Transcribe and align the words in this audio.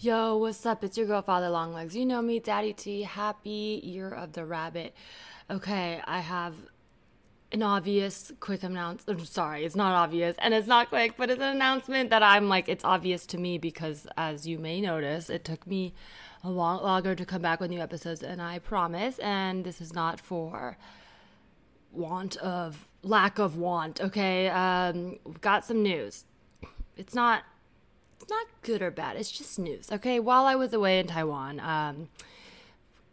Yo, 0.00 0.36
what's 0.36 0.66
up? 0.66 0.82
It's 0.82 0.96
your 0.96 1.06
girl, 1.06 1.22
Father 1.22 1.48
Longlegs. 1.48 1.94
You 1.94 2.04
know 2.04 2.22
me, 2.22 2.40
Daddy 2.40 2.72
T. 2.72 3.02
Happy 3.02 3.80
Year 3.84 4.10
of 4.10 4.32
the 4.32 4.44
Rabbit. 4.44 4.94
Okay, 5.48 6.00
I 6.04 6.20
have 6.20 6.54
an 7.52 7.62
obvious 7.62 8.32
quick 8.40 8.62
announcement. 8.64 9.20
I'm 9.20 9.26
sorry, 9.26 9.64
it's 9.64 9.76
not 9.76 9.94
obvious 9.94 10.34
and 10.38 10.54
it's 10.54 10.66
not 10.66 10.88
quick, 10.88 11.16
but 11.16 11.30
it's 11.30 11.40
an 11.40 11.54
announcement 11.54 12.10
that 12.10 12.22
I'm 12.22 12.48
like, 12.48 12.68
it's 12.68 12.84
obvious 12.84 13.26
to 13.26 13.38
me 13.38 13.58
because, 13.58 14.08
as 14.16 14.46
you 14.46 14.58
may 14.58 14.80
notice, 14.80 15.30
it 15.30 15.44
took 15.44 15.66
me 15.66 15.94
a 16.42 16.50
long 16.50 16.82
longer 16.82 17.14
to 17.14 17.24
come 17.24 17.42
back 17.42 17.60
with 17.60 17.70
new 17.70 17.80
episodes, 17.80 18.22
and 18.22 18.42
I 18.42 18.58
promise. 18.58 19.18
And 19.20 19.64
this 19.64 19.80
is 19.80 19.92
not 19.92 20.18
for 20.18 20.78
want 21.92 22.36
of 22.38 22.88
lack 23.02 23.38
of 23.38 23.56
want. 23.56 24.00
Okay, 24.00 24.48
um, 24.48 25.18
we've 25.24 25.40
got 25.40 25.64
some 25.64 25.82
news. 25.82 26.24
It's 26.96 27.14
not 27.14 27.44
it's 28.22 28.30
not 28.30 28.46
good 28.62 28.82
or 28.82 28.90
bad. 28.90 29.16
It's 29.16 29.30
just 29.30 29.58
news. 29.58 29.90
Okay, 29.90 30.20
while 30.20 30.44
I 30.44 30.54
was 30.54 30.72
away 30.72 31.00
in 31.00 31.08
Taiwan, 31.08 31.58
um, 31.58 32.08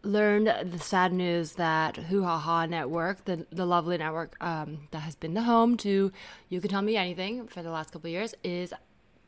learned 0.03 0.71
the 0.71 0.79
sad 0.79 1.11
news 1.11 1.53
that 1.53 1.97
Hoo 1.97 2.23
Ha 2.23 2.37
Ha 2.37 2.67
Network, 2.67 3.25
the 3.25 3.47
the 3.51 3.65
lovely 3.65 3.97
network 3.97 4.35
um, 4.39 4.87
that 4.91 4.99
has 4.99 5.15
been 5.15 5.33
the 5.33 5.43
home 5.43 5.77
to 5.77 6.11
You 6.47 6.61
Can 6.61 6.69
Tell 6.69 6.83
Me 6.83 6.95
Anything 6.95 7.47
for 7.47 7.63
the 7.63 7.71
last 7.71 7.91
couple 7.91 8.07
of 8.07 8.11
years, 8.11 8.35
is 8.43 8.71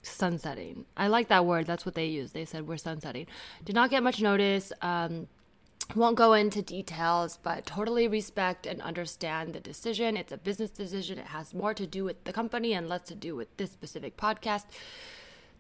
sunsetting. 0.03 0.85
I 0.95 1.07
like 1.07 1.29
that 1.29 1.45
word. 1.45 1.65
That's 1.65 1.85
what 1.85 1.95
they 1.95 2.05
used. 2.05 2.33
They 2.33 2.45
said 2.45 2.67
we're 2.67 2.77
sunsetting. 2.77 3.25
Did 3.65 3.75
not 3.75 3.89
get 3.89 4.03
much 4.03 4.21
notice. 4.21 4.71
Um, 4.81 5.27
won't 5.95 6.15
go 6.15 6.33
into 6.33 6.61
details, 6.61 7.39
but 7.41 7.65
totally 7.65 8.07
respect 8.07 8.65
and 8.65 8.81
understand 8.81 9.53
the 9.53 9.59
decision. 9.59 10.15
It's 10.15 10.31
a 10.31 10.37
business 10.37 10.69
decision. 10.69 11.17
It 11.17 11.27
has 11.27 11.53
more 11.53 11.73
to 11.73 11.85
do 11.85 12.03
with 12.03 12.23
the 12.23 12.31
company 12.31 12.73
and 12.73 12.87
less 12.87 13.01
to 13.07 13.15
do 13.15 13.35
with 13.35 13.55
this 13.57 13.71
specific 13.71 14.15
podcast. 14.15 14.65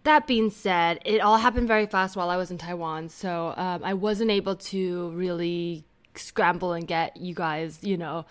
That 0.03 0.25
being 0.25 0.49
said, 0.49 0.99
it 1.05 1.19
all 1.19 1.37
happened 1.37 1.67
very 1.67 1.85
fast 1.85 2.15
while 2.15 2.29
I 2.29 2.37
was 2.37 2.49
in 2.49 2.57
Taiwan, 2.57 3.09
so 3.09 3.53
um, 3.55 3.83
I 3.83 3.93
wasn't 3.93 4.31
able 4.31 4.55
to 4.55 5.09
really 5.11 5.85
scramble 6.15 6.73
and 6.73 6.87
get 6.87 7.17
you 7.17 7.35
guys, 7.35 7.83
you 7.83 7.97
know, 7.97 8.25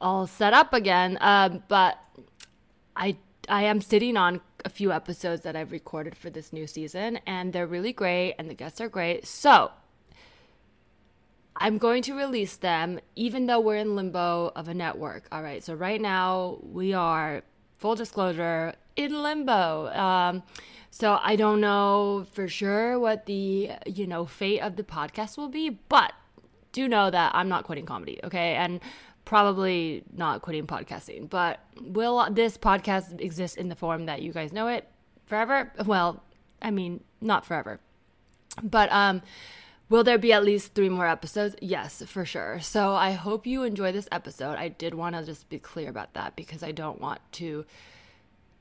all 0.00 0.26
set 0.26 0.52
up 0.52 0.74
again. 0.74 1.16
Um, 1.20 1.62
but 1.68 1.98
I 2.94 3.16
I 3.48 3.62
am 3.62 3.80
sitting 3.80 4.16
on 4.16 4.40
a 4.64 4.68
few 4.68 4.92
episodes 4.92 5.42
that 5.42 5.56
I've 5.56 5.72
recorded 5.72 6.16
for 6.16 6.28
this 6.28 6.52
new 6.52 6.66
season, 6.66 7.20
and 7.26 7.52
they're 7.52 7.66
really 7.66 7.92
great, 7.92 8.34
and 8.38 8.50
the 8.50 8.54
guests 8.54 8.80
are 8.80 8.88
great. 8.88 9.26
So 9.26 9.70
I'm 11.56 11.78
going 11.78 12.02
to 12.02 12.14
release 12.14 12.56
them, 12.56 13.00
even 13.14 13.46
though 13.46 13.60
we're 13.60 13.76
in 13.76 13.96
limbo 13.96 14.52
of 14.54 14.68
a 14.68 14.74
network. 14.74 15.28
All 15.32 15.42
right, 15.42 15.64
so 15.64 15.72
right 15.74 16.00
now 16.00 16.58
we 16.60 16.92
are 16.92 17.42
full 17.78 17.94
disclosure 17.94 18.74
in 18.96 19.22
limbo. 19.22 19.86
Um, 19.88 20.42
so 20.98 21.18
I 21.22 21.36
don't 21.36 21.60
know 21.60 22.24
for 22.32 22.48
sure 22.48 22.98
what 22.98 23.26
the 23.26 23.72
you 23.84 24.06
know 24.06 24.24
fate 24.24 24.60
of 24.60 24.76
the 24.76 24.82
podcast 24.82 25.36
will 25.36 25.50
be, 25.50 25.68
but 25.68 26.14
do 26.72 26.88
know 26.88 27.10
that 27.10 27.34
I'm 27.34 27.50
not 27.50 27.64
quitting 27.64 27.84
comedy, 27.84 28.18
okay? 28.24 28.54
And 28.54 28.80
probably 29.26 30.04
not 30.10 30.40
quitting 30.40 30.66
podcasting. 30.66 31.28
But 31.28 31.60
will 31.82 32.26
this 32.30 32.56
podcast 32.56 33.20
exist 33.20 33.58
in 33.58 33.68
the 33.68 33.74
form 33.74 34.06
that 34.06 34.22
you 34.22 34.32
guys 34.32 34.54
know 34.54 34.68
it 34.68 34.88
forever? 35.26 35.70
Well, 35.84 36.22
I 36.62 36.70
mean, 36.70 37.04
not 37.20 37.44
forever. 37.44 37.78
But 38.62 38.90
um 38.90 39.20
Will 39.88 40.02
there 40.02 40.18
be 40.18 40.32
at 40.32 40.42
least 40.42 40.74
three 40.74 40.88
more 40.88 41.06
episodes? 41.06 41.54
Yes, 41.62 42.02
for 42.08 42.24
sure. 42.24 42.58
So 42.58 42.94
I 42.94 43.12
hope 43.12 43.46
you 43.46 43.62
enjoy 43.62 43.92
this 43.92 44.08
episode. 44.10 44.56
I 44.56 44.66
did 44.66 44.94
want 44.94 45.14
to 45.14 45.24
just 45.24 45.48
be 45.48 45.60
clear 45.60 45.88
about 45.88 46.12
that 46.14 46.34
because 46.34 46.64
I 46.64 46.72
don't 46.72 47.00
want 47.00 47.20
to 47.34 47.64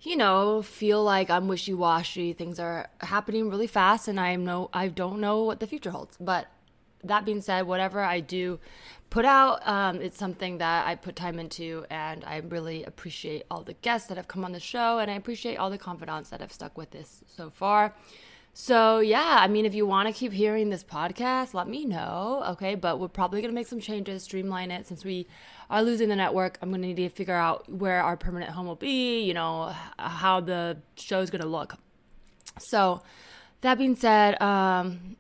you 0.06 0.16
know, 0.16 0.62
feel 0.62 1.04
like 1.04 1.30
I'm 1.30 1.48
wishy 1.48 1.74
washy. 1.74 2.34
Things 2.34 2.60
are 2.60 2.90
happening 3.02 3.50
really 3.50 3.68
fast, 3.68 4.08
and 4.08 4.20
I 4.20 4.36
know 4.36 4.70
I 4.74 4.88
don't 4.88 5.20
know 5.20 5.44
what 5.44 5.60
the 5.60 5.68
future 5.68 5.92
holds. 5.92 6.16
But 6.20 6.48
that 7.04 7.26
being 7.26 7.42
said, 7.42 7.68
whatever 7.68 8.02
I 8.02 8.20
do 8.20 8.60
put 9.10 9.26
out, 9.26 9.66
um, 9.68 10.02
it's 10.02 10.18
something 10.18 10.58
that 10.60 10.88
I 10.88 10.96
put 10.96 11.16
time 11.16 11.40
into, 11.40 11.86
and 11.90 12.24
I 12.26 12.38
really 12.38 12.84
appreciate 12.84 13.44
all 13.50 13.64
the 13.64 13.74
guests 13.74 14.08
that 14.10 14.18
have 14.18 14.28
come 14.28 14.46
on 14.46 14.52
the 14.52 14.60
show, 14.60 15.00
and 15.00 15.10
I 15.10 15.16
appreciate 15.16 15.58
all 15.58 15.70
the 15.70 15.78
confidants 15.78 16.30
that 16.30 16.42
have 16.42 16.52
stuck 16.52 16.78
with 16.78 16.92
this 16.92 17.24
so 17.28 17.50
far. 17.50 17.96
So, 18.58 19.00
yeah, 19.00 19.40
I 19.42 19.50
mean, 19.50 19.66
if 19.66 19.76
you 19.76 19.86
want 19.86 20.08
to 20.08 20.14
keep 20.14 20.32
hearing 20.32 20.70
this 20.70 20.82
podcast, 20.82 21.54
let 21.54 21.68
me 21.68 21.84
know. 21.84 22.42
Okay. 22.52 22.76
But 22.76 23.02
we're 23.02 23.10
probably 23.10 23.42
going 23.42 23.52
to 23.52 23.56
make 23.56 23.68
some 23.68 23.82
changes, 23.82 24.24
streamline 24.24 24.72
it 24.72 24.88
since 24.88 25.04
we 25.04 25.28
are 25.70 25.84
losing 25.84 26.08
the 26.08 26.16
network. 26.16 26.58
I'm 26.62 26.70
going 26.70 26.82
to 26.82 26.88
need 26.88 26.96
to 26.96 27.10
figure 27.10 27.36
out 27.36 27.70
where 27.70 28.02
our 28.02 28.16
permanent 28.16 28.52
home 28.52 28.66
will 28.66 28.78
be, 28.78 29.24
you 29.24 29.34
know, 29.34 29.76
how 29.98 30.40
the 30.40 30.78
show 30.96 31.20
is 31.20 31.30
going 31.30 31.42
to 31.42 31.48
look. 31.48 31.76
So, 32.58 33.02
that 33.60 33.78
being 33.78 33.98
said, 33.98 34.42
um, 34.42 35.18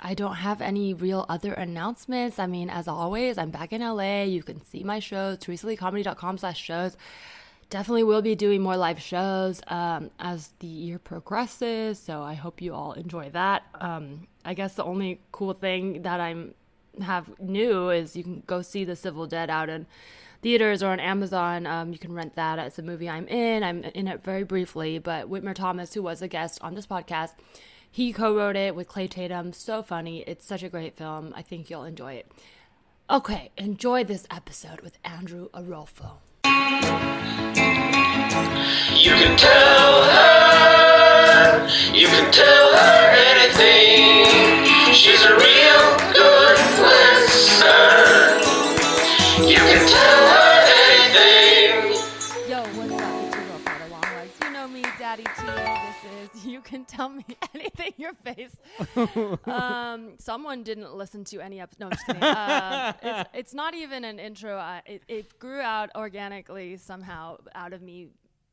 I 0.00 0.14
don't 0.14 0.34
have 0.34 0.60
any 0.60 0.92
real 0.92 1.26
other 1.28 1.52
announcements. 1.52 2.40
I 2.40 2.48
mean, 2.48 2.68
as 2.68 2.88
always, 2.88 3.38
I'm 3.38 3.50
back 3.50 3.72
in 3.72 3.80
LA. 3.80 4.24
You 4.24 4.42
can 4.42 4.60
see 4.64 4.82
my 4.82 4.98
shows, 4.98 5.38
teresaleecomedy.com 5.38 6.38
slash 6.38 6.60
shows 6.60 6.96
definitely 7.70 8.02
will 8.02 8.20
be 8.22 8.34
doing 8.34 8.60
more 8.60 8.76
live 8.76 9.00
shows 9.00 9.62
um, 9.68 10.10
as 10.18 10.52
the 10.58 10.66
year 10.66 10.98
progresses. 10.98 11.98
So 11.98 12.22
I 12.22 12.34
hope 12.34 12.60
you 12.60 12.74
all 12.74 12.92
enjoy 12.92 13.30
that. 13.30 13.62
Um, 13.80 14.26
I 14.44 14.54
guess 14.54 14.74
the 14.74 14.84
only 14.84 15.20
cool 15.32 15.54
thing 15.54 16.02
that 16.02 16.20
I'm 16.20 16.54
have 17.00 17.38
new 17.40 17.88
is 17.90 18.16
you 18.16 18.24
can 18.24 18.42
go 18.46 18.62
see 18.62 18.84
The 18.84 18.96
Civil 18.96 19.26
Dead 19.26 19.48
out 19.48 19.68
in 19.68 19.86
theaters 20.42 20.82
or 20.82 20.88
on 20.88 21.00
Amazon. 21.00 21.66
Um, 21.66 21.92
you 21.92 21.98
can 21.98 22.12
rent 22.12 22.34
that. 22.34 22.58
It's 22.58 22.78
a 22.78 22.82
movie 22.82 23.08
I'm 23.08 23.28
in. 23.28 23.62
I'm 23.62 23.84
in 23.84 24.08
it 24.08 24.24
very 24.24 24.42
briefly, 24.42 24.98
but 24.98 25.30
Whitmer 25.30 25.54
Thomas, 25.54 25.94
who 25.94 26.02
was 26.02 26.20
a 26.20 26.28
guest 26.28 26.58
on 26.62 26.74
this 26.74 26.86
podcast, 26.86 27.30
he 27.90 28.12
co-wrote 28.12 28.56
it 28.56 28.74
with 28.74 28.88
Clay 28.88 29.06
Tatum. 29.06 29.52
So 29.52 29.82
funny. 29.82 30.20
It's 30.26 30.46
such 30.46 30.62
a 30.62 30.68
great 30.68 30.96
film. 30.96 31.32
I 31.36 31.42
think 31.42 31.70
you'll 31.70 31.84
enjoy 31.84 32.14
it. 32.14 32.30
Okay, 33.08 33.50
enjoy 33.56 34.04
this 34.04 34.26
episode 34.30 34.80
with 34.80 34.98
Andrew 35.04 35.48
Orolfo. 35.50 36.18
You 38.30 39.10
can 39.16 39.36
tell 39.36 40.04
her, 40.04 41.68
you 41.92 42.06
can 42.06 42.30
tell 42.30 42.72
her 42.76 43.10
anything. 43.10 44.94
She's 44.94 45.24
a 45.24 45.34
real 45.34 45.96
good 46.14 46.58
listener. 46.80 48.38
You 49.48 49.56
can 49.56 49.88
tell 49.88 50.28
her 50.30 50.50
anything. 50.86 51.92
Yo, 52.48 52.62
what's 52.78 52.92
up? 52.92 53.24
It's 53.24 53.34
your 53.34 53.44
girl, 53.46 53.58
Father 53.58 53.88
Longlegs. 53.90 54.32
You 54.44 54.50
know 54.52 54.68
me, 54.68 54.82
Daddy 54.96 55.24
T. 55.24 55.46
This 55.46 56.36
is 56.36 56.46
You 56.46 56.60
Can 56.60 56.84
Tell 56.84 57.08
Me 57.08 57.24
Anything, 57.54 57.94
your 57.96 58.12
face. 58.14 58.54
um, 59.46 60.12
someone 60.18 60.62
didn't 60.62 60.94
listen 60.94 61.24
to 61.24 61.40
any 61.40 61.60
episode. 61.60 61.80
No, 61.80 61.86
I'm 61.86 61.92
just 61.92 62.06
kidding. 62.06 62.22
Um, 62.22 62.94
it's, 63.02 63.30
it's 63.34 63.54
not 63.54 63.74
even 63.74 64.04
an 64.04 64.20
intro. 64.20 64.56
Uh, 64.56 64.82
it, 64.86 65.02
it 65.08 65.38
grew 65.40 65.60
out 65.60 65.90
organically 65.96 66.76
somehow 66.76 67.38
out 67.56 67.72
of 67.72 67.82
me 67.82 68.10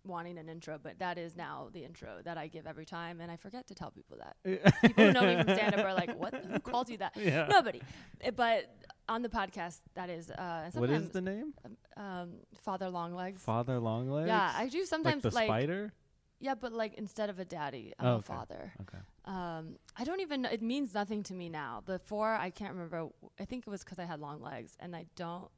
wanting 0.08 0.38
an 0.38 0.50
intro, 0.50 0.80
but 0.82 1.00
that 1.00 1.18
is 1.18 1.36
now 1.36 1.70
the 1.74 1.84
intro 1.84 2.20
that 2.24 2.38
I 2.38 2.48
give 2.48 2.66
every 2.68 2.86
time, 2.86 3.20
and 3.22 3.32
I 3.32 3.38
forget 3.38 3.68
to 3.68 3.76
tell 3.76 3.92
people 3.92 4.18
that. 4.18 4.36
people 4.82 5.06
who 5.06 5.12
know 5.14 5.22
me 5.22 5.36
from 5.44 5.54
stand 5.56 5.76
up 5.76 5.86
are 5.86 5.94
like, 5.94 6.18
"What? 6.18 6.34
Who 6.34 6.60
calls 6.72 6.90
you 6.90 6.98
that?" 6.98 7.16
Yeah. 7.16 7.48
Nobody. 7.50 7.82
Uh, 8.26 8.32
But 8.32 8.66
on 9.10 9.22
the 9.22 9.30
podcast, 9.30 9.80
that 9.96 10.10
is. 10.10 10.30
Uh, 10.32 10.64
and 10.66 10.74
What 10.76 10.90
is 10.90 11.10
the 11.10 11.22
name? 11.22 11.54
um, 11.96 12.30
Father 12.64 12.90
Longlegs. 12.90 13.42
Father 13.42 13.80
Longlegs? 13.80 14.28
Yeah, 14.28 14.54
I 14.56 14.68
do 14.70 14.80
like 14.80 14.88
sometimes 14.88 15.24
the 15.24 15.32
like, 15.32 15.48
spider? 15.48 15.94
yeah, 16.40 16.56
but 16.56 16.72
like 16.74 16.94
instead 16.96 17.30
of 17.30 17.40
a 17.40 17.46
daddy, 17.46 17.94
I'm 18.00 18.06
Oh, 18.08 18.16
a 18.18 18.22
father. 18.22 18.74
Okay. 18.82 19.00
Um, 19.26 19.78
I 19.98 20.04
don't 20.04 20.22
even. 20.22 20.42
Know, 20.44 20.50
It 20.50 20.62
means 20.62 20.94
nothing 20.94 21.24
to 21.24 21.34
me 21.34 21.50
now. 21.50 21.84
Before, 21.86 22.34
I 22.34 22.50
can't 22.50 22.74
remember. 22.74 23.08
I 23.40 23.46
think 23.46 23.66
it 23.68 23.70
was 23.70 23.84
because 23.84 24.00
I 24.00 24.06
had 24.06 24.20
long 24.20 24.42
legs, 24.42 24.76
and 24.80 24.96
I 24.96 25.06
don't. 25.16 25.50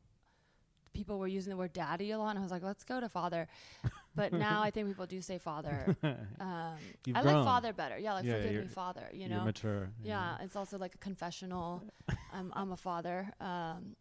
People 0.94 1.20
were 1.20 1.28
using 1.28 1.52
the 1.52 1.58
word 1.58 1.74
daddy 1.74 2.12
a 2.12 2.18
lot, 2.18 2.30
and 2.32 2.40
I 2.40 2.42
was 2.42 2.52
like, 2.52 2.64
let's 2.64 2.84
go 2.84 3.00
to 3.00 3.10
father. 3.10 3.48
But 4.16 4.34
now 4.34 4.62
I 4.62 4.70
think 4.72 4.88
people 4.88 5.06
do 5.06 5.22
say 5.22 5.38
father. 5.38 5.96
Um, 6.04 6.76
I 7.16 7.22
grown. 7.22 7.36
like 7.36 7.46
father 7.46 7.72
better. 7.74 7.98
Yeah, 7.98 8.14
like 8.16 8.26
Yeah, 8.26 8.38
forgive 8.38 8.52
you're- 8.54 8.66
me, 8.66 8.72
father. 8.74 9.06
You 9.14 9.30
know, 9.30 9.36
You're 9.38 9.46
mature. 9.46 9.90
Yeah, 10.04 10.38
it's 10.42 10.56
also 10.56 10.78
like 10.78 10.96
a 10.96 10.98
confessional. 10.98 11.84
I'm 12.34 12.52
I'm 12.56 12.72
a 12.72 12.78
father. 12.78 13.32
Um, 13.40 13.96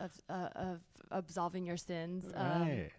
of 0.00 0.12
uh, 0.28 0.48
of 0.54 0.80
absolving 1.10 1.64
your 1.66 1.76
sins. 1.78 2.24
Um, 2.34 2.60
Right. 2.62 2.90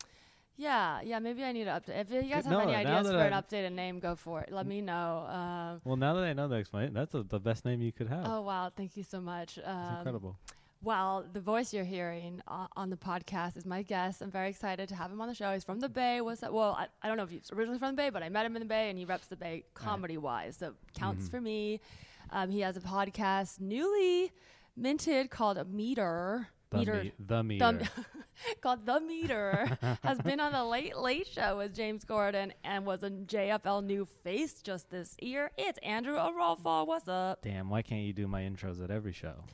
yeah, 0.57 1.01
yeah. 1.01 1.19
Maybe 1.19 1.43
I 1.43 1.51
need 1.51 1.65
to 1.65 1.71
update. 1.71 1.99
If 2.01 2.11
you 2.11 2.21
guys 2.23 2.45
have 2.45 2.51
No, 2.53 2.59
any 2.59 2.71
now 2.73 2.79
ideas 2.79 3.07
that 3.07 3.13
for 3.13 3.25
an 3.25 3.33
I- 3.33 3.41
updated 3.41 3.73
name, 3.73 3.99
go 3.99 4.15
for 4.15 4.41
it. 4.41 4.51
Let 4.51 4.65
me 4.65 4.81
know. 4.81 5.25
Um, 5.29 5.81
well, 5.85 5.97
now 5.97 6.13
that 6.15 6.23
I 6.23 6.33
know 6.33 6.47
the 6.47 6.55
explanation, 6.55 6.93
that's 6.93 7.13
a, 7.13 7.23
the 7.23 7.39
best 7.39 7.63
name 7.65 7.81
you 7.81 7.91
could 7.91 8.07
have. 8.07 8.25
oh 8.27 8.41
wow, 8.41 8.69
thank 8.75 8.97
you 8.97 9.03
so 9.03 9.21
much. 9.21 9.57
it's 9.57 9.67
Um, 9.67 9.97
incredible. 9.97 10.37
Well, 10.85 11.25
the 11.33 11.39
voice 11.41 11.73
you're 11.73 11.83
hearing 11.83 12.41
uh, 12.47 12.67
on 12.77 12.91
the 12.91 12.95
podcast 12.95 13.57
is 13.57 13.65
my 13.65 13.81
guest. 13.81 14.21
I'm 14.21 14.29
very 14.29 14.49
excited 14.49 14.87
to 14.89 14.95
have 14.95 15.11
him 15.11 15.19
on 15.19 15.27
the 15.27 15.33
show. 15.33 15.51
He's 15.51 15.63
from 15.63 15.79
the 15.79 15.89
Bay. 15.89 16.21
What's 16.21 16.41
that? 16.41 16.53
Well, 16.53 16.73
I, 16.79 16.87
I 17.01 17.07
don't 17.07 17.17
know 17.17 17.23
if 17.23 17.31
he's 17.31 17.49
originally 17.51 17.79
from 17.79 17.95
the 17.95 18.01
Bay, 18.01 18.11
but 18.11 18.21
I 18.21 18.29
met 18.29 18.45
him 18.45 18.55
in 18.55 18.59
the 18.59 18.67
Bay, 18.67 18.91
and 18.91 18.99
he 18.99 19.03
reps 19.03 19.25
the 19.25 19.35
Bay 19.35 19.63
comedy 19.73 20.17
wise, 20.19 20.57
so 20.57 20.73
counts 20.93 21.23
Mm-hmm. 21.25 21.31
for 21.31 21.41
me. 21.41 21.81
Um, 22.29 22.51
he 22.51 22.59
has 22.59 22.77
a 22.77 22.81
podcast 22.81 23.59
newly 23.59 24.31
minted 24.77 25.31
called 25.31 25.57
Meter. 25.73 26.49
The, 26.69 26.77
Metered. 26.77 27.03
me- 27.03 27.11
the 27.19 27.43
meter. 27.43 27.73
the, 27.73 27.89
called 28.61 28.85
The 28.85 28.99
Meter 28.99 29.77
has 30.03 30.19
been 30.19 30.39
on 30.39 30.51
the 30.51 30.63
Late 30.65 30.95
Late 30.97 31.25
Show 31.25 31.57
with 31.57 31.73
James 31.73 32.05
Corden 32.05 32.51
and 32.63 32.85
was 32.85 33.01
a 33.01 33.09
JFL 33.09 33.83
new 33.83 34.05
face 34.23 34.61
just 34.61 34.91
this 34.91 35.15
year. 35.19 35.49
It's 35.57 35.79
Andrew 35.79 36.15
Orolfo. 36.17 36.85
What's 36.85 37.07
up? 37.07 37.41
Damn, 37.41 37.69
why 37.69 37.81
can't 37.81 38.01
you 38.01 38.13
do 38.13 38.27
my 38.27 38.41
intros 38.41 38.83
at 38.83 38.91
every 38.91 39.13
show? 39.13 39.45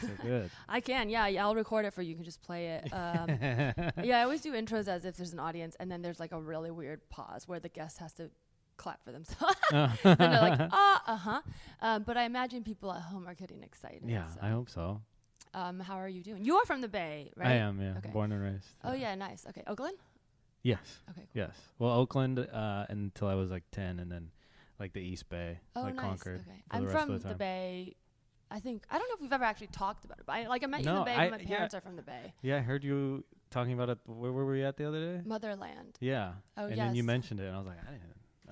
So 0.00 0.08
good. 0.22 0.50
I 0.68 0.80
can, 0.80 1.08
yeah, 1.08 1.26
yeah. 1.26 1.44
I'll 1.44 1.54
record 1.54 1.84
it 1.84 1.92
for 1.92 2.02
you. 2.02 2.10
You 2.10 2.14
can 2.16 2.24
just 2.24 2.42
play 2.42 2.68
it. 2.68 2.92
Um, 2.92 3.28
yeah, 4.02 4.18
I 4.18 4.22
always 4.22 4.40
do 4.40 4.52
intros 4.52 4.88
as 4.88 5.04
if 5.04 5.16
there's 5.16 5.32
an 5.32 5.38
audience, 5.38 5.76
and 5.78 5.90
then 5.90 6.02
there's 6.02 6.18
like 6.20 6.32
a 6.32 6.40
really 6.40 6.70
weird 6.70 7.08
pause 7.08 7.46
where 7.46 7.60
the 7.60 7.68
guest 7.68 7.98
has 7.98 8.12
to 8.14 8.30
clap 8.76 9.02
for 9.04 9.12
themselves. 9.12 9.56
and 9.72 9.92
they're 10.02 10.40
like, 10.40 10.60
ah, 10.72 11.02
uh 11.06 11.16
huh. 11.16 11.40
Um, 11.80 12.02
but 12.02 12.16
I 12.16 12.24
imagine 12.24 12.62
people 12.64 12.92
at 12.92 13.02
home 13.02 13.26
are 13.28 13.34
getting 13.34 13.62
excited. 13.62 14.02
yeah, 14.06 14.26
so. 14.26 14.40
I 14.42 14.48
hope 14.50 14.68
so. 14.70 15.00
Um, 15.54 15.80
how 15.80 15.94
are 15.94 16.08
you 16.08 16.22
doing? 16.22 16.44
You 16.44 16.56
are 16.56 16.66
from 16.66 16.80
the 16.82 16.88
Bay, 16.88 17.32
right? 17.36 17.48
I 17.48 17.54
am, 17.54 17.80
yeah. 17.80 17.94
Okay. 17.98 18.10
Born 18.10 18.32
and 18.32 18.42
raised. 18.42 18.68
Oh 18.84 18.92
yeah, 18.92 19.14
nice. 19.14 19.46
Okay, 19.48 19.62
Oakland. 19.66 19.96
Yes. 20.62 21.00
Okay, 21.10 21.20
cool. 21.32 21.42
Yes. 21.42 21.56
Well, 21.78 21.92
Oakland 21.92 22.38
uh, 22.40 22.86
until 22.88 23.28
I 23.28 23.34
was 23.34 23.50
like 23.50 23.62
10, 23.72 24.00
and 24.00 24.10
then 24.10 24.30
like 24.80 24.92
the 24.92 25.00
East 25.00 25.28
Bay, 25.28 25.60
Oh, 25.74 25.82
like 25.82 25.94
nice. 25.94 26.04
Concord. 26.04 26.40
Okay. 26.46 26.62
I'm 26.70 26.80
the 26.82 26.88
rest 26.88 27.06
from 27.06 27.14
of 27.14 27.22
the, 27.22 27.28
the. 27.30 27.34
Bay. 27.36 27.94
I 28.50 28.60
think 28.60 28.84
I 28.90 28.98
don't 28.98 29.08
know 29.08 29.14
if 29.14 29.20
we've 29.20 29.32
ever 29.32 29.44
actually 29.44 29.66
talked 29.68 30.04
about 30.04 30.18
it, 30.18 30.24
but 30.26 30.32
I, 30.34 30.46
like 30.46 30.62
I 30.62 30.66
met 30.66 30.82
you 30.84 30.90
in 30.90 30.94
the 30.96 31.02
Bay. 31.02 31.14
I- 31.14 31.30
my 31.30 31.38
yeah. 31.38 31.46
parents 31.48 31.74
are 31.74 31.80
from 31.80 31.96
the 31.96 32.02
Bay, 32.02 32.32
Yeah, 32.42 32.56
I 32.56 32.60
heard 32.60 32.84
you 32.84 33.24
talking 33.50 33.72
about 33.72 33.88
it. 33.90 33.98
Where, 34.06 34.32
were 34.32 34.46
we 34.46 34.62
at 34.64 34.76
the 34.76 34.86
other 34.86 35.00
day? 35.16 35.22
Motherland. 35.24 35.96
Yeah. 36.00 36.32
Oh, 36.56 36.66
and 36.66 36.78
then 36.78 36.94
you 36.94 37.02
mentioned 37.02 37.40
it, 37.40 37.46
and 37.46 37.54
I 37.54 37.58
was 37.58 37.66
like, 37.66 37.78
I 37.88 37.90
didn't. 37.92 38.02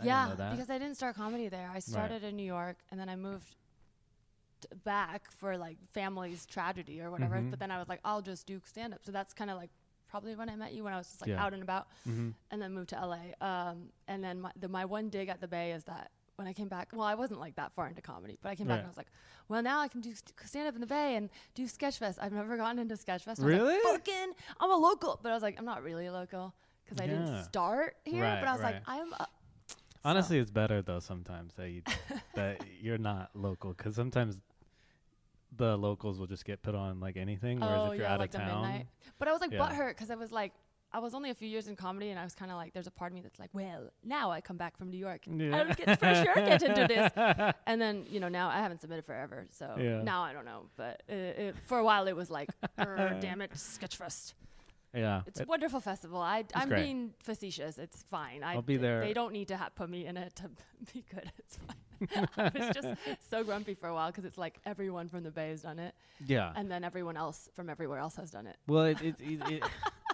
I 0.01 0.05
yeah, 0.05 0.25
didn't 0.27 0.39
know 0.39 0.45
that. 0.45 0.51
because 0.53 0.71
I 0.71 0.79
didn't 0.79 0.97
start 0.97 1.15
comedy 1.15 1.49
there. 1.49 1.71
I 1.73 1.79
started 1.79 2.25
in 2.25 2.35
New 2.37 2.45
York, 2.47 2.79
and 2.91 2.99
then 2.99 3.09
I 3.09 3.15
moved 3.15 3.55
t- 4.61 4.69
back 4.85 5.31
for 5.31 5.57
like 5.57 5.77
family's 5.93 6.45
tragedy 6.47 7.01
or 7.01 7.11
whatever. 7.13 7.37
Mhm. 7.37 7.51
But 7.51 7.61
then 7.61 7.71
I 7.71 7.79
was 7.79 7.89
like, 7.89 8.01
I'll 8.05 8.23
just 8.23 8.47
do 8.47 8.61
stand 8.65 8.95
up. 8.95 9.01
So 9.05 9.13
that's 9.13 9.33
kind 9.33 9.51
of 9.51 9.57
like 9.57 9.71
probably 10.09 10.35
when 10.35 10.49
I 10.49 10.57
met 10.57 10.73
you 10.73 10.83
when 10.85 10.93
I 10.93 10.97
was 10.99 11.07
just 11.09 11.21
like 11.21 11.31
Yeah. 11.31 11.45
out 11.45 11.55
and 11.55 11.63
about, 11.63 11.87
hmm 12.05 12.31
and 12.51 12.61
then 12.61 12.73
moved 12.73 12.89
to 12.91 12.97
LA. 12.97 13.21
Um, 13.41 13.91
and 14.09 14.23
then 14.25 14.41
my 14.41 14.51
the, 14.57 14.69
my 14.69 14.85
one 14.85 15.09
dig 15.09 15.29
at 15.29 15.41
the 15.41 15.49
Bay 15.49 15.71
is 15.73 15.85
that. 15.85 16.11
When 16.37 16.49
I 16.49 16.53
came 16.53 16.67
back, 16.69 16.89
well, 16.93 17.07
I 17.07 17.15
wasn't 17.15 17.39
like 17.39 17.55
that 17.57 17.73
far 17.75 17.87
into 17.87 18.03
comedy, 18.03 18.39
but 18.43 18.49
I 18.49 18.57
came 18.57 18.67
back 18.67 18.75
Right. 18.75 18.79
and 18.81 18.87
I 18.87 18.91
was 18.91 18.97
like, 18.97 19.07
well, 19.49 19.63
now 19.63 19.79
I 19.81 19.87
can 19.87 20.01
do 20.01 20.11
st- 20.15 20.33
stand 20.45 20.67
up 20.67 20.75
in 20.75 20.81
the 20.81 20.87
Bay 20.87 21.15
and 21.15 21.31
do 21.55 21.65
Sketchfest. 21.65 22.17
I've 22.21 22.33
never 22.33 22.57
gotten 22.57 22.81
into 22.81 22.97
Sketchfest. 22.97 23.27
Was 23.27 23.39
like, 23.39 23.49
Really? 23.49 23.79
Fucking, 23.85 24.33
I'm 24.59 24.71
a 24.71 24.77
local, 24.77 25.21
but 25.23 25.31
I 25.31 25.35
was 25.35 25.43
like, 25.45 25.57
I'm 25.59 25.65
not 25.65 25.85
really 25.85 26.07
a 26.07 26.13
local 26.13 26.53
because 26.85 26.99
I 27.01 27.05
Yeah. 27.05 27.11
didn't 27.19 27.45
start 27.45 27.97
here. 28.05 28.23
Right, 28.23 28.41
but 28.41 28.49
I 28.49 28.53
was 28.53 28.63
like. 28.63 28.83
I'm. 28.87 29.13
A, 29.13 29.29
Honestly, 30.07 30.39
it's 30.39 30.51
better 30.51 30.83
though 30.83 30.99
sometimes 31.01 31.55
that 31.55 31.71
you 31.71 31.81
that 32.35 32.61
you're 32.83 32.99
not 32.99 33.31
local 33.35 33.73
because 33.73 33.95
sometimes 33.95 34.43
the 35.57 35.79
locals 35.79 36.19
will 36.19 36.27
just 36.27 36.45
get 36.45 36.61
put 36.63 36.75
on 36.75 37.01
like 37.01 37.17
anything, 37.17 37.61
whereas 37.61 37.83
oh 37.85 37.93
if 37.93 37.99
you're 37.99 38.07
yeah, 38.07 38.13
out 38.15 38.19
like 38.19 38.35
of 38.35 38.41
town, 38.41 38.63
midnight. 38.63 38.87
But 39.19 39.29
I 39.29 39.33
was 39.33 39.41
like 39.41 39.53
Yeah. 39.53 39.61
butthurt 39.61 39.91
because 39.91 40.11
I 40.11 40.17
was 40.17 40.31
like, 40.33 40.53
I 40.95 40.99
was 41.01 41.13
only 41.15 41.31
a 41.31 41.35
few 41.35 41.49
years 41.49 41.67
in 41.69 41.75
comedy, 41.77 42.11
and 42.11 42.19
I 42.21 42.25
was 42.25 42.35
kind 42.35 42.51
of 42.53 42.57
like, 42.57 42.73
there's 42.73 42.87
a 42.87 42.91
part 43.01 43.11
of 43.11 43.15
me 43.17 43.21
that's 43.21 43.41
like, 43.41 43.51
well, 43.53 43.91
now 44.05 44.31
I 44.31 44.41
come 44.41 44.57
back 44.57 44.77
from 44.79 44.91
New 44.91 44.97
York, 45.09 45.23
Yeah. 45.27 45.57
I 45.57 45.65
would 45.67 45.77
get, 45.77 45.99
for 45.99 46.15
sure 46.15 46.35
get 46.37 46.63
into 46.63 46.87
this. 46.87 47.55
And 47.67 47.81
then 47.83 48.07
you 48.09 48.21
know 48.21 48.29
now 48.29 48.49
I 48.49 48.59
haven't 48.65 48.81
submitted 48.81 49.05
forever, 49.05 49.47
so 49.51 49.67
Yeah. 49.79 50.03
now 50.03 50.23
I 50.23 50.33
don't 50.33 50.45
know. 50.45 50.63
But 50.77 51.03
uh 51.11 51.15
it, 51.15 51.57
for 51.67 51.79
a 51.79 51.85
while 51.85 52.07
it 52.07 52.17
was 52.23 52.31
like, 52.31 52.49
damn 53.25 53.41
it, 53.41 53.51
Sketchfest. 53.55 54.35
yeah, 54.95 55.23
It's 55.27 55.41
it- 55.41 55.47
a 55.47 55.49
wonderful 55.49 55.81
festival. 55.81 56.21
I, 56.21 56.45
I'm 56.55 56.69
great. 56.69 56.83
being 56.85 57.15
facetious. 57.29 57.79
It's 57.79 58.05
fine. 58.11 58.43
I, 58.45 58.55
I'll 58.55 58.63
be 58.63 58.77
there. 58.77 59.01
They 59.01 59.15
don't 59.15 59.33
need 59.33 59.49
to 59.49 59.57
ha- 59.57 59.71
put 59.75 59.89
me 59.91 60.07
in 60.07 60.17
it 60.17 60.35
to 60.37 60.45
be 60.95 61.05
good. 61.13 61.31
It's 61.39 61.57
fine. 61.67 62.29
I 62.37 62.51
was 62.59 62.75
just 62.75 62.89
so 63.31 63.43
grumpy 63.45 63.75
for 63.75 63.89
a 63.89 63.95
while 63.95 64.11
because 64.11 64.25
it's 64.25 64.37
like 64.39 64.59
everyone 64.67 65.09
from 65.09 65.23
the 65.25 65.31
Bay 65.31 65.49
has 65.51 65.63
done 65.63 65.79
it, 65.79 65.95
yeah. 66.27 66.53
and 66.55 66.71
then 66.71 66.85
everyone 66.85 67.17
else 67.17 67.49
from 67.55 67.71
everywhere 67.71 67.99
else 67.99 68.17
has 68.17 68.31
done 68.31 68.47
it. 68.47 68.57
well, 68.69 68.85
it, 68.85 68.99
it 69.03 69.63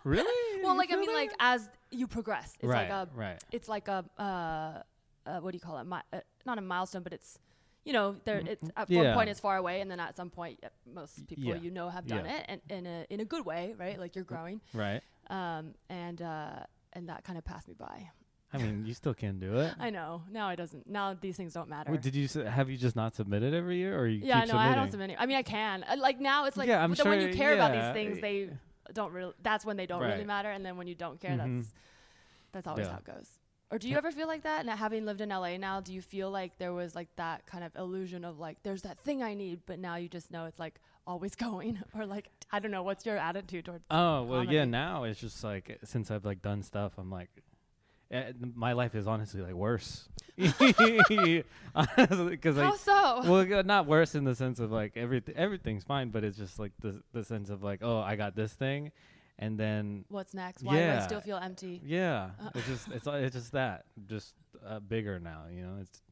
really. 0.05 0.32
Well, 0.62 0.76
like 0.76 0.93
I 0.93 0.97
mean, 0.97 1.12
like 1.14 1.32
as 1.41 1.70
you 1.91 2.06
progress, 2.06 2.52
it's 2.61 2.69
right, 2.69 2.91
like 2.91 2.91
a, 2.91 3.08
right. 3.14 3.44
it's 3.50 3.67
like 3.67 3.88
a, 3.88 4.05
uh, 4.19 4.82
uh, 5.26 5.41
what 5.41 5.52
do 5.52 5.56
you 5.56 5.61
call 5.61 5.79
it? 5.79 5.85
Mi- 5.85 5.97
uh, 6.12 6.20
not 6.44 6.58
a 6.58 6.61
milestone, 6.61 7.02
but 7.02 7.14
it's, 7.14 7.38
you 7.87 7.94
know, 7.94 8.14
there. 8.26 8.43
It's 8.47 8.69
at 8.76 8.91
one 8.91 9.14
point 9.14 9.31
it's 9.31 9.41
far 9.41 9.56
away, 9.56 9.81
and 9.81 9.91
then 9.91 9.99
at 10.00 10.17
some 10.19 10.29
point, 10.29 10.61
uh, 10.62 10.69
most 10.93 11.26
people 11.26 11.44
yeah. 11.44 11.55
you 11.55 11.70
know 11.70 11.88
have 11.88 12.06
done 12.06 12.26
Yeah. 12.26 12.37
it, 12.37 12.44
and 12.49 12.61
in 12.69 12.87
a 12.87 13.06
in 13.08 13.20
a 13.20 13.25
good 13.25 13.47
way, 13.47 13.75
right? 13.79 13.99
Like 13.99 14.14
you're 14.14 14.25
growing, 14.25 14.61
Right. 14.75 15.00
um, 15.31 15.75
and 15.88 16.20
uh, 16.20 16.56
and 16.93 17.08
that 17.08 17.25
kind 17.25 17.38
of 17.38 17.44
passed 17.47 17.67
me 17.67 17.75
by. 17.79 18.11
I 18.52 18.58
mean, 18.58 18.85
you 18.85 18.93
still 18.93 19.14
can 19.14 19.38
do 19.38 19.61
it. 19.61 19.73
I 19.81 19.88
know 19.88 20.25
now 20.31 20.50
it 20.50 20.56
doesn't. 20.56 20.87
Now 20.91 21.14
these 21.19 21.38
things 21.38 21.55
don't 21.55 21.70
matter. 21.70 21.91
Wait, 21.91 22.02
did 22.02 22.14
you 22.14 22.29
have 22.43 22.69
you 22.69 22.76
just 22.76 22.97
not 22.97 23.14
submitted 23.14 23.55
every 23.55 23.79
year, 23.79 23.99
or 23.99 24.06
you 24.06 24.20
yeah, 24.25 24.44
no, 24.44 24.58
I 24.58 24.75
don't 24.75 24.91
submitting? 24.91 25.17
submit. 25.17 25.17
I 25.19 25.25
mean, 25.26 25.38
I 25.38 25.43
can. 25.43 25.85
Uh, 25.85 25.97
like 25.99 26.20
now, 26.20 26.44
it's 26.44 26.58
like 26.58 26.69
Yeah, 26.69 26.82
I'm 26.85 26.91
but 26.91 26.99
then 26.99 27.08
when 27.08 27.20
you 27.23 27.29
sure- 27.29 27.37
care 27.37 27.55
about 27.55 27.73
these 27.73 27.93
things, 27.94 28.19
uh, 28.19 28.20
they 28.20 28.50
don't 28.92 29.12
really. 29.12 29.32
That's 29.42 29.64
when 29.64 29.76
they 29.76 29.86
don't 29.86 30.00
really 30.02 30.24
matter, 30.24 30.50
and 30.50 30.64
then 30.64 30.76
when 30.76 30.86
you 30.86 30.94
don't 30.94 31.20
care, 31.20 31.32
Mhm. 31.36 31.58
that's 31.58 31.74
that's 32.52 32.66
always 32.66 32.86
Yeah. 32.86 32.92
how 32.92 32.98
it 32.98 33.04
goes. 33.04 33.38
Or 33.72 33.78
do 33.78 33.88
you 33.88 33.96
ever 33.96 34.10
feel 34.10 34.26
like 34.26 34.42
that? 34.42 34.60
And 34.66 34.70
having 34.70 35.04
lived 35.06 35.20
in 35.20 35.30
LA 35.30 35.56
now, 35.56 35.80
do 35.80 35.94
you 35.94 36.02
feel 36.02 36.28
like 36.28 36.58
there 36.58 36.72
was 36.72 36.96
like 36.96 37.14
that 37.16 37.46
kind 37.46 37.62
of 37.62 37.74
illusion 37.76 38.24
of 38.24 38.38
like 38.40 38.60
there's 38.64 38.82
that 38.82 38.98
thing 38.98 39.22
I 39.22 39.34
need, 39.34 39.60
but 39.66 39.78
now 39.78 39.94
you 39.94 40.08
just 40.08 40.30
know 40.32 40.46
it's 40.46 40.58
like 40.58 40.80
always 41.06 41.34
going, 41.46 41.80
or 41.94 42.04
like 42.06 42.28
I 42.50 42.58
don't 42.58 42.72
know. 42.72 42.82
What's 42.82 43.06
your 43.06 43.16
attitude 43.16 43.66
towards? 43.66 43.84
Oh 43.90 44.24
well, 44.24 44.44
yeah. 44.44 44.64
Now 44.64 45.04
it's 45.04 45.20
just 45.20 45.44
like 45.44 45.78
since 45.84 46.10
I've 46.10 46.24
like 46.24 46.42
done 46.42 46.62
stuff, 46.64 46.94
I'm 46.98 47.10
like, 47.10 47.30
eh, 48.10 48.32
my 48.40 48.72
life 48.72 48.94
is 48.96 49.06
honestly 49.06 49.40
like 49.40 49.54
worse. 49.54 50.08
Because 51.74 52.56
How 52.56 52.70
like, 52.70 52.78
so? 52.80 53.22
well, 53.24 53.62
not 53.64 53.86
worse 53.86 54.14
in 54.14 54.24
the 54.24 54.34
sense 54.34 54.58
of 54.60 54.70
like 54.72 54.96
everything 54.96 55.36
everything's 55.36 55.84
fine, 55.84 56.10
but 56.10 56.24
it's 56.24 56.36
just 56.36 56.58
like 56.58 56.72
the 56.80 57.02
the 57.12 57.24
sense 57.24 57.50
of 57.50 57.62
like, 57.62 57.80
oh, 57.82 57.98
I 58.00 58.16
got 58.16 58.34
this 58.34 58.52
thing, 58.52 58.90
and 59.38 59.58
then 59.58 60.04
What's 60.08 60.34
next? 60.34 60.62
Why 60.62 60.76
do 60.76 60.90
I 60.90 61.06
still 61.06 61.20
feel 61.20 61.36
empty? 61.36 61.80
yeah, 61.84 62.30
Uh. 62.42 62.50
it's 62.54 62.66
just 62.66 62.88
it's 62.88 63.06
it's 63.06 63.34
just 63.36 63.52
that 63.52 63.84
just 64.06 64.34
uh, 64.66 64.80
bigger 64.80 65.18
now, 65.20 65.44
you 65.52 65.62
know. 65.62 65.76
It's 65.80 66.02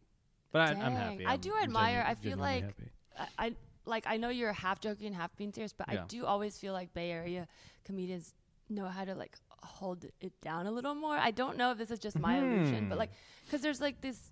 but 0.52 0.62
I, 0.62 0.70
I'm 0.80 0.92
happy. 0.94 1.26
I 1.26 1.32
I'm 1.34 1.40
do 1.40 1.52
admire- 1.60 2.02
genu- 2.02 2.10
I 2.10 2.14
feel 2.14 2.38
like-. 2.38 2.76
I, 3.18 3.26
I 3.46 3.54
like 3.84 4.04
I 4.06 4.16
know 4.16 4.28
you're 4.28 4.52
half 4.52 4.80
joking, 4.80 5.12
half 5.12 5.34
being 5.36 5.52
serious, 5.52 5.72
but 5.72 5.88
I 5.88 6.04
do 6.08 6.24
always 6.24 6.56
feel 6.58 6.72
like 6.72 6.92
Bay 6.94 7.10
Area 7.10 7.48
comedians 7.84 8.34
know 8.70 8.86
how 8.86 9.04
to 9.04 9.14
like 9.14 9.36
hold 9.62 10.04
it 10.20 10.32
down 10.40 10.66
a 10.66 10.70
little 10.70 10.94
more. 10.94 11.16
I 11.16 11.30
don't 11.30 11.56
know 11.56 11.70
if 11.72 11.78
this 11.78 11.90
is 11.90 11.98
just 11.98 12.18
my 12.18 12.38
illusion, 12.38 12.88
but 12.88 12.94
Hmm. 12.94 12.98
like 13.00 13.10
because 13.44 13.60
there's 13.62 13.80
like 13.80 14.00
this. 14.00 14.30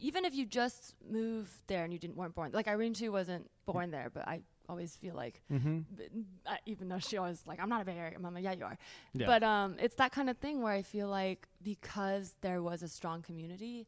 Even 0.00 0.24
if 0.24 0.34
you 0.34 0.46
just 0.46 0.94
moved 1.08 1.52
there 1.66 1.82
and 1.84 1.92
you 1.92 1.98
didn't 1.98 2.16
weren't 2.16 2.34
born, 2.34 2.52
like 2.52 2.68
Irene 2.68 2.94
Tu 2.94 3.10
wasn't 3.10 3.50
born 3.66 3.90
there, 3.90 4.10
but 4.12 4.26
I 4.28 4.42
always 4.68 4.94
feel 4.96 5.14
like, 5.14 5.40
Mhm. 5.50 5.84
b- 5.96 6.08
I- 6.46 6.60
even 6.66 6.88
though 6.88 6.98
she 6.98 7.16
always 7.16 7.44
like, 7.46 7.58
I'm 7.60 7.68
not 7.68 7.82
a 7.82 7.84
Bay 7.84 7.96
Area, 7.96 8.14
I'm 8.16 8.22
like, 8.34 8.44
yeah, 8.44 8.52
you 8.52 8.64
are. 8.64 8.78
Yeah. 9.14 9.26
But 9.26 9.42
um, 9.42 9.76
it's 9.80 9.94
that 9.96 10.12
kind 10.12 10.28
of 10.30 10.36
thing 10.38 10.62
where 10.62 10.72
I 10.72 10.82
feel 10.82 11.08
like 11.08 11.48
because 11.62 12.34
there 12.42 12.62
was 12.62 12.82
a 12.82 12.88
strong 12.88 13.22
community, 13.22 13.86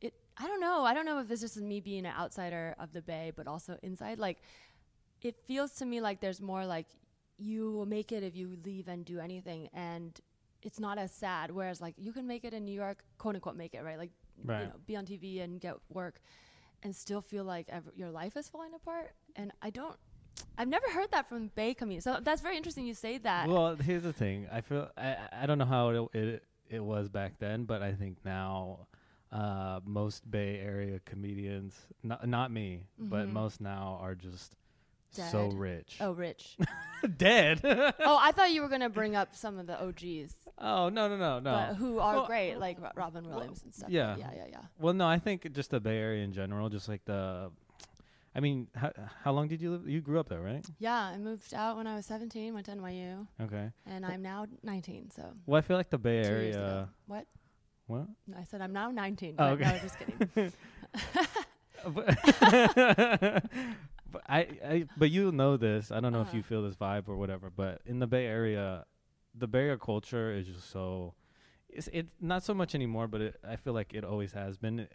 it 0.00 0.14
I 0.36 0.46
don't 0.46 0.60
know. 0.60 0.84
I 0.84 0.94
don't 0.94 1.06
know 1.06 1.18
if 1.18 1.26
this 1.28 1.42
is 1.42 1.54
just 1.54 1.64
me 1.64 1.80
being 1.80 2.06
an 2.06 2.14
outsider 2.16 2.74
of 2.78 2.92
the 2.92 3.02
Bay, 3.02 3.32
but 3.34 3.46
also 3.48 3.78
inside. 3.82 4.18
Like, 4.18 4.38
it 5.22 5.36
feels 5.44 5.72
to 5.76 5.86
me 5.86 6.00
like 6.00 6.20
there's 6.20 6.40
more 6.40 6.64
like 6.66 6.86
you 7.38 7.72
will 7.72 7.86
make 7.86 8.12
it 8.12 8.22
if 8.22 8.34
you 8.36 8.56
leave 8.64 8.86
and 8.88 9.04
do 9.04 9.18
anything, 9.20 9.68
and 9.72 10.20
it's 10.62 10.80
not 10.80 10.98
as 10.98 11.12
sad. 11.12 11.50
Whereas 11.50 11.80
like 11.80 11.94
you 11.98 12.12
can 12.12 12.26
make 12.26 12.44
it 12.44 12.52
in 12.54 12.64
New 12.64 12.72
York, 12.74 13.04
quote 13.18 13.34
unquote, 13.34 13.56
make 13.56 13.74
it 13.74 13.82
right, 13.82 13.98
like 13.98 14.10
Right. 14.44 14.60
you 14.60 14.66
know, 14.66 14.72
be 14.86 14.94
on 14.96 15.04
TV 15.04 15.40
and 15.42 15.60
get 15.60 15.74
work, 15.92 16.20
and 16.84 16.94
still 16.94 17.20
feel 17.20 17.42
like 17.44 17.68
ev- 17.70 17.90
your 17.96 18.10
life 18.10 18.36
is 18.36 18.48
falling 18.48 18.72
apart. 18.74 19.12
And 19.34 19.50
I 19.62 19.70
don't. 19.70 19.96
I've 20.56 20.68
never 20.68 20.88
heard 20.90 21.10
that 21.10 21.28
from 21.28 21.50
Bay 21.56 21.74
comedians, 21.74 22.04
so 22.04 22.18
that's 22.22 22.40
very 22.40 22.56
interesting. 22.56 22.86
You 22.86 22.94
say 22.94 23.18
that. 23.18 23.48
Well, 23.48 23.74
here's 23.74 24.04
the 24.04 24.12
thing. 24.12 24.46
I 24.52 24.60
feel 24.60 24.88
I 24.96 25.16
I 25.42 25.46
don't 25.46 25.58
know 25.58 25.64
how 25.64 25.88
it 25.90 26.16
it, 26.18 26.42
it 26.70 26.80
was 26.84 27.08
back 27.08 27.38
then, 27.40 27.64
but 27.64 27.82
I 27.82 27.92
think 27.94 28.18
now 28.24 28.86
uh, 29.32 29.80
most 29.84 30.30
Bay 30.30 30.60
Area 30.60 31.00
comedians, 31.04 31.74
not 32.04 32.26
not 32.28 32.52
me, 32.52 32.84
but 32.98 33.26
Mhm. 33.26 33.32
most 33.32 33.60
now 33.60 33.98
are 34.00 34.14
just 34.14 34.54
so 35.10 35.48
rich. 35.48 35.96
oh, 36.00 36.12
rich. 36.12 36.56
Um, 37.00 37.14
dead. 37.16 37.60
oh, 37.64 38.18
I 38.20 38.32
thought 38.32 38.50
you 38.50 38.60
were 38.60 38.68
gonna 38.68 38.88
bring 38.90 39.14
up 39.14 39.36
some 39.36 39.56
of 39.60 39.68
the 39.68 39.80
OGs, 39.80 40.34
oh 40.58 40.88
no 40.88 41.06
no 41.08 41.16
no 41.16 41.38
no. 41.38 41.52
but 41.68 41.74
who 41.76 42.00
are 42.00 42.14
Well, 42.16 42.26
great, 42.26 42.56
like 42.56 42.80
Ro- 42.82 42.90
Robin 42.96 43.28
Williams 43.28 43.62
and 43.62 43.72
stuff. 43.72 43.88
yeah. 43.88 44.16
yeah, 44.16 44.30
yeah, 44.34 44.44
yeah. 44.50 44.60
well, 44.80 44.94
no, 44.94 45.06
I 45.06 45.20
think 45.20 45.52
just 45.52 45.70
the 45.70 45.78
Bay 45.78 45.96
Area 45.98 46.24
in 46.24 46.32
general, 46.32 46.68
just 46.68 46.88
like 46.88 47.04
the. 47.04 47.52
I 48.34 48.40
mean, 48.40 48.66
how, 48.74 48.90
how 49.22 49.30
long 49.32 49.46
did 49.46 49.62
you 49.62 49.70
live? 49.70 49.88
You 49.88 50.00
grew 50.00 50.18
up 50.18 50.28
there, 50.28 50.40
right? 50.40 50.64
Yeah, 50.80 50.92
I 50.98 51.16
moved 51.18 51.54
out 51.54 51.76
when 51.76 51.86
I 51.86 51.94
was 51.94 52.06
17, 52.06 52.52
went 52.52 52.66
to 52.66 52.72
NYU, 52.72 53.28
Okay. 53.42 53.70
and 53.86 54.04
I'm 54.04 54.20
now 54.22 54.46
19. 54.64 55.10
So 55.12 55.22
Well, 55.46 55.58
I 55.58 55.60
feel 55.62 55.76
like 55.76 55.90
the 55.90 55.98
Bay 55.98 56.24
two 56.24 56.30
years 56.30 56.56
ago. 56.56 56.64
Area. 56.64 56.88
What? 57.06 57.26
What? 57.86 58.06
I 58.36 58.42
said 58.42 58.60
I'm 58.60 58.72
now 58.72 58.90
19. 58.90 59.36
Oh, 59.38 59.46
okay. 59.50 59.64
No, 59.64 59.78
just 59.78 59.98
kidding. 60.00 60.52
but 64.10 64.22
I, 64.28 64.38
I, 64.64 64.86
but 64.96 65.10
you 65.10 65.30
know 65.32 65.56
this. 65.56 65.90
I 65.90 66.00
don't 66.00 66.12
know 66.12 66.22
if 66.22 66.28
Uh-huh. 66.28 66.36
you 66.38 66.42
feel 66.42 66.62
this 66.62 66.76
vibe 66.76 67.08
or 67.08 67.16
whatever. 67.16 67.50
But 67.50 67.80
in 67.86 67.98
the 67.98 68.06
Bay 68.06 68.26
Area, 68.26 68.84
the 69.34 69.46
Bay 69.46 69.60
Area 69.60 69.78
culture 69.78 70.32
is 70.32 70.46
just 70.46 70.70
so. 70.70 71.14
It's 71.68 71.88
it's 71.92 72.10
not 72.20 72.42
so 72.42 72.54
much 72.54 72.74
anymore, 72.74 73.08
but 73.08 73.20
it, 73.20 73.36
I 73.46 73.56
feel 73.56 73.72
like 73.74 73.92
it 73.94 74.04
always 74.04 74.32
has 74.32 74.56
been 74.56 74.88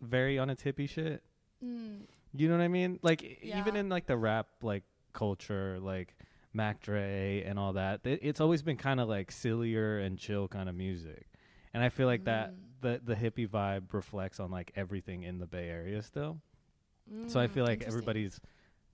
very 0.00 0.38
on 0.38 0.50
its 0.50 0.62
hippie 0.62 0.88
shit. 0.88 1.22
Mm, 1.64 2.02
You 2.34 2.48
know 2.48 2.56
what 2.58 2.62
I 2.64 2.68
mean? 2.68 2.98
Like 3.02 3.22
e- 3.22 3.38
even 3.42 3.76
in 3.76 3.88
like 3.88 4.06
the 4.06 4.16
rap 4.16 4.46
like 4.62 4.84
culture, 5.12 5.78
like 5.80 6.14
Mac 6.52 6.80
Dre 6.82 7.42
and 7.46 7.58
all 7.58 7.72
that. 7.74 8.00
It, 8.04 8.20
it's 8.22 8.40
always 8.40 8.62
been 8.62 8.76
kind 8.76 9.00
of 9.00 9.08
like 9.08 9.30
sillier 9.32 9.98
and 9.98 10.18
chill 10.18 10.46
kind 10.48 10.68
of 10.68 10.74
music, 10.74 11.26
and 11.72 11.82
I 11.82 11.88
feel 11.88 12.06
like 12.06 12.24
that 12.24 12.50
Mm. 12.50 12.56
the 12.82 13.00
the 13.04 13.14
hippie 13.14 13.48
vibe 13.48 13.92
reflects 13.92 14.40
on 14.40 14.50
like 14.50 14.72
everything 14.76 15.22
in 15.22 15.38
the 15.38 15.46
Bay 15.46 15.68
Area 15.68 16.02
still. 16.02 16.38
So 17.26 17.40
I 17.40 17.46
Mm, 17.46 17.50
feel 17.54 17.64
like 17.64 17.82
everybody's 17.86 18.40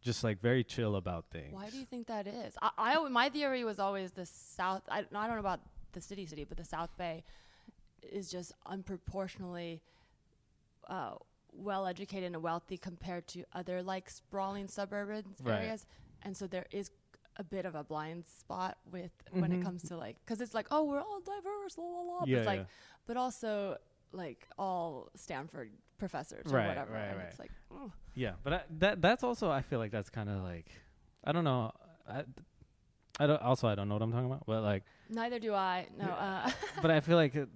just 0.03 0.25
like 0.25 0.41
very 0.41 0.65
chill 0.65 0.97
about 0.97 1.27
things. 1.31 1.53
Why 1.55 1.71
do 1.71 1.79
you 1.79 1.85
think 1.87 2.07
that 2.09 2.27
is? 2.27 2.57
I, 2.63 2.71
I 2.79 3.09
my 3.09 3.29
theory 3.29 3.65
was 3.65 3.79
always 3.79 4.13
the 4.13 4.27
South. 4.27 4.83
I, 4.89 4.99
I 5.01 5.27
don't 5.27 5.35
know 5.35 5.41
about 5.41 5.61
the 5.93 6.01
city, 6.01 6.27
city, 6.27 6.45
but 6.45 6.57
the 6.57 6.65
South 6.65 6.91
Bay 6.99 7.25
is 8.03 8.31
just 8.31 8.53
unproportionally 8.67 9.81
uh, 10.89 11.15
well 11.53 11.87
educated 11.87 12.33
and 12.33 12.43
wealthy 12.43 12.77
compared 12.77 13.27
to 13.29 13.45
other 13.53 13.83
like 13.83 14.11
sprawling 14.11 14.69
suburban 14.69 15.25
Right. 15.43 15.57
areas, 15.63 15.87
and 16.23 16.37
so 16.37 16.47
there 16.47 16.67
is 16.71 16.91
a 17.39 17.45
bit 17.45 17.67
of 17.67 17.75
a 17.75 17.85
blind 17.85 18.25
spot 18.27 18.79
with 18.91 19.11
when 19.31 19.51
Mhm. 19.51 19.55
it 19.55 19.61
comes 19.61 19.83
to 19.85 19.97
like 19.97 20.17
because 20.25 20.41
it's 20.41 20.55
like 20.55 20.67
oh 20.71 20.85
we're 20.85 21.01
all 21.01 21.21
diverse, 21.21 21.77
la 21.79 21.85
la 21.85 22.01
la. 22.01 22.21
But 22.27 22.29
Yeah, 22.29 22.47
like, 22.47 22.67
but 23.07 23.17
also 23.17 23.77
like 24.13 24.47
all 24.59 25.11
Stanford 25.17 25.71
professors 25.99 26.47
Right, 26.47 26.65
or 26.65 26.69
whatever, 26.69 26.93
right, 26.93 27.03
and 27.09 27.19
right. 27.19 27.27
it's 27.31 27.39
like. 27.39 27.51
oh. 27.73 27.91
Yeah, 28.15 28.33
but 28.43 28.53
I, 28.53 28.61
that 28.79 29.03
that's 29.03 29.23
also 29.25 29.51
I 29.51 29.63
feel 29.63 29.79
like 29.79 29.91
that's 29.91 30.09
kind 30.11 30.29
of 30.31 30.43
like 30.43 30.67
I 31.25 31.33
don't 31.33 31.45
know. 31.45 31.73
I, 32.09 32.25
I 33.21 33.27
don't 33.27 33.43
also 33.43 33.69
I 33.69 33.75
don't 33.75 33.89
know 33.89 33.95
what 33.95 34.03
I'm 34.03 34.13
talking 34.13 34.27
about, 34.27 34.45
but 34.47 34.63
like 34.63 34.85
Neither 35.11 35.39
do 35.39 35.55
I. 35.55 35.87
No. 35.99 36.07
Uh, 36.07 36.51
but 36.83 36.91
I 36.91 37.01
feel 37.01 37.17
like 37.17 37.35
it, 37.35 37.49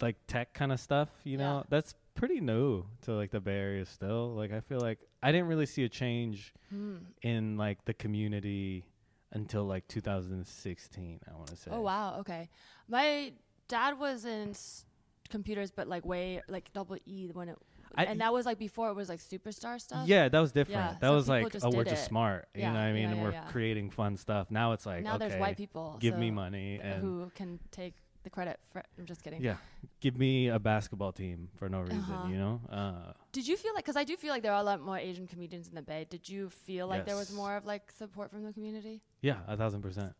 like 0.00 0.16
tech 0.26 0.54
kind 0.54 0.72
of 0.72 0.80
stuff, 0.80 1.08
you 1.24 1.32
Yeah. 1.32 1.44
know, 1.44 1.64
that's 1.68 1.94
pretty 2.14 2.40
new 2.40 2.84
to 3.02 3.12
like 3.12 3.30
the 3.30 3.40
Bay 3.40 3.56
Area 3.58 3.84
still. 3.86 4.34
Like 4.34 4.52
I 4.52 4.60
feel 4.60 4.80
like 4.80 4.98
I 5.22 5.32
didn't 5.32 5.48
really 5.48 5.66
see 5.66 5.84
a 5.84 5.88
change 5.88 6.52
hmm. 6.70 6.96
in 7.22 7.56
like 7.56 7.84
the 7.84 7.94
community 7.94 8.84
until 9.32 9.64
like 9.64 9.86
2016. 9.88 11.20
I 11.28 11.34
want 11.34 11.48
to 11.48 11.56
say. 11.56 11.70
Oh 11.72 11.80
wow, 11.80 12.18
okay. 12.20 12.48
My 12.88 13.32
dad 13.68 13.98
was 13.98 14.24
in 14.24 14.50
s- 14.50 14.84
computers, 15.28 15.70
but 15.70 15.88
like 15.88 16.04
way 16.04 16.40
like 16.48 16.72
double 16.72 16.96
E 17.06 17.30
when 17.32 17.48
it, 17.48 17.58
I- 17.96 18.04
and 18.04 18.20
that 18.20 18.32
was 18.32 18.46
like 18.46 18.58
before 18.58 18.88
it 18.90 18.94
was 18.94 19.08
like 19.08 19.20
superstar 19.20 19.80
stuff. 19.80 20.06
Yeah, 20.06 20.28
that 20.28 20.40
was 20.40 20.52
different. 20.52 20.80
Yeah, 20.80 20.96
that 21.00 21.08
so 21.08 21.14
was 21.14 21.28
like, 21.28 21.52
just 21.52 21.64
oh, 21.64 21.70
we're 21.70 21.84
just 21.84 22.04
it. 22.04 22.08
smart. 22.08 22.48
You 22.54 22.62
know 22.62 22.72
what 22.72 22.78
I 22.78 22.92
mean? 22.92 23.02
yeah, 23.02 23.10
and 23.10 23.22
we're 23.22 23.32
yeah. 23.32 23.44
creating 23.50 23.90
fun 23.90 24.16
stuff. 24.16 24.50
Now 24.50 24.72
it's 24.72 24.86
like, 24.86 25.02
now 25.02 25.16
okay, 25.16 25.28
there's 25.28 25.40
white 25.40 25.56
people. 25.56 25.96
give 26.00 26.18
me 26.18 26.28
so- 26.28 26.34
money 26.34 26.80
and 26.82 27.02
who 27.02 27.30
can 27.34 27.58
take 27.70 27.94
the 28.24 28.30
credit 28.30 28.58
for. 28.72 28.82
I'm 28.98 29.06
just 29.06 29.22
kidding. 29.22 29.42
yeah, 29.42 29.56
give 30.00 30.16
me 30.18 30.48
a 30.48 30.58
basketball 30.58 31.12
team 31.12 31.48
for 31.56 31.68
no 31.68 31.80
reason. 31.80 31.98
Uh-huh. 32.00 32.28
You 32.28 32.36
know? 32.36 32.60
Uh, 32.70 33.12
Did 33.32 33.46
you 33.46 33.56
feel 33.56 33.74
like? 33.74 33.84
Because 33.84 33.96
I 33.96 34.04
do 34.04 34.16
feel 34.16 34.30
like 34.30 34.42
there 34.42 34.52
are 34.52 34.60
a 34.60 34.64
lot 34.64 34.80
more 34.80 34.98
Asian 34.98 35.26
comedians 35.26 35.68
in 35.68 35.74
the 35.74 35.82
Bay. 35.82 36.06
Did 36.08 36.28
you 36.28 36.50
feel 36.50 36.86
like 36.88 37.04
there 37.04 37.16
was 37.16 37.30
more 37.32 37.56
of 37.56 37.64
like 37.64 37.92
support 37.92 38.30
from 38.30 38.42
the 38.42 38.52
community? 38.52 39.02
yeah, 39.20 39.38
a 39.46 39.56
thousand 39.56 39.82
percent. 39.82 40.12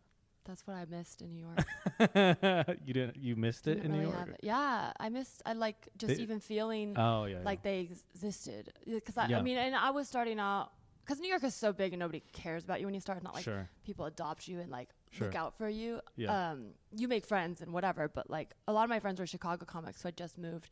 That's 0.44 0.66
what 0.66 0.74
I 0.76 0.84
missed 0.84 1.22
in 1.22 1.32
New 1.32 1.40
York. 1.46 2.78
you 2.84 2.92
didn't? 2.94 3.16
You 3.16 3.36
missed 3.36 3.66
it 3.66 3.76
Didn't 3.76 3.92
in 3.94 3.98
New 3.98 4.02
York? 4.08 4.16
have. 4.18 4.36
Yeah, 4.42 4.92
I 5.00 5.08
missed. 5.08 5.42
I 5.46 5.54
like 5.54 5.88
just 5.96 6.16
They- 6.16 6.22
even 6.22 6.40
feeling 6.40 6.94
Oh 6.98 7.24
yeah. 7.24 7.38
like 7.44 7.62
they 7.62 7.80
existed. 7.80 8.72
Because 8.86 9.16
I, 9.16 9.28
yeah. 9.28 9.38
I 9.38 9.42
mean, 9.42 9.56
and 9.58 9.74
I 9.74 9.90
was 9.90 10.06
starting 10.08 10.38
out 10.38 10.70
because 11.04 11.20
New 11.20 11.28
York 11.28 11.44
is 11.44 11.54
so 11.54 11.72
big 11.72 11.92
and 11.92 12.00
nobody 12.00 12.22
cares 12.32 12.64
about 12.64 12.80
you 12.80 12.86
when 12.86 12.94
you 12.94 13.00
start. 13.00 13.22
Not 13.22 13.34
like 13.34 13.44
sure. 13.44 13.68
people 13.84 14.04
adopt 14.06 14.48
you 14.48 14.60
and 14.60 14.70
like 14.70 14.88
Sure. 15.10 15.28
look 15.28 15.36
out 15.36 15.56
for 15.56 15.68
you. 15.68 16.00
Yeah. 16.16 16.50
Um, 16.50 16.70
you 16.96 17.06
make 17.08 17.24
friends 17.24 17.60
and 17.60 17.72
whatever, 17.72 18.08
but 18.08 18.28
like 18.28 18.52
a 18.66 18.72
lot 18.72 18.82
of 18.84 18.90
my 18.90 18.98
friends 19.00 19.20
were 19.20 19.26
Chicago 19.26 19.64
comics 19.64 20.02
who 20.02 20.08
had 20.08 20.16
just 20.16 20.36
moved, 20.38 20.70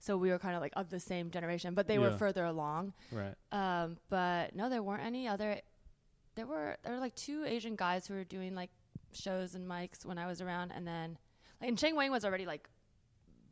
so 0.00 0.16
we 0.16 0.30
were 0.30 0.38
kind 0.40 0.56
of 0.56 0.60
like 0.60 0.72
of 0.74 0.90
the 0.90 0.98
same 0.98 1.30
generation, 1.30 1.74
but 1.74 1.86
they 1.86 1.98
were 2.00 2.10
further 2.10 2.44
along. 2.44 2.92
Right. 3.12 3.34
Um, 3.52 3.96
but 4.10 4.54
no, 4.56 4.68
there 4.68 4.82
weren't 4.82 5.04
any 5.04 5.28
other. 5.28 5.60
There 6.34 6.46
were 6.46 6.76
there 6.82 6.92
were 6.92 6.98
like 6.98 7.14
two 7.14 7.44
Asian 7.46 7.76
guys 7.76 8.06
who 8.08 8.14
were 8.14 8.24
doing 8.24 8.56
like 8.56 8.70
shows 9.16 9.54
and 9.54 9.66
mics 9.68 10.04
when 10.04 10.18
I 10.18 10.26
was 10.26 10.40
around, 10.40 10.72
and 10.72 10.86
then 10.86 11.18
like 11.60 11.68
and 11.68 11.78
Sheng 11.80 11.96
Wang 11.96 12.10
was 12.10 12.24
already 12.24 12.46
like 12.46 12.68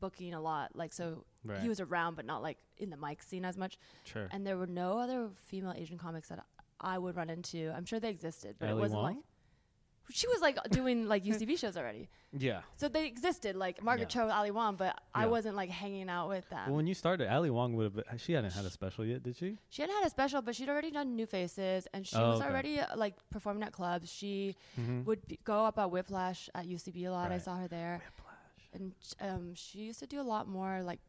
booking 0.01 0.35
a 0.35 0.41
lot, 0.41 0.75
like 0.75 0.93
so 0.93 1.25
Right. 1.45 1.61
he 1.61 1.69
was 1.69 1.81
around, 1.81 2.15
but 2.17 2.25
not 2.25 2.43
like 2.43 2.59
in 2.79 2.91
the 2.91 2.97
mic 2.97 3.23
scene 3.23 3.45
as 3.45 3.57
much. 3.57 3.79
Sure. 4.05 4.29
And 4.31 4.47
there 4.47 4.57
were 4.57 4.67
no 4.67 4.99
other 4.99 5.29
female 5.37 5.75
Asian 5.77 5.99
comics 5.99 6.29
that 6.29 6.45
I 6.81 6.99
would 6.99 7.17
run 7.17 7.31
into. 7.31 7.73
I'm 7.77 7.85
sure 7.85 7.99
they 8.01 8.11
existed, 8.11 8.57
but 8.59 8.69
Ali 8.69 8.79
it 8.79 8.81
wasn't 8.81 9.03
Wong? 9.03 9.15
like 9.17 9.25
she 10.11 10.27
was 10.29 10.41
like 10.41 10.59
doing 10.71 11.07
like 11.09 11.25
UCB 11.25 11.59
shows 11.63 11.77
already. 11.77 12.09
yeah. 12.37 12.61
So 12.77 12.89
they 12.89 13.07
existed, 13.07 13.57
like 13.57 13.83
Margaret 13.83 14.15
Yeah. 14.15 14.25
Cho, 14.27 14.31
Ali 14.31 14.51
Wong, 14.51 14.77
but 14.77 15.01
I 15.15 15.27
wasn't 15.27 15.57
like 15.57 15.71
hanging 15.71 16.09
out 16.09 16.29
with 16.29 16.49
them. 16.51 16.67
Well, 16.67 16.77
when 16.77 16.87
you 16.87 16.95
started, 16.95 17.33
Ali 17.33 17.51
Wong 17.51 17.75
would 17.77 17.85
have. 17.85 17.95
Been, 17.95 18.05
she 18.19 18.33
hadn't 18.33 18.53
had 18.53 18.65
a 18.65 18.71
special 18.71 19.05
yet, 19.05 19.23
did 19.23 19.37
she? 19.37 19.59
she 19.71 19.83
hadn't 19.83 19.97
had 19.97 20.07
a 20.07 20.11
special, 20.11 20.43
but 20.43 20.55
she'd 20.57 20.69
already 20.69 20.91
done 20.91 21.15
New 21.17 21.27
Faces, 21.27 21.87
and 21.95 22.07
she 22.07 22.17
Oh, 22.17 22.31
was 22.31 22.41
okay. 22.41 22.49
already 22.51 22.81
uh, 22.81 22.97
like 22.97 23.15
performing 23.31 23.63
at 23.63 23.73
clubs. 23.73 24.13
She 24.13 24.57
Mm-hmm. 24.81 25.05
would 25.05 25.27
be, 25.29 25.39
go 25.45 25.65
up 25.65 25.79
at 25.79 25.91
Whiplash 25.91 26.49
at 26.55 26.67
UCB 26.67 27.07
a 27.07 27.11
lot. 27.11 27.31
I 27.33 27.39
saw 27.39 27.57
her 27.57 27.69
there, 27.69 28.03
Whiplash. 28.05 28.69
and 28.75 28.93
um, 29.31 29.55
she 29.55 29.79
used 29.81 30.01
to 30.01 30.07
do 30.07 30.21
a 30.21 30.29
lot 30.35 30.49
more 30.49 30.83
like. 30.83 31.01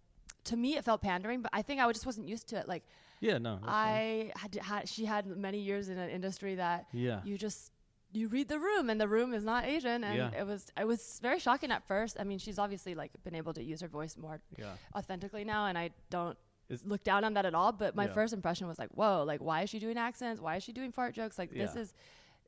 To 0.46 0.58
me, 0.58 0.76
it 0.76 0.84
felt 0.84 1.02
pandering, 1.02 1.42
but 1.42 1.52
I 1.54 1.62
think 1.62 1.80
I 1.80 1.90
just 1.94 2.06
wasn't 2.06 2.28
used 2.28 2.48
to 2.50 2.58
it. 2.58 2.68
Like 2.68 2.84
Yeah. 3.22 3.38
No. 3.38 3.60
I 3.66 4.32
had, 4.36 4.56
had, 4.56 4.90
she 4.90 5.06
had 5.06 5.26
many 5.26 5.60
years 5.60 5.88
in 5.88 5.98
an 5.98 6.10
industry 6.10 6.56
that 6.56 6.86
Yeah. 6.92 7.22
you 7.24 7.38
just 7.38 7.72
you 8.14 8.28
read 8.28 8.48
the 8.48 8.60
room 8.60 8.90
and 8.90 9.00
the 9.02 9.08
room 9.08 9.34
is 9.34 9.44
not 9.44 9.66
Asian 9.66 10.04
and 10.04 10.18
Yeah. 10.18 10.32
it 10.42 10.46
was 10.46 10.72
it 10.80 10.86
was 10.88 11.20
very 11.22 11.40
shocking 11.40 11.72
at 11.72 11.84
first. 11.88 12.18
I 12.20 12.24
mean, 12.24 12.40
she's 12.40 12.60
obviously 12.60 12.96
like 12.96 13.12
been 13.24 13.36
able 13.36 13.54
to 13.54 13.64
use 13.64 13.82
her 13.82 13.88
voice 13.88 14.18
more 14.18 14.40
yeah. 14.58 14.74
authentically 14.96 15.44
now 15.44 15.66
and 15.68 15.78
I 15.78 15.90
don't 16.10 16.38
Is- 16.70 16.86
look 16.86 17.04
down 17.04 17.24
on 17.24 17.34
that 17.34 17.46
at 17.46 17.56
all, 17.56 17.72
but 17.72 17.96
my 17.96 18.06
Yeah. 18.06 18.14
first 18.14 18.34
impression 18.34 18.68
was 18.68 18.78
like, 18.80 18.90
"Whoa, 18.92 19.24
like 19.26 19.42
why 19.42 19.64
is 19.64 19.70
she 19.70 19.80
doing 19.80 19.98
accents? 19.98 20.40
Why 20.42 20.56
is 20.58 20.64
she 20.64 20.72
doing 20.74 20.92
fart 20.92 21.14
jokes? 21.16 21.38
Like 21.38 21.52
this 21.52 21.76
is 21.76 21.94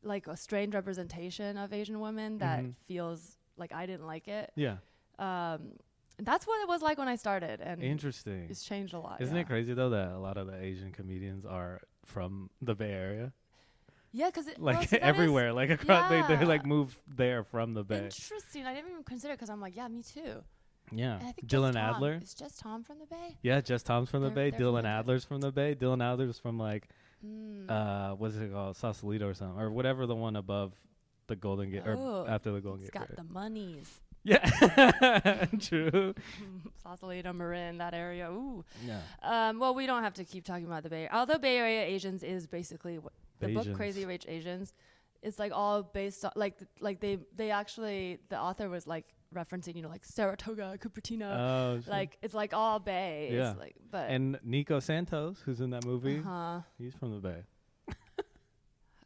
like 0.03 0.27
a 0.27 0.37
strange 0.37 0.73
representation 0.75 1.57
of 1.57 1.73
Asian 1.73 1.99
women 1.99 2.37
that 2.39 2.59
Mhm. 2.63 2.75
feels 2.87 3.37
like 3.57 3.71
I 3.73 3.85
didn't 3.85 4.07
like 4.07 4.27
it." 4.27 4.51
Yeah. 4.55 4.77
Um 5.19 5.73
that's 6.17 6.47
what 6.47 6.61
it 6.61 6.67
was 6.69 6.81
like 6.81 6.97
when 6.97 7.09
I 7.09 7.17
started 7.17 7.59
and 7.59 7.83
Interesting. 7.83 8.47
it's 8.49 8.63
changed 8.63 8.93
a 8.93 8.99
lot. 8.99 9.19
Isn't 9.19 9.35
it 9.35 9.45
crazy 9.47 9.73
though 9.73 9.89
that 9.89 10.09
a 10.11 10.17
lot 10.19 10.37
of 10.37 10.47
the 10.47 10.55
Asian 10.55 10.91
comedians 10.93 11.45
are 11.45 11.81
from 12.05 12.49
the 12.61 12.73
Bay 12.75 12.91
Area? 12.91 13.33
Yeah, 14.17 14.29
it 14.29 14.37
Like 14.37 14.57
well, 14.59 14.73
that 14.89 14.93
is 14.93 14.99
everywhere, 15.01 15.51
like 15.53 15.69
across, 15.69 16.09
they 16.09 16.21
they 16.35 16.45
like 16.45 16.65
move 16.65 16.97
there 17.07 17.43
from 17.43 17.73
the 17.73 17.83
Bay. 17.83 18.05
Interesting. 18.05 18.65
I 18.65 18.73
didn't 18.73 18.91
even 18.91 19.03
consider 19.03 19.33
because 19.33 19.49
I'm 19.49 19.59
like, 19.59 19.75
yeah, 19.75 19.87
me 19.89 20.01
too. 20.03 20.41
Yeah. 20.91 21.17
And 21.19 21.27
I 21.27 21.31
think 21.31 21.47
Dylan 21.47 21.73
just 21.73 21.77
Tom. 21.77 21.95
Adler. 21.95 22.19
Is 22.23 22.33
just 22.33 22.59
Tom 22.59 22.83
from 22.83 22.99
the 22.99 23.07
Bay? 23.07 23.37
Yeah, 23.41 23.59
just 23.59 23.85
Tom's 23.85 24.09
from 24.09 24.21
the 24.21 24.29
They're- 24.29 24.35
Bay. 24.35 24.49
they're 24.51 24.59
from 24.59 24.67
Dylan 24.67 24.75
the 24.77 24.83
Bay. 24.83 24.89
Adler's 24.89 25.25
from 25.25 25.41
the 25.41 25.51
Bay. 25.51 25.75
Dylan 25.75 26.01
Adler's 26.01 26.39
from 26.39 26.57
like 26.57 26.87
Mm. 27.25 27.69
uh 27.69 28.15
what's 28.15 28.35
it 28.35 28.51
called? 28.53 28.77
Sausalito 28.77 29.27
or 29.27 29.33
something. 29.33 29.59
Or 29.59 29.71
whatever 29.71 30.05
the 30.05 30.15
one 30.15 30.35
above 30.35 30.73
the 31.27 31.35
Golden 31.35 31.71
Gate 31.71 31.83
Oh, 31.87 32.23
or 32.23 32.29
after 32.29 32.51
the 32.51 32.61
Golden 32.61 32.81
it's 32.85 32.91
Gate. 32.91 32.99
got 32.99 33.15
the 33.15 33.23
monies. 33.23 33.99
Yeah. 34.23 35.45
True. 35.59 36.13
Sausalito, 36.83 37.33
Marin, 37.33 37.77
that 37.79 37.93
area. 37.93 38.29
Ooh. 38.31 38.63
Yeah. 38.85 38.99
Um, 39.23 39.59
well, 39.59 39.73
we 39.73 39.85
don't 39.87 40.03
have 40.03 40.13
to 40.15 40.23
keep 40.23 40.43
talking 40.45 40.65
about 40.65 40.83
the 40.83 40.89
Bay. 40.89 41.07
Although 41.11 41.37
Bay 41.39 41.57
Area 41.57 41.83
Asians 41.83 42.21
is 42.23 42.45
basically 42.47 42.97
what 42.99 43.13
the 43.39 43.47
book 43.49 43.73
Crazy 43.73 44.05
Rich 44.05 44.25
Asians. 44.27 44.73
It's 45.21 45.39
like 45.39 45.51
all 45.53 45.81
based 45.83 46.23
on 46.23 46.31
like 46.35 46.57
like 46.79 46.99
they 46.99 47.19
they 47.35 47.51
actually 47.51 48.19
the 48.29 48.39
author 48.39 48.69
was 48.69 48.85
like 48.85 49.05
referencing 49.33 49.75
you 49.75 49.81
know 49.81 49.89
like 49.89 50.05
Saratoga, 50.05 50.77
Cupertino. 50.79 51.31
Oh, 51.31 51.79
shit. 51.79 51.89
like 51.89 52.17
it's 52.21 52.33
like 52.33 52.53
all 52.53 52.79
Bay. 52.79 53.31
Yeah. 53.33 53.53
Like 53.57 53.75
but 53.89 54.09
and 54.09 54.39
Nico 54.43 54.79
Santos, 54.79 55.39
who's 55.43 55.61
in 55.61 55.71
that 55.71 55.85
movie, 55.85 56.21
uh 56.27 56.61
he's 56.77 56.93
from 56.93 57.11
the 57.13 57.19
Bay. 57.19 57.43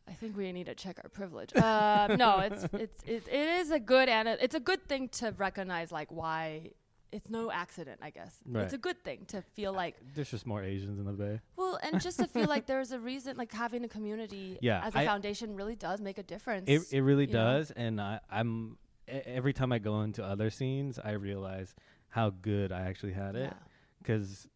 I 0.08 0.14
think 0.14 0.36
we 0.36 0.52
need 0.52 0.66
to 0.66 0.76
check 0.76 1.00
our 1.04 1.10
privilege. 1.10 1.56
Uh, 1.56 2.16
no, 2.18 2.40
it's 2.40 2.66
it's 2.74 3.04
it, 3.06 3.28
it 3.32 3.48
is 3.62 3.72
a 3.72 3.80
good 3.80 4.10
and 4.10 4.28
it's 4.28 4.56
a 4.56 4.60
good 4.60 4.88
thing 4.88 5.08
to 5.10 5.34
recognize 5.38 5.92
like 5.92 6.12
why 6.12 6.72
it's 7.12 7.30
no 7.30 7.52
accident. 7.52 8.00
I 8.02 8.10
guess 8.12 8.38
Right. 8.46 8.64
it's 8.64 8.74
a 8.74 8.78
good 8.78 9.04
thing 9.04 9.26
to 9.28 9.42
feel 9.42 9.74
like 9.74 9.96
There's 10.14 10.30
just 10.32 10.46
more 10.46 10.64
Asians 10.64 11.00
in 11.00 11.06
the 11.06 11.14
Bay. 11.14 11.40
well, 11.56 11.80
and 11.82 12.00
just 12.02 12.20
to 12.20 12.28
feel 12.28 12.48
like 12.48 12.66
there's 12.72 12.92
a 12.92 13.00
reason 13.00 13.38
like 13.38 13.52
having 13.52 13.84
a 13.84 13.88
community 13.90 14.58
Yeah, 14.62 14.86
as 14.86 14.96
a 14.96 15.00
I- 15.00 15.06
foundation 15.06 15.56
really 15.56 15.76
does 15.76 16.02
make 16.02 16.18
a 16.18 16.24
difference. 16.24 16.66
It 16.70 16.82
it 16.94 17.02
really 17.02 17.26
you 17.26 17.34
know? 17.34 17.58
does, 17.58 17.72
and 17.72 18.00
I, 18.00 18.20
I'm 18.30 18.78
every 19.08 19.54
time 19.54 19.72
I 19.72 19.80
go 19.80 20.02
into 20.02 20.24
other 20.24 20.50
scenes, 20.52 21.00
I 21.00 21.12
realize 21.12 21.74
how 22.10 22.30
good 22.30 22.72
I 22.72 22.82
actually 22.82 23.14
had 23.14 23.36
it. 23.36 23.52
Yeah. 23.52 23.54
because 24.00 24.48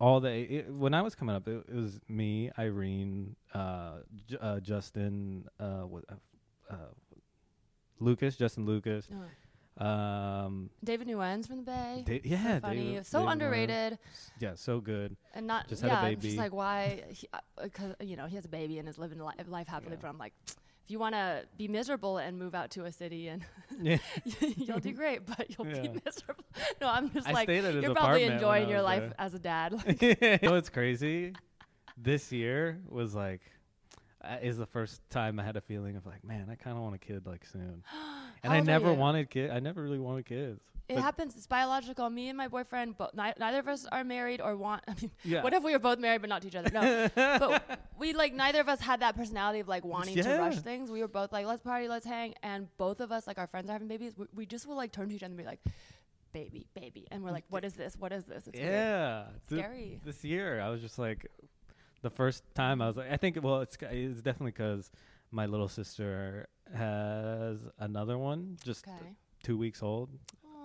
all 0.00 0.20
the 0.20 0.30
it, 0.30 0.72
when 0.72 0.94
I 0.94 1.02
was 1.02 1.16
coming 1.16 1.34
up, 1.34 1.48
it, 1.48 1.64
it 1.68 1.74
was 1.74 1.98
me, 2.08 2.50
Irene, 2.56 3.34
uh, 3.54 3.98
J- 4.28 4.36
uh, 4.40 4.60
Justin, 4.60 5.46
uh, 5.58 5.80
what, 5.80 6.04
uh, 6.08 6.14
uh, 6.70 6.76
Lucas, 8.00 8.36
Justin 8.36 8.64
Lucas, 8.64 9.08
Uh, 9.12 9.16
um, 9.78 10.70
David 10.82 11.08
Nguyen's 11.08 11.46
from 11.46 11.56
the 11.58 11.62
Bay. 11.62 12.02
Da- 12.06 12.20
So 12.22 12.28
yeah, 12.28 12.58
funny, 12.60 12.84
David- 12.90 13.06
so 13.06 13.18
David 13.20 13.28
Nguyen. 13.28 13.32
underrated, 13.32 13.98
yeah, 14.40 14.54
so 14.54 14.80
good. 14.80 15.16
and 15.34 15.46
not 15.46 15.68
Just 15.68 15.82
had 15.82 15.90
a 16.04 16.10
yeah. 16.10 16.14
Just 16.16 16.36
like 16.36 16.52
why? 16.52 17.04
He, 17.10 17.28
uh, 17.32 17.38
cause, 17.72 17.94
you 18.00 18.16
know, 18.16 18.26
he 18.26 18.36
has 18.36 18.44
a 18.44 18.48
baby 18.48 18.78
and 18.78 18.88
is 18.88 18.98
living 18.98 19.18
li- 19.20 19.32
life 19.46 19.68
happily. 19.68 19.92
Yeah. 19.92 19.98
But 20.02 20.08
I'm 20.08 20.18
like, 20.18 20.32
if 20.46 20.90
you 20.92 20.98
want 20.98 21.14
to 21.14 21.44
be 21.56 21.68
miserable 21.68 22.18
and 22.18 22.38
move 22.38 22.54
out 22.54 22.70
to 22.72 22.84
a 22.84 22.92
city 22.92 23.28
and 23.28 23.44
Yeah, 23.80 23.98
you'll 24.56 24.80
do 24.80 24.92
great, 24.92 25.26
but 25.26 25.46
you'll 25.56 25.68
Yeah. 25.68 25.82
be 25.82 26.00
miserable. 26.04 26.44
No, 26.80 26.88
I'm 26.88 27.10
just 27.10 27.28
I 27.28 27.32
like 27.32 27.46
stayed 27.46 27.64
at 27.64 27.74
his 27.74 27.84
you're 27.84 27.94
probably 27.94 28.24
enjoying 28.24 28.68
your 28.68 28.82
life 28.82 29.02
there. 29.02 29.14
as 29.18 29.34
a 29.34 29.38
dad. 29.38 29.72
Like, 29.86 30.02
you 30.02 30.16
know 30.42 30.52
what's 30.52 30.70
crazy? 30.70 31.34
This 31.96 32.32
year 32.32 32.80
was 32.88 33.14
like, 33.14 33.42
uh, 34.24 34.36
is 34.42 34.56
the 34.58 34.66
first 34.66 35.00
time 35.10 35.38
I 35.38 35.44
had 35.44 35.56
a 35.56 35.60
feeling 35.60 35.96
of 35.96 36.04
like, 36.06 36.24
man, 36.24 36.48
I 36.50 36.54
kind 36.56 36.76
of 36.76 36.82
want 36.82 36.94
a 36.94 36.98
kid 36.98 37.26
like 37.26 37.44
soon. 37.44 37.82
and 38.42 38.52
I 38.52 38.60
never 38.60 38.92
wanted 38.92 39.30
kid. 39.30 39.50
I 39.50 39.60
never 39.60 39.82
really 39.82 39.98
wanted 39.98 40.26
kids. 40.26 40.60
It 40.88 40.94
But- 40.94 41.02
happens. 41.02 41.36
It's 41.36 41.46
biological. 41.46 42.08
Me 42.08 42.28
and 42.30 42.36
my 42.38 42.48
boyfriend, 42.48 42.96
but 42.96 43.14
ni- 43.14 43.34
neither 43.38 43.58
of 43.58 43.68
us 43.68 43.84
are 43.86 44.04
married 44.04 44.40
or 44.40 44.56
want. 44.56 44.82
I 44.88 44.94
mean, 45.00 45.10
Yeah. 45.22 45.42
what 45.42 45.52
if 45.52 45.62
we 45.62 45.72
were 45.72 45.78
both 45.78 45.98
married 45.98 46.22
but 46.22 46.30
not 46.30 46.40
to 46.42 46.48
each 46.48 46.54
other? 46.56 46.70
No, 46.70 47.08
but 47.14 47.80
we 47.98 48.14
like 48.14 48.32
neither 48.32 48.60
of 48.60 48.68
us 48.70 48.80
had 48.80 49.00
that 49.00 49.14
personality 49.14 49.60
of 49.60 49.68
like 49.68 49.84
wanting 49.84 50.16
to 50.16 50.38
rush 50.38 50.58
things. 50.60 50.90
We 50.90 51.00
were 51.02 51.08
both 51.08 51.30
like, 51.30 51.44
let's 51.46 51.62
party, 51.62 51.88
let's 51.88 52.06
hang, 52.06 52.34
and 52.42 52.68
both 52.78 53.00
of 53.00 53.12
us 53.12 53.26
like 53.26 53.36
our 53.38 53.46
friends 53.46 53.68
are 53.68 53.74
having 53.74 53.88
babies. 53.88 54.16
We, 54.16 54.26
we 54.34 54.46
just 54.46 54.66
will 54.66 54.76
like 54.76 54.92
turn 54.92 55.10
to 55.10 55.14
each 55.14 55.22
other 55.22 55.30
and 55.32 55.36
be 55.36 55.44
like, 55.44 55.60
baby, 56.32 56.66
baby, 56.74 57.06
and 57.10 57.22
we're 57.22 57.32
like, 57.32 57.44
what 57.50 57.64
is 57.66 57.74
this? 57.74 57.94
What 57.98 58.12
is 58.12 58.24
this? 58.24 58.46
It's 58.46 58.58
yeah. 58.58 59.24
Th- 59.50 59.60
Scary. 59.60 60.00
This 60.04 60.24
year, 60.24 60.58
I 60.60 60.70
was 60.70 60.80
just 60.80 60.98
like, 60.98 61.26
the 62.00 62.10
first 62.10 62.44
time 62.54 62.80
I 62.80 62.86
was 62.86 62.96
like, 62.96 63.10
I 63.12 63.16
think, 63.18 63.38
well, 63.42 63.60
it's 63.60 63.76
it's 63.82 64.22
definitely 64.22 64.52
because 64.52 64.90
my 65.30 65.44
little 65.44 65.68
sister 65.68 66.46
has 66.74 67.58
another 67.78 68.18
one, 68.18 68.56
just 68.64 68.86
Okay. 68.86 69.14
two 69.42 69.56
weeks 69.58 69.82
old. 69.82 70.10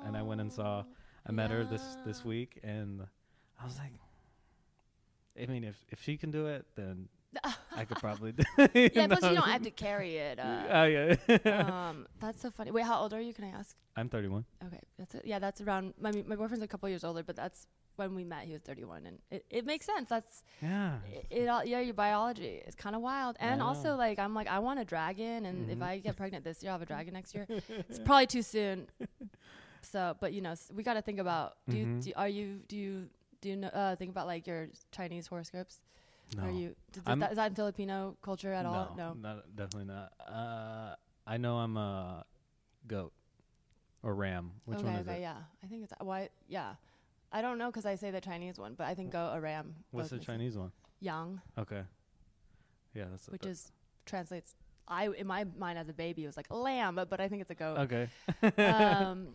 And 0.06 0.18
I 0.18 0.22
went 0.22 0.42
and 0.42 0.52
saw. 0.52 0.84
I 1.26 1.32
met 1.32 1.50
her 1.52 1.64
this 1.64 1.98
this 2.06 2.26
week, 2.26 2.60
and 2.64 3.02
I 3.60 3.64
was 3.66 3.78
like, 3.78 3.94
I 5.42 5.46
mean, 5.52 5.64
if 5.64 5.78
if 5.90 6.02
she 6.02 6.18
can 6.18 6.32
do 6.32 6.48
it, 6.48 6.66
then 6.76 7.08
I 7.76 7.86
could 7.86 7.98
probably 7.98 8.32
do. 8.40 8.44
it. 8.58 8.94
yeah, 8.96 9.08
plus 9.08 9.24
you 9.24 9.30
don't 9.36 9.48
have 9.50 9.64
to 9.64 9.72
carry 9.72 10.18
it. 10.18 10.40
Uh, 10.40 10.64
Oh 10.70 10.84
yeah. 10.84 11.16
um, 11.90 12.06
that's 12.20 12.42
so 12.42 12.52
funny. 12.52 12.72
Wait, 12.72 12.86
how 12.86 13.00
old 13.02 13.14
are 13.14 13.22
you? 13.22 13.34
Can 13.34 13.46
I 13.46 13.50
ask? 13.60 13.76
I'm 13.96 14.10
31. 14.10 14.44
Okay, 14.66 14.80
that's 14.98 15.16
it. 15.16 15.22
Yeah, 15.26 15.40
that's 15.40 15.62
around. 15.62 15.94
My 16.00 16.12
my 16.28 16.36
boyfriend's 16.36 16.64
a 16.64 16.68
couple 16.68 16.90
years 16.90 17.04
older, 17.06 17.24
but 17.24 17.36
that's 17.38 17.68
when 17.96 18.16
we 18.16 18.24
met. 18.24 18.46
He 18.46 18.54
was 18.54 18.62
31, 18.62 19.06
and 19.06 19.20
it, 19.32 19.46
it 19.50 19.66
makes 19.66 19.86
sense. 19.86 20.10
That's 20.10 20.44
Yeah. 20.62 20.98
it. 21.12 21.28
it 21.30 21.48
all, 21.48 21.64
yeah, 21.66 21.80
your 21.80 21.94
biology 21.94 22.62
is 22.68 22.76
kind 22.76 22.96
of 22.96 23.02
wild, 23.02 23.36
and 23.40 23.60
Yeah. 23.60 23.66
also 23.66 23.96
like 23.96 24.20
I'm 24.20 24.34
like 24.34 24.48
I 24.48 24.60
want 24.60 24.80
a 24.80 24.86
dragon, 24.86 25.46
and 25.46 25.70
if 25.70 25.78
Mhm. 25.80 25.84
I 25.84 26.00
get 26.00 26.16
pregnant 26.16 26.44
this 26.44 26.62
year, 26.64 26.72
I'll 26.72 26.76
have 26.80 26.82
a 26.82 26.86
dragon 26.86 27.14
next 27.14 27.34
year. 27.36 27.46
it's 27.50 28.00
probably 28.06 28.28
too 28.28 28.42
soon. 28.42 28.88
So, 29.82 30.16
but 30.20 30.34
you 30.34 30.42
know, 30.42 30.52
s- 30.52 30.72
we 30.74 30.82
got 30.84 30.94
to 30.96 31.02
think 31.02 31.20
about. 31.20 31.58
Do 31.70 31.78
you 31.78 31.86
Mhm. 31.86 32.04
do, 32.04 32.12
are 32.16 32.28
you 32.30 32.62
do 32.68 32.78
you 32.78 33.10
do 33.42 33.50
you 33.50 33.58
know, 33.58 33.68
uh, 33.68 33.96
think 33.96 34.10
about 34.12 34.28
like 34.28 34.48
your 34.48 34.70
Chinese 34.92 35.28
horoscopes? 35.28 35.80
No. 36.38 36.44
Are 36.44 36.52
you 36.52 36.76
I'm- 37.06 37.20
that, 37.20 37.32
is 37.32 37.36
that 37.36 37.48
in 37.52 37.56
Filipino 37.56 38.18
culture 38.22 38.54
at 38.54 38.66
all? 38.66 38.96
No, 38.98 39.14
not, 39.14 39.56
definitely 39.56 39.94
not. 39.94 40.14
Uh, 40.28 40.96
I 41.28 41.38
know 41.38 41.58
I'm 41.58 41.76
a 41.78 42.26
goat 42.88 43.14
or 44.02 44.16
ram. 44.16 44.54
Which 44.66 44.80
okay, 44.80 44.88
one 44.88 44.96
is 44.96 45.08
okay, 45.08 45.18
it? 45.20 45.22
yeah. 45.22 45.38
I 45.64 45.68
think 45.68 45.84
it's 45.84 45.94
why. 46.00 46.30
Yeah, 46.48 46.76
I 47.34 47.42
don't 47.42 47.58
know 47.58 47.68
because 47.68 47.86
I 47.86 47.96
say 47.96 48.12
the 48.12 48.22
Chinese 48.22 48.60
one, 48.60 48.76
but 48.78 48.86
I 48.88 48.94
think 48.94 49.12
go 49.12 49.32
a 49.34 49.42
ram. 49.42 49.76
What's 49.92 50.10
the 50.10 50.18
both 50.18 50.20
makes 50.22 50.28
sense. 50.28 50.38
Chinese 50.38 50.58
one? 50.58 50.72
Yang, 51.02 51.42
Okay. 51.58 51.82
Yeah, 52.94 53.06
that's 53.10 53.28
which 53.28 53.42
that- 53.42 53.50
is 53.50 53.72
translates. 54.06 54.56
I 54.88 55.08
in 55.08 55.26
my 55.28 55.46
mind 55.58 55.80
as 55.80 55.90
a 55.90 55.94
baby 55.94 56.24
it 56.24 56.28
was 56.28 56.38
like 56.38 56.52
lamb, 56.52 56.96
but, 57.10 57.20
I 57.20 57.28
think 57.30 57.42
it's 57.42 57.50
a 57.52 57.56
goat. 57.56 57.78
okay. 57.80 58.08
um, 58.62 59.30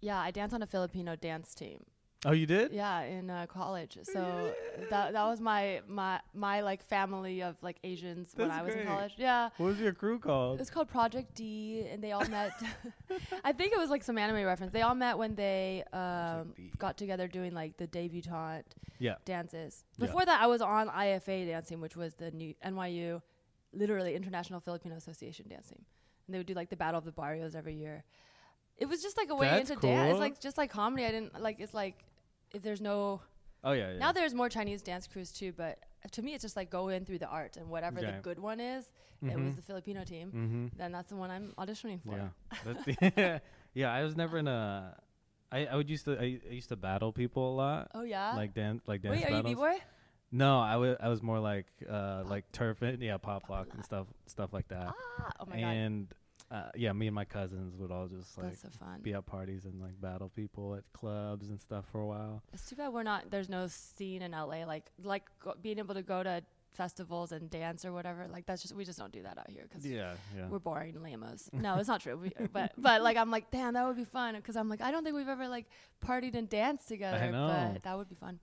yeah, 0.00 0.18
I 0.18 0.30
danced 0.30 0.54
on 0.54 0.62
a 0.62 0.66
Filipino 0.66 1.14
dance 1.14 1.54
team. 1.54 1.84
Oh, 2.24 2.32
you 2.32 2.46
did? 2.46 2.72
Yeah, 2.72 3.02
in 3.02 3.28
uh, 3.28 3.46
college. 3.46 3.98
So 4.02 4.52
that 4.90 5.12
that 5.12 5.24
was 5.26 5.40
my 5.40 5.80
my 5.86 6.18
my 6.34 6.60
like 6.62 6.82
family 6.82 7.42
of 7.42 7.56
like 7.62 7.76
Asians 7.84 8.32
when 8.34 8.50
I 8.50 8.62
was 8.62 8.72
great. 8.72 8.82
in 8.82 8.88
college. 8.88 9.12
Yeah. 9.18 9.50
What 9.58 9.66
was 9.66 9.78
your 9.78 9.92
crew 9.92 10.18
called? 10.18 10.60
It's 10.60 10.70
called 10.70 10.88
Project 10.88 11.34
D, 11.34 11.86
and 11.90 12.02
they 12.02 12.12
all 12.12 12.26
met. 12.28 12.52
I 13.44 13.52
think 13.52 13.72
it 13.72 13.78
was 13.78 13.90
like 13.90 14.02
some 14.02 14.16
anime 14.18 14.44
reference. 14.44 14.72
They 14.72 14.82
all 14.82 14.94
met 14.94 15.18
when 15.18 15.34
they 15.34 15.84
um, 15.92 16.54
got 16.78 16.96
together 16.96 17.28
doing 17.28 17.52
like 17.52 17.76
the 17.76 17.86
debutante 17.86 18.74
Yeah. 18.98 19.16
dances. 19.24 19.84
Yeah. 19.98 20.06
Before 20.06 20.24
that, 20.24 20.40
I 20.40 20.46
was 20.46 20.62
on 20.62 20.88
IFA 20.88 21.46
dancing, 21.48 21.80
which 21.80 21.96
was 21.96 22.14
the 22.14 22.30
new 22.30 22.54
NYU, 22.64 23.20
literally 23.72 24.14
International 24.16 24.58
Filipino 24.60 24.96
Association 24.96 25.46
dancing, 25.48 25.84
and 26.26 26.34
they 26.34 26.38
would 26.38 26.46
do 26.46 26.54
like 26.54 26.70
the 26.70 26.76
Battle 26.76 26.98
of 26.98 27.04
the 27.04 27.12
Barrios 27.12 27.54
every 27.54 27.74
year. 27.74 28.04
It 28.78 28.86
was 28.86 29.02
just 29.02 29.16
like 29.16 29.30
a 29.30 29.34
way 29.34 29.48
That's 29.48 29.70
into 29.70 29.80
dance. 29.80 30.10
It's 30.12 30.20
like 30.20 30.40
just 30.40 30.58
like 30.58 30.70
comedy. 30.70 31.04
I 31.04 31.10
didn't 31.10 31.40
like. 31.40 31.60
It's 31.60 31.74
like 31.74 32.04
if 32.52 32.62
there's 32.62 32.80
no 32.80 33.20
Oh 33.64 33.72
yeah. 33.72 33.92
yeah. 33.92 33.98
now 33.98 34.12
there's 34.12 34.34
more 34.34 34.48
Chinese 34.48 34.82
dance 34.82 35.06
crews 35.06 35.32
too, 35.32 35.52
but 35.56 35.78
to 36.12 36.22
me 36.22 36.34
it's 36.34 36.42
just 36.42 36.56
like 36.56 36.70
go 36.70 36.88
in 36.88 37.04
through 37.04 37.18
the 37.18 37.26
art 37.26 37.56
and 37.56 37.68
whatever 37.68 37.98
Okay. 37.98 38.12
the 38.12 38.22
good 38.22 38.38
one 38.38 38.60
is. 38.60 38.92
It 39.22 39.36
was 39.40 39.56
the 39.56 39.62
Filipino 39.62 40.04
team. 40.04 40.28
mm-hmm. 40.28 40.66
Then 40.78 40.92
that's 40.92 41.08
the 41.08 41.16
one 41.16 41.30
I'm 41.30 41.52
auditioning 41.58 42.00
for. 42.02 42.16
Yeah. 42.16 42.72
The 43.16 43.40
yeah. 43.74 43.92
I 43.92 44.04
was 44.04 44.14
never 44.16 44.38
in 44.38 44.46
a. 44.46 44.96
I, 45.50 45.66
I 45.66 45.76
would 45.76 45.88
used 45.88 46.04
to 46.04 46.18
I, 46.18 46.38
I 46.48 46.52
used 46.52 46.68
to 46.68 46.76
battle 46.76 47.12
people 47.12 47.54
a 47.54 47.54
lot. 47.54 47.90
Oh 47.94 48.02
yeah. 48.02 48.34
Like 48.36 48.54
dance 48.54 48.82
like 48.86 49.02
dance 49.02 49.16
Wait, 49.16 49.24
are 49.24 49.30
you 49.30 49.42
battles. 49.42 49.54
b 49.54 49.54
boy? 49.54 49.74
No, 50.32 50.60
I 50.60 50.76
was 50.76 50.96
I 51.00 51.08
was 51.08 51.22
more 51.22 51.40
like 51.40 51.66
uh 51.88 52.22
like 52.26 52.50
turf 52.52 52.82
and 52.82 53.00
yeah 53.00 53.16
pop 53.16 53.48
lock 53.48 53.68
and 53.74 53.84
stuff 53.84 54.06
stuff 54.26 54.52
like 54.52 54.68
that. 54.68 54.88
Ah, 54.88 55.30
oh 55.40 55.46
my 55.46 55.60
god, 55.60 55.68
and 55.68 56.08
uh, 56.50 56.70
yeah, 56.76 56.92
me 56.92 57.06
and 57.06 57.14
my 57.14 57.24
cousins 57.24 57.76
would 57.76 57.90
all 57.90 58.06
just 58.06 58.36
like 58.38 58.50
that's 58.50 58.62
so 58.62 58.68
fun. 58.78 59.00
be 59.02 59.12
at 59.14 59.26
parties 59.26 59.64
and 59.64 59.80
like 59.80 60.00
battle 60.00 60.30
people 60.34 60.74
at 60.74 60.84
clubs 60.92 61.48
and 61.48 61.60
stuff 61.60 61.84
for 61.90 62.00
a 62.00 62.06
while. 62.06 62.42
It's 62.52 62.68
too 62.68 62.76
bad 62.76 62.92
we're 62.92 63.02
not. 63.02 63.30
There's 63.30 63.48
no 63.48 63.66
scene 63.66 64.22
in 64.22 64.32
LA 64.32 64.64
like 64.64 64.84
like 65.02 65.24
go, 65.42 65.54
being 65.60 65.78
able 65.78 65.94
to 65.94 66.02
go 66.02 66.22
to 66.22 66.42
festivals 66.72 67.32
and 67.32 67.48
dance 67.50 67.84
or 67.84 67.92
whatever. 67.92 68.26
Like 68.30 68.46
that's 68.46 68.62
just 68.62 68.74
we 68.76 68.84
just 68.84 68.98
don't 68.98 69.10
do 69.12 69.22
that 69.22 69.38
out 69.38 69.50
here 69.50 69.64
because 69.68 69.84
Yeah, 69.84 70.14
yeah. 70.36 70.46
we're 70.48 70.58
boring 70.58 71.02
lamos. 71.02 71.48
No, 71.52 71.76
it's 71.78 71.88
not 71.88 72.00
true. 72.00 72.16
We, 72.16 72.30
but 72.52 72.72
but 72.78 73.02
like 73.02 73.16
I'm 73.16 73.30
like 73.30 73.50
damn 73.50 73.74
that 73.74 73.86
would 73.86 73.96
be 73.96 74.04
fun 74.04 74.34
because 74.36 74.56
I'm 74.56 74.68
like 74.68 74.80
I 74.82 74.90
don't 74.90 75.02
think 75.02 75.16
we've 75.16 75.28
ever 75.28 75.48
like 75.48 75.66
partied 76.04 76.34
and 76.36 76.48
danced 76.48 76.86
together. 76.88 77.16
I 77.18 77.30
know. 77.30 77.70
But 77.72 77.82
that 77.82 77.96
would 77.98 78.08
be 78.08 78.14
fun. 78.14 78.38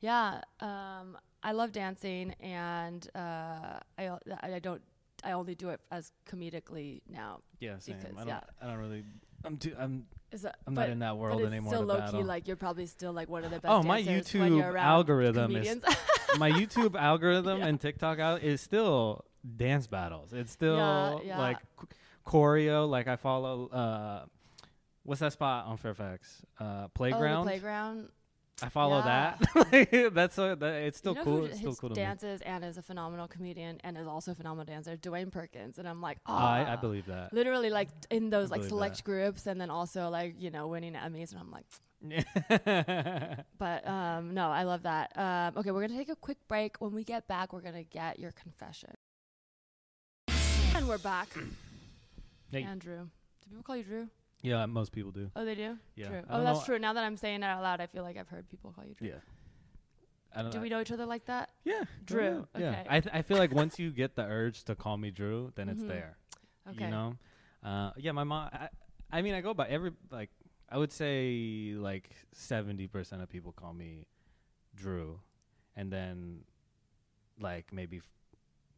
Yeah. 0.00 0.40
Um. 0.60 1.18
I 1.46 1.52
love 1.52 1.72
dancing 1.72 2.34
and 2.40 3.06
uh 3.14 3.78
I 3.98 4.10
I 4.42 4.58
don't 4.62 4.80
I 5.24 5.32
only 5.32 5.54
do 5.54 5.70
it 5.70 5.80
as 5.90 6.12
comedically 6.30 7.00
now. 7.08 7.40
yeah, 7.60 7.78
same. 7.78 7.96
because, 7.96 8.12
I 8.14 8.18
don't 8.18 8.28
yeah. 8.28 8.40
I 8.62 8.66
don't 8.66 8.78
really 8.78 9.04
I'm 9.44 9.56
too 9.56 9.74
I'm 9.78 10.06
Is 10.32 10.42
that, 10.42 10.56
I'm 10.66 10.74
but, 10.74 10.82
not 10.82 10.90
in 10.90 10.98
that 11.00 11.16
world 11.16 11.38
but 11.38 11.44
it's 11.44 11.52
anymore 11.52 11.72
still 11.74 11.84
low 11.84 11.98
battle. 11.98 12.20
key. 12.20 12.24
Like 12.26 12.46
you're 12.46 12.56
probably 12.56 12.86
still 12.86 13.12
like 13.12 13.28
one 13.28 13.44
of 13.44 13.50
the 13.50 13.60
best. 13.60 13.72
Oh, 13.72 13.82
my 13.82 14.02
YouTube 14.02 14.74
algorithm 14.76 15.54
is- 15.56 15.80
my 16.38 16.50
YouTube 16.50 16.94
algorithm 16.98 17.58
Yeah. 17.58 17.66
and 17.66 17.80
TikTok 17.80 18.18
out 18.18 18.42
is 18.42 18.60
still 18.60 19.24
dance 19.56 19.86
battles. 19.86 20.32
It's 20.32 20.50
still 20.52 20.76
Yeah, 20.76 21.18
yeah. 21.24 21.38
like 21.38 21.58
ch- 21.58 21.86
choreo. 22.26 22.88
Like 22.88 23.08
I 23.08 23.16
follow. 23.16 23.68
uh 23.68 24.24
What's 25.06 25.20
that 25.20 25.34
spot 25.34 25.66
on 25.66 25.76
Fairfax? 25.76 26.40
Uh, 26.58 26.64
Oh, 26.64 26.82
the 26.84 26.88
playground. 26.94 28.08
I 28.62 28.68
follow 28.68 28.98
Yeah. 28.98 29.34
that. 29.72 30.12
That's 30.14 30.36
what. 30.36 30.60
That, 30.60 30.82
it's 30.82 30.98
still 30.98 31.12
you 31.14 31.18
know 31.18 31.24
cool. 31.24 31.44
It's 31.46 31.56
still 31.58 31.70
his 31.70 31.80
cool 31.80 31.90
to 31.90 31.94
me. 31.96 32.02
dances 32.02 32.40
and 32.42 32.64
is 32.64 32.78
a 32.78 32.82
phenomenal 32.82 33.26
comedian 33.26 33.80
and 33.82 33.98
is 33.98 34.06
also 34.06 34.30
a 34.30 34.34
phenomenal 34.34 34.64
dancer. 34.64 34.96
Dwayne 34.96 35.32
Perkins, 35.32 35.78
and 35.78 35.88
I'm 35.88 36.00
like, 36.00 36.18
oh, 36.26 36.32
I, 36.34 36.74
I 36.74 36.76
believe 36.76 37.06
that. 37.06 37.32
Literally, 37.32 37.70
like 37.70 37.88
in 38.10 38.30
those 38.30 38.50
like 38.50 38.62
select 38.64 38.98
that. 38.98 39.04
groups, 39.04 39.46
and 39.46 39.60
then 39.60 39.70
also 39.70 40.08
like 40.08 40.36
you 40.38 40.50
know 40.50 40.68
winning 40.68 40.94
Emmys, 40.94 41.32
and 41.32 41.40
I'm 41.40 41.50
like, 41.50 41.66
but 43.58 43.86
um, 43.88 44.34
no, 44.34 44.50
I 44.50 44.62
love 44.64 44.82
that. 44.84 45.12
Um, 45.18 45.54
okay, 45.58 45.70
we're 45.72 45.80
gonna 45.86 45.98
take 45.98 46.08
a 46.10 46.16
quick 46.16 46.38
break. 46.46 46.76
When 46.80 46.92
we 46.94 47.02
get 47.02 47.26
back, 47.26 47.52
we're 47.52 47.60
gonna 47.60 47.82
get 47.82 48.18
your 48.20 48.32
confession. 48.32 48.94
And 50.76 50.86
we're 50.88 50.98
back. 50.98 51.28
Hey. 52.50 52.62
Andrew, 52.62 52.98
do 53.42 53.48
people 53.50 53.62
call 53.64 53.76
you 53.76 53.82
Drew? 53.84 54.08
Most 54.66 54.92
people 54.92 55.10
do. 55.10 55.30
Oh, 55.34 55.44
they 55.44 55.54
do. 55.54 55.76
Yeah. 55.96 56.08
True. 56.08 56.22
I 56.28 56.38
Oh, 56.38 56.44
that's 56.44 56.60
know- 56.60 56.64
true. 56.66 56.78
Now 56.78 56.92
that 56.92 57.04
I'm 57.04 57.16
saying 57.16 57.42
it 57.42 57.46
out 57.46 57.62
loud, 57.62 57.80
I 57.80 57.86
feel 57.86 58.02
like 58.02 58.16
I've 58.16 58.28
heard 58.28 58.48
people 58.48 58.72
call 58.72 58.84
you 58.84 58.94
Drew. 58.94 59.08
Yeah. 59.08 59.14
I 60.36 60.42
don't 60.42 60.50
Do 60.50 60.58
know. 60.58 60.62
we 60.62 60.68
know 60.68 60.80
each 60.80 60.90
other 60.90 61.06
like 61.06 61.26
that? 61.26 61.50
Yeah, 61.64 61.84
Drew, 62.04 62.46
Yeah, 62.58 62.70
okay. 62.70 62.86
I 62.88 63.00
th- 63.00 63.14
I 63.14 63.22
feel 63.22 63.38
like 63.38 63.52
once 63.54 63.78
you 63.78 63.90
get 63.92 64.16
the 64.16 64.24
urge 64.24 64.64
to 64.64 64.74
call 64.74 64.96
me 64.96 65.10
Drew, 65.12 65.52
then 65.54 65.68
it's 65.68 65.82
Mhm. 65.82 65.88
there. 65.88 66.18
Okay. 66.70 66.84
You 66.86 66.90
know, 66.90 67.14
uh, 67.62 67.92
yeah. 67.96 68.10
My 68.12 68.24
mom. 68.24 68.50
I, 68.52 68.68
I 69.12 69.22
mean, 69.22 69.34
I 69.34 69.40
go 69.42 69.54
by 69.54 69.68
every 69.68 69.92
like. 70.10 70.30
I 70.68 70.78
would 70.78 70.90
say 70.92 71.74
like 71.76 72.10
seventy 72.32 72.88
percent 72.88 73.22
of 73.22 73.28
people 73.28 73.52
call 73.52 73.72
me 73.74 74.08
Drew, 74.74 75.20
and 75.76 75.92
then 75.92 76.40
like 77.38 77.72
maybe 77.72 77.98
f- 77.98 78.10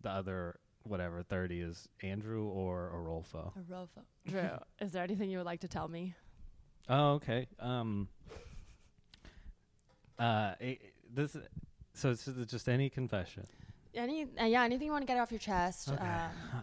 the 0.02 0.10
other 0.10 0.58
whatever 0.86 1.22
thirty 1.22 1.60
is 1.60 1.88
Andrew 2.02 2.44
or 2.44 2.90
Orolfo. 2.94 3.52
Orolfo. 3.70 4.02
Drew, 4.26 4.48
is 4.80 4.92
there 4.92 5.02
anything 5.02 5.30
you 5.30 5.38
would 5.38 5.46
like 5.46 5.60
to 5.60 5.68
tell 5.68 5.88
me? 5.88 6.14
Oh, 6.88 7.14
okay. 7.14 7.48
Um. 7.60 8.08
Uh, 10.18 10.54
it, 10.60 10.80
this. 11.12 11.36
So 11.94 12.10
it's 12.10 12.24
just- 12.24 12.50
just 12.50 12.68
any 12.68 12.88
confession. 12.90 13.46
Any, 13.94 14.26
uh, 14.38 14.44
yeah, 14.44 14.62
anything 14.62 14.84
you 14.86 14.92
want 14.92 15.00
to 15.02 15.06
get 15.06 15.16
off 15.18 15.30
your 15.32 15.38
chest. 15.38 15.88
Okay. 15.88 16.04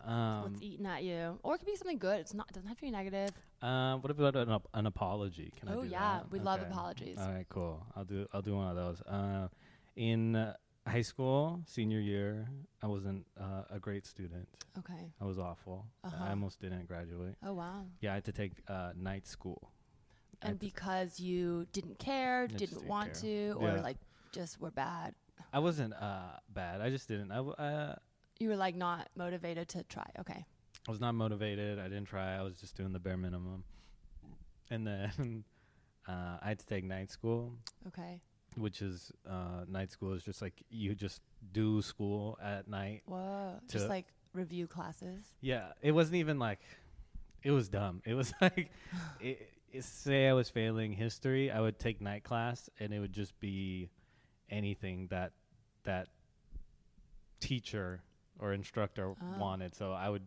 Um, 0.06 0.14
Um. 0.14 0.42
what's 0.44 0.62
eating 0.62 0.86
at 0.86 1.04
you, 1.04 1.40
or 1.42 1.56
it 1.56 1.58
could 1.58 1.66
be 1.66 1.76
something 1.76 1.98
good. 1.98 2.20
It's 2.20 2.34
not. 2.36 2.48
It 2.50 2.54
doesn't 2.54 2.68
have 2.68 2.78
to 2.78 2.84
be 2.84 2.92
negative. 2.92 3.32
Uh, 3.60 3.96
what 3.98 4.12
about 4.12 4.36
an, 4.36 4.52
ap- 4.52 4.68
an 4.76 4.86
apology? 4.86 5.52
Can 5.60 5.70
I 5.70 5.74
oh 5.74 5.82
do 5.84 5.88
yeah, 5.90 6.20
that? 6.20 6.32
we 6.32 6.40
love 6.40 6.62
apologies. 6.62 7.18
All 7.18 7.32
right, 7.32 7.48
cool. 7.50 7.84
I'll 7.96 8.06
do 8.06 8.28
I'll 8.34 8.44
do 8.44 8.56
one 8.56 8.68
of 8.68 8.76
those. 8.76 9.02
Uh, 9.02 9.48
in 9.96 10.36
uh, 10.36 10.54
high 10.88 11.02
school, 11.02 11.62
senior 11.66 12.00
year, 12.00 12.48
I 12.82 12.88
wasn't 12.88 13.26
uh, 13.40 13.64
a 13.70 13.80
great 13.80 14.06
student. 14.06 14.48
Okay. 14.80 15.12
I 15.22 15.26
was 15.26 15.40
awful. 15.40 15.86
Uh-huh. 16.04 16.24
I 16.26 16.30
almost 16.32 16.60
didn't 16.60 16.88
graduate. 16.88 17.36
Oh 17.46 17.54
wow. 17.54 17.86
Yeah, 18.02 18.12
I 18.12 18.16
had 18.16 18.26
to 18.26 18.32
take 18.32 18.54
uh, 18.68 18.92
night 18.96 19.28
school. 19.28 19.72
And 20.42 20.60
because 20.60 21.20
you 21.22 21.68
didn't 21.72 22.00
care, 22.00 22.48
didn't 22.48 22.60
didn't 22.60 22.86
want 22.88 23.14
care. 23.14 23.22
to, 23.22 23.56
or 23.60 23.70
Yeah. 23.76 23.82
like 23.82 23.98
just 24.34 24.60
were 24.60 24.72
bad. 24.72 25.16
I 25.54 25.60
wasn't 25.60 25.94
uh, 25.94 26.38
bad. 26.50 26.82
I 26.82 26.90
just 26.90 27.08
didn't. 27.08 27.32
I 27.32 27.36
w- 27.38 27.56
uh, 27.56 27.96
You 28.40 28.46
You 28.46 28.50
were 28.50 28.58
like 28.58 28.76
not 28.76 29.08
motivated 29.16 29.70
to 29.70 29.84
try. 29.84 30.10
Okay. 30.20 30.46
I 30.88 30.92
was 30.92 31.00
not 31.00 31.16
motivated. 31.16 31.80
I 31.80 31.84
didn't 31.84 32.06
try. 32.06 32.36
I 32.38 32.42
was 32.42 32.60
just 32.60 32.76
doing 32.76 32.92
the 32.92 33.00
bare 33.00 33.16
minimum. 33.16 33.64
And 34.70 34.86
then 34.86 35.44
uh, 36.10 36.38
I 36.42 36.48
had 36.50 36.60
to 36.60 36.66
take 36.66 36.84
night 36.84 37.10
school, 37.10 37.54
Okay. 37.88 38.20
Which 38.58 38.82
is 38.82 39.12
uh, 39.30 39.66
night 39.68 39.92
school 39.92 40.14
is 40.14 40.24
just 40.24 40.42
like 40.42 40.64
you 40.70 40.96
just 40.96 41.22
do 41.52 41.82
school 41.82 42.38
at 42.42 42.68
night. 42.68 43.02
Whoa. 43.06 43.60
Just 43.70 43.90
like 43.90 44.06
review 44.34 44.68
classes. 44.68 45.26
Yeah, 45.42 45.68
it 45.82 45.92
wasn't 45.92 46.16
even 46.16 46.40
like 46.40 46.60
it 47.44 47.52
was 47.52 47.70
dumb. 47.70 48.02
It 48.06 48.14
was 48.14 48.34
like 48.42 48.72
it, 49.20 49.50
it, 49.72 49.84
say 49.84 50.28
I 50.30 50.34
was 50.34 50.50
failing 50.50 50.94
history, 50.94 51.52
I 51.52 51.60
would 51.62 51.80
take 51.80 52.02
night 52.02 52.24
class 52.24 52.70
and 52.80 52.94
it 52.94 53.00
would 53.00 53.14
just 53.14 53.40
be 53.40 53.90
anything 54.50 55.08
that 55.10 55.32
that 55.84 56.08
teacher 57.40 58.02
or 58.40 58.54
instructor 58.54 59.10
Oh. 59.22 59.40
wanted. 59.40 59.76
So 59.76 59.92
I 59.92 60.10
would 60.10 60.24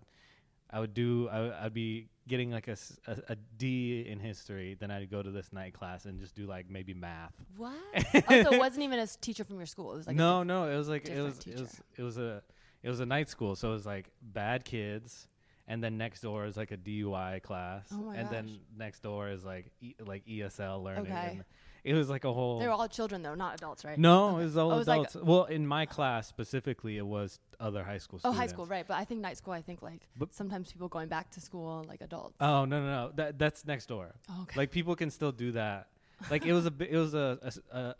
I 0.70 0.80
would 0.80 0.94
do 0.94 1.28
I 1.30 1.40
would, 1.40 1.52
I'd 1.52 1.74
be 1.74 2.08
getting 2.28 2.50
like 2.50 2.68
a, 2.68 2.76
a- 3.06 3.32
a 3.32 3.36
D 3.56 4.04
in 4.08 4.18
history, 4.20 4.76
then 4.78 4.90
I'd 4.90 5.10
go 5.10 5.22
to 5.22 5.30
this 5.30 5.52
night 5.52 5.74
class 5.74 6.04
and 6.06 6.18
just 6.20 6.34
do 6.34 6.46
like 6.46 6.68
maybe 6.70 6.94
math. 6.94 7.34
What? 7.56 7.74
oh, 7.96 8.42
so 8.42 8.52
it 8.52 8.58
wasn't 8.58 8.82
even 8.84 8.98
a 8.98 9.06
teacher 9.06 9.44
from 9.44 9.56
your 9.58 9.66
school. 9.66 9.92
It 9.92 9.96
was 9.96 10.06
like 10.06 10.16
a 10.16 10.18
no, 10.18 10.42
no, 10.42 10.68
it 10.70 10.76
was 10.76 10.88
like 10.88 11.08
it 11.08 11.20
was 11.22 11.38
it 11.46 11.58
was 11.60 11.80
it 11.96 12.02
was 12.02 12.18
a 12.18 12.42
it 12.82 12.88
was 12.90 13.00
a 13.00 13.06
night 13.06 13.28
school, 13.28 13.56
so 13.56 13.70
it 13.70 13.72
was 13.72 13.86
like 13.86 14.10
bad 14.22 14.64
kids, 14.64 15.28
and 15.68 15.82
then 15.82 15.96
next 15.98 16.20
door 16.20 16.46
is 16.46 16.56
like 16.56 16.70
a 16.72 16.76
DUI 16.76 17.42
class, 17.42 17.88
Oh 17.92 17.96
my 17.96 18.16
and 18.16 18.28
then 18.30 18.58
next 18.76 19.02
door 19.02 19.28
is 19.28 19.44
like 19.44 19.70
e- 19.80 19.94
like 20.04 20.24
ESL 20.26 20.82
learning. 20.82 21.06
Okay. 21.12 21.28
And 21.32 21.44
it 21.86 21.94
was 21.94 22.08
like 22.10 22.24
a 22.24 22.32
whole. 22.32 22.58
They 22.58 22.66
were 22.66 22.72
all 22.72 22.88
children 22.88 23.22
though, 23.22 23.34
not 23.34 23.54
adults, 23.54 23.84
right? 23.84 23.98
no, 23.98 24.16
Okay. 24.30 24.40
it 24.42 24.44
was 24.46 24.56
all 24.56 24.70
Oh, 24.72 24.74
it 24.74 24.78
was 24.78 24.88
like- 24.88 25.08
adults. 25.08 25.26
well, 25.30 25.44
in 25.44 25.66
my 25.66 25.84
class 25.86 26.26
specifically, 26.26 26.96
it 26.98 27.06
was 27.06 27.38
other 27.60 27.82
high 27.84 27.98
school 27.98 28.20
Oh, 28.24 28.32
high 28.32 28.48
school, 28.48 28.66
right? 28.66 28.86
But 28.86 28.96
I 29.02 29.04
think 29.04 29.20
night 29.20 29.36
school. 29.38 29.54
I 29.54 29.62
think 29.62 29.82
like 29.82 30.02
But- 30.16 30.34
sometimes 30.34 30.72
people 30.72 30.88
going 30.88 31.08
back 31.08 31.30
to 31.36 31.40
school, 31.40 31.84
like 31.88 32.00
adults. 32.00 32.36
Oh 32.40 32.64
no 32.64 32.76
no 32.80 32.86
no! 32.98 33.12
That 33.14 33.38
that's 33.38 33.64
next 33.66 33.86
door. 33.86 34.14
Oh, 34.30 34.42
okay. 34.42 34.58
Like 34.60 34.70
people 34.70 34.94
can 34.96 35.10
still 35.10 35.32
do 35.32 35.52
that. 35.52 35.88
Like 36.30 36.44
it 36.44 36.52
was 36.52 36.66
a 36.66 36.72
it 36.80 36.96
was 36.96 37.14
a, 37.14 37.38
a 37.72 37.78
a- 37.78 37.94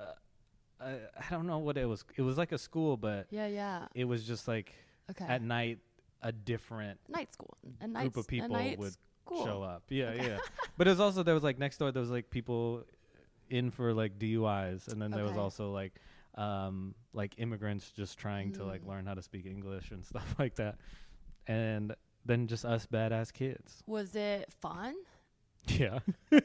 a- 0.81 1.01
I 1.25 1.31
don't 1.31 1.47
know 1.47 1.59
what 1.59 1.77
it 1.79 1.87
was. 1.87 2.05
It 2.17 2.23
was 2.23 2.37
like 2.37 2.53
a 2.53 2.59
school, 2.59 2.97
but 2.97 3.27
yeah, 3.31 3.47
yeah. 3.47 3.87
it 3.95 4.05
was 4.05 4.25
just 4.27 4.47
like 4.49 4.75
Okay. 5.11 5.25
at 5.27 5.43
night 5.43 5.79
a 6.23 6.33
different 6.33 6.99
night 7.09 7.33
school. 7.33 7.57
A 7.81 7.87
night 7.87 8.03
group 8.03 8.17
of 8.17 8.27
people 8.27 8.49
would 8.79 8.93
school. 9.25 9.45
show 9.45 9.63
up. 9.63 9.85
Yeah, 9.91 10.13
yeah. 10.15 10.39
But 10.77 10.87
it 10.87 10.91
was 10.91 11.01
also 11.01 11.23
there 11.23 11.35
was 11.35 11.43
like 11.45 11.59
next 11.59 11.79
door 11.79 11.93
there 11.93 12.01
was 12.01 12.11
like 12.11 12.29
people 12.31 12.85
in 13.51 13.71
for 13.71 13.93
like 13.95 14.19
DUIs, 14.19 14.89
and 14.89 15.01
then 15.01 15.11
there 15.11 15.25
was 15.25 15.33
Okay. 15.33 15.41
also 15.41 15.73
like 15.73 15.95
um 16.35 16.95
like 17.15 17.35
immigrants 17.39 17.91
just 17.91 18.19
trying 18.19 18.53
to 18.53 18.65
like 18.65 18.83
Mm. 18.85 18.89
learn 18.89 19.07
how 19.07 19.15
to 19.15 19.23
speak 19.23 19.47
English 19.47 19.91
and 19.91 20.05
stuff 20.13 20.35
like 20.39 20.57
that, 20.57 20.77
and 21.47 21.95
then 22.25 22.47
just 22.47 22.65
us 22.65 22.87
badass 22.87 23.33
kids. 23.33 23.83
Was 23.87 24.15
it 24.17 24.53
fun? 24.61 24.95
Yeah. 25.69 25.99
I 26.31 26.41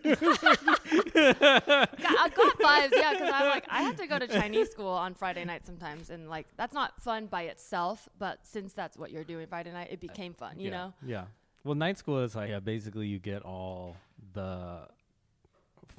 got 2.35 2.57
vibes, 2.59 2.91
yeah, 2.95 3.13
because 3.13 3.31
I'm 3.31 3.49
like, 3.49 3.65
I 3.69 3.81
had 3.83 3.97
to 3.97 4.07
go 4.07 4.17
to 4.19 4.27
Chinese 4.27 4.69
school 4.71 4.89
on 4.89 5.13
Friday 5.13 5.45
night 5.45 5.65
sometimes, 5.65 6.09
and 6.09 6.29
like 6.29 6.47
that's 6.57 6.73
not 6.73 7.01
fun 7.01 7.27
by 7.27 7.43
itself, 7.43 8.09
but 8.17 8.39
since 8.43 8.73
that's 8.73 8.97
what 8.97 9.11
you're 9.11 9.23
doing 9.23 9.47
Friday 9.47 9.71
night, 9.71 9.89
it 9.91 9.99
became 9.99 10.33
fun, 10.33 10.59
you 10.59 10.69
yeah. 10.69 10.77
know? 10.77 10.93
Yeah. 11.05 11.25
Well, 11.63 11.75
night 11.75 11.97
school 11.97 12.19
is 12.23 12.35
like 12.35 12.49
yeah, 12.49 12.59
basically 12.59 13.07
you 13.07 13.19
get 13.19 13.43
all 13.43 13.95
the 14.33 14.87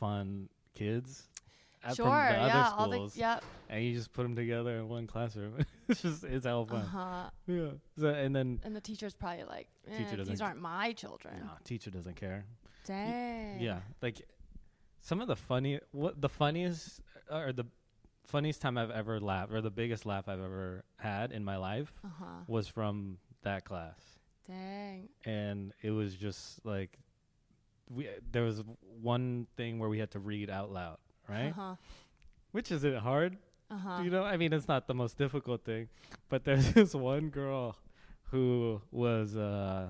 fun 0.00 0.48
kids. 0.74 1.24
at- 1.84 1.96
Sure, 1.96 2.04
from 2.06 2.12
the 2.42 2.46
yeah, 2.46 2.66
other 2.66 2.74
all 2.78 2.88
the 2.88 2.96
schools, 2.96 3.16
yep, 3.16 3.42
and 3.68 3.84
you 3.84 3.92
just 3.94 4.12
put 4.12 4.22
them 4.22 4.36
together 4.36 4.76
in 4.78 4.88
one 4.88 5.06
classroom. 5.06 5.64
it's 5.88 6.02
just 6.02 6.22
it's 6.24 6.44
hell 6.46 6.62
uh 6.70 6.74
fun. 6.74 6.86
huh. 6.86 7.30
Yeah. 7.46 7.70
So 7.98 8.08
and 8.08 8.34
then 8.36 8.60
And 8.62 8.74
the 8.76 8.80
teacher's 8.80 9.14
probably 9.14 9.44
like, 9.44 9.68
eh, 9.88 9.98
Teacher 9.98 10.16
these 10.18 10.28
doesn't- 10.28 10.42
aren't 10.46 10.60
my 10.60 10.92
children. 10.92 11.34
no, 11.40 11.50
teacher 11.64 11.90
doesn't 11.90 12.14
care. 12.16 12.44
Dang. 12.86 13.60
Yeah, 13.60 13.80
like 14.00 14.22
some 15.00 15.20
of 15.20 15.26
the 15.28 15.36
funny, 15.36 15.80
what 15.90 16.20
the 16.20 16.28
funniest 16.28 17.00
or 17.30 17.52
the 17.52 17.64
funniest 18.26 18.60
time 18.62 18.78
I've 18.78 18.90
ever 18.90 19.18
laughed 19.20 19.52
or 19.52 19.60
the 19.60 19.70
biggest 19.70 20.06
laugh 20.06 20.28
I've 20.28 20.40
ever 20.40 20.84
had 20.98 21.32
in 21.32 21.44
my 21.44 21.56
life 21.56 21.92
Uh 22.04 22.08
huh. 22.18 22.24
was 22.46 22.68
from 22.68 23.18
that 23.42 23.64
class, 23.64 23.98
Dang. 24.46 25.08
and 25.24 25.72
it 25.82 25.90
was 25.90 26.14
just 26.14 26.64
like 26.64 26.96
we 27.94 28.08
there 28.30 28.42
was 28.44 28.62
one 29.00 29.46
thing 29.56 29.78
where 29.78 29.88
we 29.88 29.98
had 29.98 30.10
to 30.12 30.18
read 30.18 30.50
out 30.50 30.72
loud, 30.72 30.98
right? 31.28 31.50
Uh 31.50 31.52
huh. 31.52 31.74
Which 32.52 32.70
isn't 32.72 32.96
hard, 32.96 33.36
Uh 33.70 33.78
huh. 33.78 34.02
you 34.02 34.10
know. 34.10 34.22
I 34.24 34.36
mean, 34.36 34.52
it's 34.52 34.68
not 34.68 34.86
the 34.86 34.94
most 34.94 35.16
difficult 35.18 35.64
thing, 35.64 35.88
but 36.28 36.44
there's 36.44 36.72
this 36.74 36.94
one 36.94 37.28
girl 37.30 37.76
who 38.30 38.80
was 38.90 39.36
uh 39.36 39.88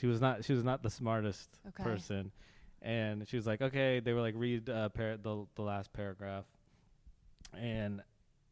she 0.00 0.06
was 0.06 0.20
not 0.20 0.44
she 0.44 0.52
was 0.54 0.64
not 0.64 0.82
the 0.82 0.90
smartest 0.90 1.58
Okay. 1.68 1.82
person 1.84 2.32
and 2.80 3.28
she 3.28 3.36
was 3.36 3.46
like 3.46 3.60
okay 3.60 4.00
they 4.00 4.12
were 4.14 4.22
like 4.22 4.34
read 4.36 4.68
uh 4.70 4.88
par- 4.88 5.18
the 5.22 5.46
the 5.54 5.62
last 5.62 5.92
paragraph 5.92 6.44
and 7.56 8.02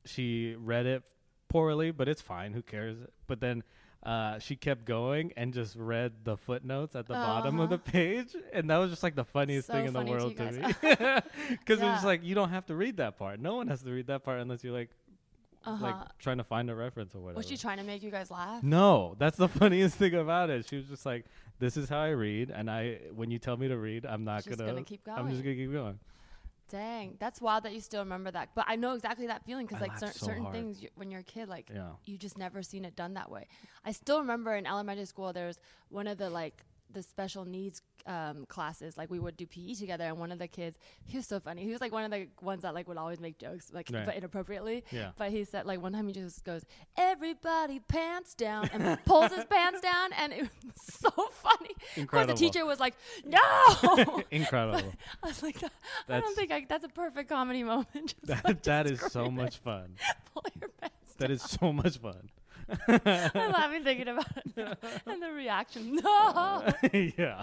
she 0.04 0.54
read 0.58 0.86
it 0.86 1.02
poorly 1.48 1.90
but 1.90 2.08
it's 2.08 2.20
fine 2.20 2.52
who 2.52 2.62
cares 2.62 2.96
but 3.26 3.40
then 3.40 3.62
uh, 4.02 4.38
she 4.38 4.56
kept 4.56 4.84
going 4.86 5.32
and 5.36 5.52
just 5.52 5.76
read 5.76 6.12
the 6.24 6.36
footnotes 6.36 6.96
at 6.96 7.06
the 7.06 7.14
bottom 7.14 7.60
of 7.60 7.68
the 7.68 7.74
Uh-huh. 7.76 7.90
page, 7.92 8.34
and 8.52 8.70
that 8.70 8.78
was 8.78 8.90
just 8.90 9.02
like 9.02 9.14
the 9.14 9.24
funniest 9.24 9.66
So 9.66 9.74
thing 9.74 9.86
in 9.86 9.92
the 9.92 9.98
funny 10.00 10.10
to 10.10 10.16
world 10.16 10.36
to, 10.36 10.52
me. 10.52 10.62
Because 11.58 11.80
Yeah. 11.80 11.94
it's 11.96 12.04
like 12.04 12.24
you 12.24 12.34
don't 12.34 12.50
have 12.50 12.66
to 12.66 12.74
read 12.74 12.96
that 12.98 13.18
part. 13.18 13.40
No 13.40 13.56
one 13.56 13.68
has 13.68 13.82
to 13.82 13.90
read 13.90 14.06
that 14.06 14.24
part 14.24 14.40
unless 14.40 14.64
you're 14.64 14.72
like 14.72 14.90
Uh-huh. 15.66 15.84
like 15.84 15.96
trying 16.18 16.38
to 16.38 16.44
find 16.44 16.70
a 16.70 16.74
reference 16.74 17.14
or 17.14 17.20
whatever. 17.20 17.36
Was 17.38 17.46
she 17.48 17.58
trying 17.58 17.76
to 17.76 17.84
make 17.84 18.02
you 18.02 18.10
guys 18.10 18.30
laugh? 18.30 18.62
No, 18.62 19.14
that's 19.18 19.36
the 19.36 19.48
funniest 19.60 19.96
thing 19.96 20.14
about 20.14 20.48
it. 20.48 20.66
She 20.66 20.76
was 20.76 20.86
just 20.86 21.04
like, 21.04 21.26
"This 21.58 21.76
is 21.76 21.90
how 21.90 22.00
I 22.00 22.10
read, 22.10 22.50
and 22.50 22.70
I 22.70 23.00
when 23.14 23.30
you 23.30 23.38
tell 23.38 23.58
me 23.58 23.68
to 23.68 23.76
read, 23.76 24.06
I'm 24.06 24.24
not 24.24 24.46
gonna. 24.46 24.64
gonna 24.64 24.82
keep 24.82 25.02
I'm 25.14 25.28
just 25.28 25.42
gonna 25.42 25.56
keep 25.56 25.72
going." 25.72 25.98
Dang, 26.70 27.16
that's 27.18 27.40
wild 27.40 27.64
that 27.64 27.74
you 27.74 27.80
still 27.80 28.00
remember 28.02 28.30
that. 28.30 28.50
But 28.54 28.66
I 28.68 28.76
know 28.76 28.94
exactly 28.94 29.26
that 29.26 29.44
feeling 29.44 29.66
because 29.66 29.80
like 29.80 29.98
cer- 29.98 30.12
so 30.12 30.26
certain 30.26 30.44
hard. 30.44 30.54
things 30.54 30.80
you, 30.82 30.88
when 30.94 31.10
you're 31.10 31.20
a 31.20 31.24
kid, 31.24 31.48
like 31.48 31.68
Yeah. 31.74 31.90
you 32.04 32.16
just 32.16 32.38
never 32.38 32.62
seen 32.62 32.84
it 32.84 32.94
done 32.96 33.14
that 33.14 33.30
way. 33.30 33.48
I 33.84 33.92
still 33.92 34.20
remember 34.20 34.54
in 34.54 34.66
elementary 34.66 35.04
school 35.06 35.32
there 35.32 35.46
was 35.48 35.58
one 35.88 36.06
of 36.06 36.16
the 36.18 36.30
like 36.30 36.64
the 36.92 37.02
special 37.02 37.44
needs 37.44 37.82
um, 38.06 38.46
classes. 38.46 38.96
Like 38.96 39.10
we 39.10 39.18
would 39.18 39.36
do 39.36 39.46
PE 39.46 39.74
together, 39.74 40.04
and 40.04 40.18
one 40.18 40.32
of 40.32 40.38
the 40.38 40.48
kids, 40.48 40.78
he 41.04 41.16
was 41.16 41.26
so 41.26 41.38
funny. 41.40 41.62
He 41.64 41.70
was 41.70 41.80
like 41.80 41.92
one 41.92 42.04
of 42.04 42.10
the 42.10 42.28
ones 42.40 42.62
that 42.62 42.74
like 42.74 42.88
would 42.88 42.96
always 42.96 43.20
make 43.20 43.38
jokes, 43.38 43.70
like 43.72 43.88
Right. 43.92 44.06
but 44.06 44.16
inappropriately. 44.16 44.84
Yeah. 44.90 45.10
But 45.16 45.30
he 45.30 45.44
said 45.44 45.66
like 45.66 45.80
one 45.82 45.92
time 45.92 46.06
he 46.08 46.14
just 46.14 46.44
goes, 46.44 46.64
"Everybody 46.96 47.80
pants 47.80 48.34
down," 48.34 48.70
and 48.72 49.02
pulls 49.04 49.32
his 49.32 49.44
pants 49.44 49.80
down, 49.80 50.12
and 50.14 50.32
it 50.32 50.40
was 50.42 50.50
so 50.76 51.10
funny. 51.10 51.70
Of 51.92 51.98
Incredible. 51.98 52.28
course, 52.28 52.40
the 52.40 52.46
teacher 52.46 52.64
was 52.66 52.80
like, 52.80 52.94
"No." 53.24 54.22
Incredible. 54.30 54.92
I 55.22 55.26
was 55.26 55.42
like, 55.42 55.56
I 55.62 55.68
That's- 56.06 56.22
don't 56.24 56.34
think 56.36 56.52
I, 56.52 56.66
that's 56.68 56.84
a 56.84 56.88
perfect 56.88 57.28
comedy 57.28 57.62
moment. 57.62 57.86
Just 57.94 58.26
that 58.26 58.44
like, 58.44 58.62
that 58.62 58.86
is 58.86 59.00
so 59.00 59.30
much 59.30 59.58
fun. 59.58 59.96
Pull 60.32 60.44
your 60.60 60.70
pants 60.80 61.14
That 61.18 61.30
is 61.30 61.42
so 61.42 61.72
much 61.72 61.98
fun. 61.98 62.30
I'm 62.88 63.52
laughing 63.52 63.84
thinking 63.84 64.08
about 64.08 64.26
it 64.56 64.78
and 65.06 65.22
the 65.22 65.32
reaction. 65.32 65.96
No. 65.96 66.64
yeah. 66.92 67.42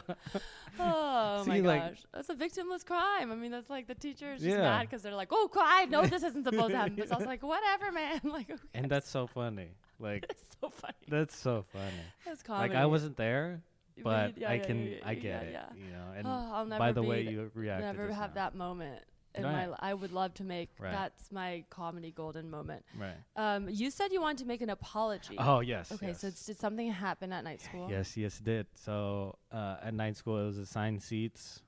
Oh 0.79 1.43
my 1.45 1.59
like- 1.59 1.81
gosh, 1.81 2.05
that's 2.13 2.29
a 2.29 2.35
victimless 2.35 2.85
crime. 2.85 3.31
I 3.31 3.35
mean, 3.35 3.51
that's 3.51 3.69
like 3.69 3.87
the 3.87 3.95
teacher 3.95 4.33
is 4.33 4.41
just 4.41 4.55
Yeah. 4.57 4.61
mad 4.61 4.81
because 4.89 5.01
they're 5.01 5.15
like, 5.15 5.29
"Oh, 5.31 5.49
I 5.59 5.85
know 5.85 6.05
this 6.05 6.23
isn't 6.23 6.43
supposed 6.43 6.71
to 6.71 6.77
happen." 6.77 6.95
But 6.95 7.11
I 7.11 7.17
was 7.17 7.27
like, 7.27 7.43
"Whatever, 7.43 7.91
man." 7.91 8.21
Like, 8.23 8.49
okay. 8.49 8.61
And 8.73 8.89
that's 8.89 9.09
so 9.09 9.27
funny. 9.27 9.69
Like 9.99 10.27
that's 10.27 10.43
so 10.61 10.69
funny. 10.69 10.93
that's 11.07 11.35
so 11.37 11.65
funny. 11.73 12.03
That's 12.25 12.43
comedy. 12.43 12.69
Like 12.69 12.77
I 12.77 12.85
wasn't 12.85 13.17
there, 13.17 13.61
but 14.03 14.37
yeah, 14.37 14.49
I 14.49 14.53
yeah, 14.55 14.63
can 14.63 14.83
yeah, 14.87 14.97
I 15.03 15.11
yeah, 15.13 15.19
get 15.19 15.43
it. 15.43 15.49
yeah. 15.53 15.65
You 15.75 15.91
know. 15.91 16.05
And 16.15 16.27
Oh, 16.73 16.77
by 16.77 16.91
the 16.91 17.01
way 17.03 17.21
you 17.23 17.49
reacted, 17.55 17.97
Never 17.97 18.11
have 18.13 18.35
now. 18.35 18.41
that 18.43 18.55
moment. 18.55 19.01
In 19.37 19.43
my, 19.43 19.53
Right. 19.53 19.69
li- 19.69 19.75
I 19.79 19.93
would 19.93 20.11
love 20.11 20.33
to 20.35 20.43
make. 20.43 20.69
Right. 20.79 20.91
That's 20.91 21.31
my 21.31 21.63
comedy 21.69 22.11
golden 22.11 22.49
moment. 22.49 22.83
Right. 22.97 23.15
Um, 23.35 23.69
you 23.69 23.89
said 23.91 24.11
you 24.11 24.21
wanted 24.21 24.39
to 24.39 24.45
make 24.45 24.61
an 24.61 24.69
apology. 24.69 25.35
Oh 25.37 25.59
yes. 25.61 25.91
Okay, 25.91 26.07
yes. 26.07 26.21
so 26.21 26.27
it's- 26.27 26.45
did 26.45 26.57
something 26.57 26.91
happen 26.91 27.31
at 27.33 27.43
night 27.43 27.61
school? 27.61 27.89
Yes, 27.89 28.17
yes, 28.17 28.39
it 28.39 28.43
did. 28.45 28.67
So 28.75 29.37
uh, 29.51 29.77
at 29.81 29.93
night 29.93 30.15
school, 30.17 30.39
it 30.43 30.45
was 30.47 30.57
assigned 30.57 31.01
seats, 31.03 31.61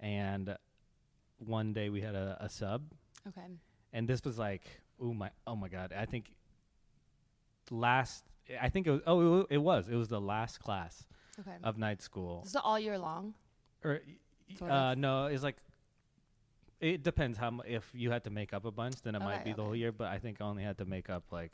and 0.00 0.56
one 1.38 1.72
day 1.72 1.88
we 1.90 2.00
had 2.00 2.14
a, 2.14 2.36
a 2.40 2.48
sub, 2.48 2.82
Okay. 3.28 3.46
and 3.92 4.08
this 4.08 4.22
was 4.24 4.38
like, 4.38 4.64
oh 5.00 5.12
my, 5.12 5.30
oh 5.46 5.56
my 5.56 5.68
god! 5.68 5.92
I 5.96 6.06
think 6.06 6.32
last, 7.70 8.24
I 8.60 8.68
think 8.68 8.86
it 8.86 8.90
was, 8.90 9.00
oh, 9.06 9.40
it 9.40 9.46
it 9.50 9.58
was, 9.58 9.88
it 9.88 9.94
was 9.96 10.08
the 10.08 10.20
last 10.20 10.60
class 10.60 11.04
Okay. 11.40 11.56
of 11.64 11.78
night 11.78 12.02
school, 12.02 12.42
Is 12.44 12.54
it 12.54 12.60
all 12.64 12.78
year 12.78 12.98
long? 12.98 13.34
or 13.84 14.00
uh, 14.60 14.94
no, 14.96 15.26
it's 15.26 15.42
like. 15.42 15.56
It 16.82 17.02
depends 17.04 17.38
how 17.38 17.60
if 17.66 17.88
you 17.94 18.10
had 18.10 18.24
to 18.24 18.30
make 18.30 18.52
up 18.52 18.64
a 18.64 18.70
bunch, 18.72 18.96
then 19.02 19.14
it 19.14 19.20
might 19.20 19.36
Okay, 19.40 19.44
be 19.50 19.52
the 19.54 19.62
whole 19.62 19.76
year. 19.76 19.92
But 19.92 20.08
I 20.08 20.18
think 20.18 20.40
I 20.40 20.44
only 20.44 20.64
had 20.64 20.76
to 20.78 20.84
make 20.84 21.08
up 21.08 21.24
like 21.30 21.52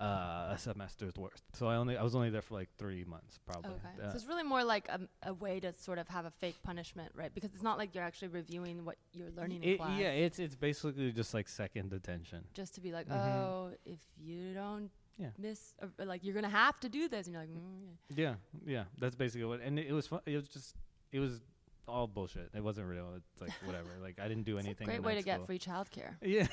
uh, 0.00 0.52
a 0.52 0.56
semester's 0.58 1.14
worth. 1.16 1.40
So 1.54 1.68
I 1.68 1.76
only 1.76 1.96
I 1.96 2.02
was 2.02 2.14
only 2.14 2.28
there 2.30 2.42
for 2.42 2.54
like 2.54 2.68
three 2.76 3.04
months 3.04 3.38
probably. 3.46 3.70
Okay. 3.70 4.04
Uh, 4.04 4.10
so 4.10 4.16
it's 4.16 4.26
really 4.26 4.42
more 4.42 4.62
like 4.64 4.88
a, 4.88 5.00
a 5.22 5.32
way 5.32 5.60
to 5.60 5.72
sort 5.72 5.98
of 5.98 6.08
have 6.08 6.26
a 6.26 6.30
fake 6.32 6.56
punishment, 6.62 7.12
right? 7.14 7.32
Because 7.34 7.50
it's 7.54 7.62
not 7.62 7.78
like 7.78 7.94
you're 7.94 8.04
actually 8.04 8.28
reviewing 8.28 8.84
what 8.84 8.96
you're 9.12 9.30
learning 9.36 9.62
in 9.62 9.68
It- 9.70 9.76
class. 9.78 9.98
yeah, 9.98 10.10
it's 10.10 10.38
it's 10.38 10.56
basically 10.56 11.12
just 11.12 11.32
like 11.32 11.48
second 11.48 11.90
detention. 11.90 12.44
just 12.52 12.74
to 12.74 12.80
be 12.80 12.92
like, 12.92 13.08
Mhm. 13.08 13.14
oh, 13.16 13.70
if 13.86 14.00
you 14.18 14.52
don't 14.54 14.90
Yeah. 15.18 15.30
miss, 15.38 15.74
like 15.98 16.24
you're 16.24 16.34
gonna 16.34 16.48
have 16.64 16.78
to 16.80 16.88
do 16.90 17.08
this, 17.08 17.26
and 17.26 17.32
you're 17.32 17.42
like, 17.42 17.54
mm, 17.54 17.96
yeah. 18.10 18.16
Yeah, 18.16 18.34
yeah, 18.66 18.84
that's 18.98 19.14
basically 19.16 19.46
what. 19.46 19.60
And 19.60 19.78
it, 19.78 19.86
it 19.86 19.92
was 19.92 20.06
fun. 20.08 20.20
It 20.26 20.34
was 20.36 20.48
just, 20.48 20.74
it 21.12 21.20
was 21.20 21.40
all 21.88 22.06
bullshit. 22.06 22.50
It 22.54 22.62
wasn't 22.62 22.88
real. 22.88 23.08
It's 23.16 23.40
like 23.40 23.52
whatever. 23.64 23.88
like 24.02 24.18
I 24.20 24.28
didn't 24.28 24.44
do 24.44 24.56
It's 24.58 24.64
a 24.66 24.68
anything. 24.68 24.86
great 24.86 25.02
way 25.02 25.14
to 25.14 25.22
get 25.22 25.46
free 25.46 25.58
childcare. 25.58 26.14
Yeah, 26.22 26.46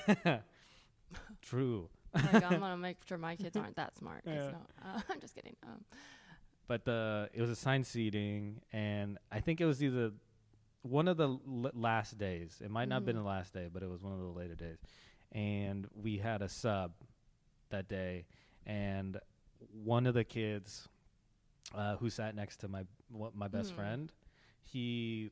true. 1.42 1.90
like 2.14 2.44
I'm 2.44 2.60
gonna 2.60 2.78
make 2.78 2.98
sure 3.08 3.18
my 3.18 3.36
kids 3.36 3.56
aren't 3.58 3.76
that 3.76 3.96
smart. 3.96 4.24
Yeah. 4.26 4.52
no, 4.52 4.58
uh, 4.86 5.00
I'm 5.10 5.20
just 5.20 5.36
kidding. 5.36 5.56
Um, 5.64 5.84
But 6.68 6.86
the 6.86 7.30
it 7.34 7.42
was 7.42 7.50
assigned 7.50 7.86
seating, 7.86 8.62
and 8.72 9.18
I 9.32 9.40
think 9.42 9.62
it 9.62 9.66
was 9.66 9.84
either 9.84 10.12
one 10.82 11.08
of 11.08 11.18
the 11.18 11.30
l- 11.30 11.72
last 11.74 12.18
days. 12.18 12.62
It 12.64 12.72
might 12.72 12.88
not 12.90 12.96
have 12.96 13.06
been 13.06 13.16
Mhm. 13.16 13.24
the 13.24 13.28
last 13.28 13.54
day, 13.54 13.70
but 13.72 13.84
it 13.84 13.90
was 13.90 14.02
one 14.02 14.14
of 14.14 14.20
the 14.20 14.26
later 14.40 14.56
days. 14.56 14.78
And 15.32 15.88
we 15.96 16.18
had 16.18 16.42
a 16.42 16.50
sub 16.50 16.92
that 17.70 17.88
day, 17.88 18.26
and 18.66 19.20
one 19.72 20.06
of 20.08 20.14
the 20.14 20.24
kids 20.24 20.88
uh, 21.74 21.96
who 21.98 22.10
sat 22.10 22.36
next 22.36 22.58
to 22.58 22.68
my 22.68 22.86
wha- 23.10 23.32
my 23.34 23.48
best 23.48 23.72
Mhm. 23.72 23.76
friend, 23.76 24.12
he 24.64 25.30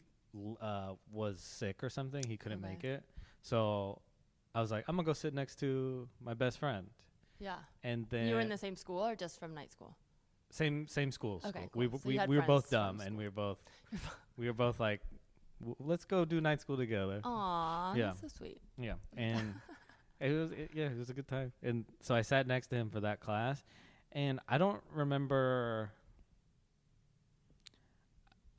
uh, 0.62 0.94
was 1.12 1.40
sick 1.42 1.84
or 1.84 1.90
something. 1.90 2.24
He 2.28 2.38
couldn't 2.38 2.64
Okay. 2.64 2.70
make 2.74 2.84
it, 2.84 3.04
so 3.42 4.02
I 4.54 4.62
was 4.62 4.72
like, 4.72 4.86
I'm 4.88 4.96
gonna 4.96 5.06
go 5.06 5.14
sit 5.14 5.34
next 5.34 5.60
to 5.60 6.08
my 6.24 6.34
best 6.34 6.60
friend. 6.60 6.88
yeah. 7.40 7.58
And 7.84 8.06
then 8.10 8.28
you 8.28 8.36
were 8.36 8.42
in 8.42 8.50
the 8.50 8.58
same 8.58 8.76
school 8.76 9.00
or 9.06 9.16
just 9.16 9.40
from 9.40 9.54
night 9.54 9.72
school? 9.72 9.96
same 10.52 10.86
same 10.88 11.12
school. 11.12 11.42
Okay, 11.46 11.68
school. 11.68 11.70
We 11.74 11.88
cool. 11.88 11.98
w- 12.00 12.20
So 12.22 12.28
we 12.28 12.28
we 12.32 12.36
were 12.38 12.46
both 12.48 12.70
dumb, 12.70 13.00
and 13.02 13.18
we 13.18 13.24
were 13.24 13.32
both 13.32 13.58
we 14.38 14.48
were 14.48 14.54
both 14.54 14.80
like, 14.80 15.02
w- 15.60 15.76
let's 15.80 16.04
go 16.06 16.26
do 16.26 16.42
night 16.42 16.60
school 16.62 16.76
together. 16.78 17.22
Aw, 17.24 17.94
Yeah. 17.96 18.08
that's 18.08 18.22
so 18.22 18.28
sweet. 18.28 18.60
Yeah, 18.78 18.96
and 19.18 19.56
it 20.20 20.32
was 20.32 20.52
it, 20.52 20.72
yeah, 20.74 20.88
it 20.88 20.98
was 20.98 21.10
a 21.10 21.14
good 21.14 21.28
time. 21.28 21.52
And 21.64 21.86
so 22.02 22.14
I 22.16 22.22
sat 22.22 22.48
next 22.48 22.68
to 22.68 22.76
him 22.76 22.90
for 22.90 23.00
that 23.02 23.20
class, 23.22 23.64
and 24.12 24.40
I 24.48 24.58
don't 24.58 24.82
remember. 24.94 25.92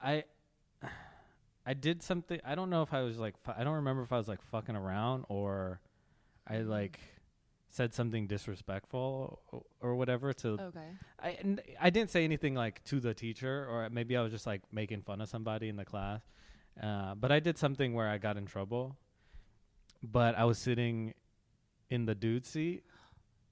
I 0.02 0.24
I 1.64 1.74
did 1.74 2.02
something. 2.02 2.40
I 2.44 2.54
don't 2.54 2.70
know 2.70 2.82
if 2.82 2.92
I 2.92 3.02
was 3.02 3.18
like 3.18 3.36
fu- 3.44 3.52
I 3.56 3.62
don't 3.64 3.76
remember 3.76 4.02
if 4.02 4.12
I 4.12 4.18
was 4.18 4.28
like 4.28 4.42
fucking 4.42 4.74
around 4.76 5.24
or 5.28 5.80
I 6.46 6.56
Mhm. 6.56 6.68
like 6.68 7.00
said 7.68 7.94
something 7.94 8.26
disrespectful 8.26 9.40
or, 9.52 9.62
or 9.80 9.94
whatever 9.96 10.32
to 10.32 10.48
Okay. 10.60 10.88
I 11.20 11.38
I 11.80 11.90
didn't 11.90 12.10
say 12.10 12.24
anything 12.24 12.54
like 12.54 12.82
to 12.84 13.00
the 13.00 13.14
teacher, 13.14 13.66
or 13.70 13.88
maybe 13.90 14.16
I 14.16 14.22
was 14.22 14.32
just 14.32 14.46
like 14.46 14.62
making 14.72 15.02
fun 15.02 15.20
of 15.20 15.28
somebody 15.28 15.68
in 15.68 15.76
the 15.76 15.84
class. 15.84 16.20
Uh, 16.82 17.14
but 17.14 17.30
I 17.30 17.38
did 17.40 17.56
something 17.58 17.94
where 17.94 18.08
I 18.08 18.18
got 18.18 18.36
in 18.36 18.46
trouble. 18.46 18.96
But 20.02 20.36
I 20.36 20.44
was 20.44 20.58
sitting 20.58 21.14
in 21.90 22.06
the 22.06 22.14
dude 22.14 22.44
seat. 22.44 22.84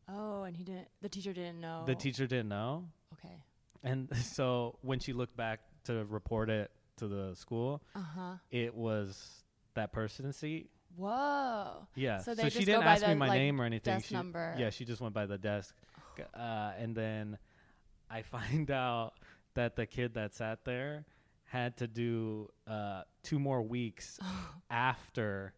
Oh, 0.09 0.43
and 0.43 0.57
he 0.57 0.65
didn't. 0.65 0.89
The 1.01 1.09
teacher 1.09 1.33
didn't 1.33 1.61
know. 1.61 1.85
The 1.87 1.95
teacher 1.95 2.27
didn't 2.27 2.49
know, 2.49 2.89
Okay. 3.13 3.37
and 3.85 4.09
so 4.17 4.79
when 4.83 4.99
she 4.99 5.13
looked 5.13 5.37
back 5.37 5.61
to 5.85 6.05
report 6.07 6.51
it 6.51 6.71
to 7.01 7.09
the 7.09 7.35
school, 7.35 7.83
Uh 7.95 8.01
huh. 8.01 8.35
it 8.51 8.75
was 8.75 9.43
that 9.75 9.93
person's 9.93 10.37
seat. 10.37 10.71
Whoa. 10.97 11.87
Yeah. 11.95 12.19
So 12.19 12.35
So, 12.35 12.49
she 12.49 12.65
didn't 12.65 12.83
ask 12.85 13.07
me 13.07 13.15
my 13.15 13.29
like, 13.29 13.39
name 13.39 13.61
or 13.61 13.65
anything. 13.65 13.95
desk 13.95 14.09
she, 14.09 14.15
number. 14.15 14.55
Yeah, 14.59 14.71
she 14.71 14.85
just 14.85 15.01
went 15.01 15.15
by 15.15 15.27
the 15.27 15.39
desk. 15.39 15.75
Uh, 16.35 16.73
and 16.79 16.95
then 16.95 17.39
I 18.11 18.23
find 18.37 18.71
out 18.71 19.13
that 19.55 19.77
the 19.77 19.87
kid 19.87 20.15
that 20.15 20.35
sat 20.35 20.65
there 20.65 21.05
had 21.45 21.77
to 21.79 21.87
do 21.89 22.49
uh, 22.67 23.03
two 23.23 23.39
more 23.39 23.63
weeks 23.63 24.19
after 24.71 25.53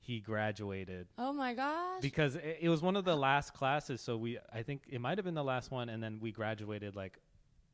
he 0.00 0.20
graduated 0.20 1.06
Oh 1.18 1.32
my 1.34 1.52
gosh. 1.54 2.00
because 2.00 2.36
it, 2.36 2.58
it 2.62 2.68
was 2.70 2.80
one 2.82 2.96
of 2.96 3.04
the 3.04 3.16
last 3.16 3.52
classes. 3.52 4.00
So 4.00 4.16
we, 4.16 4.38
I 4.52 4.62
think 4.62 4.82
it 4.88 5.00
might 5.00 5.18
have 5.18 5.24
been 5.24 5.34
the 5.34 5.44
last 5.44 5.70
one, 5.70 5.88
and 5.90 6.02
then 6.02 6.18
we 6.20 6.32
graduated 6.32 6.96
like 6.96 7.18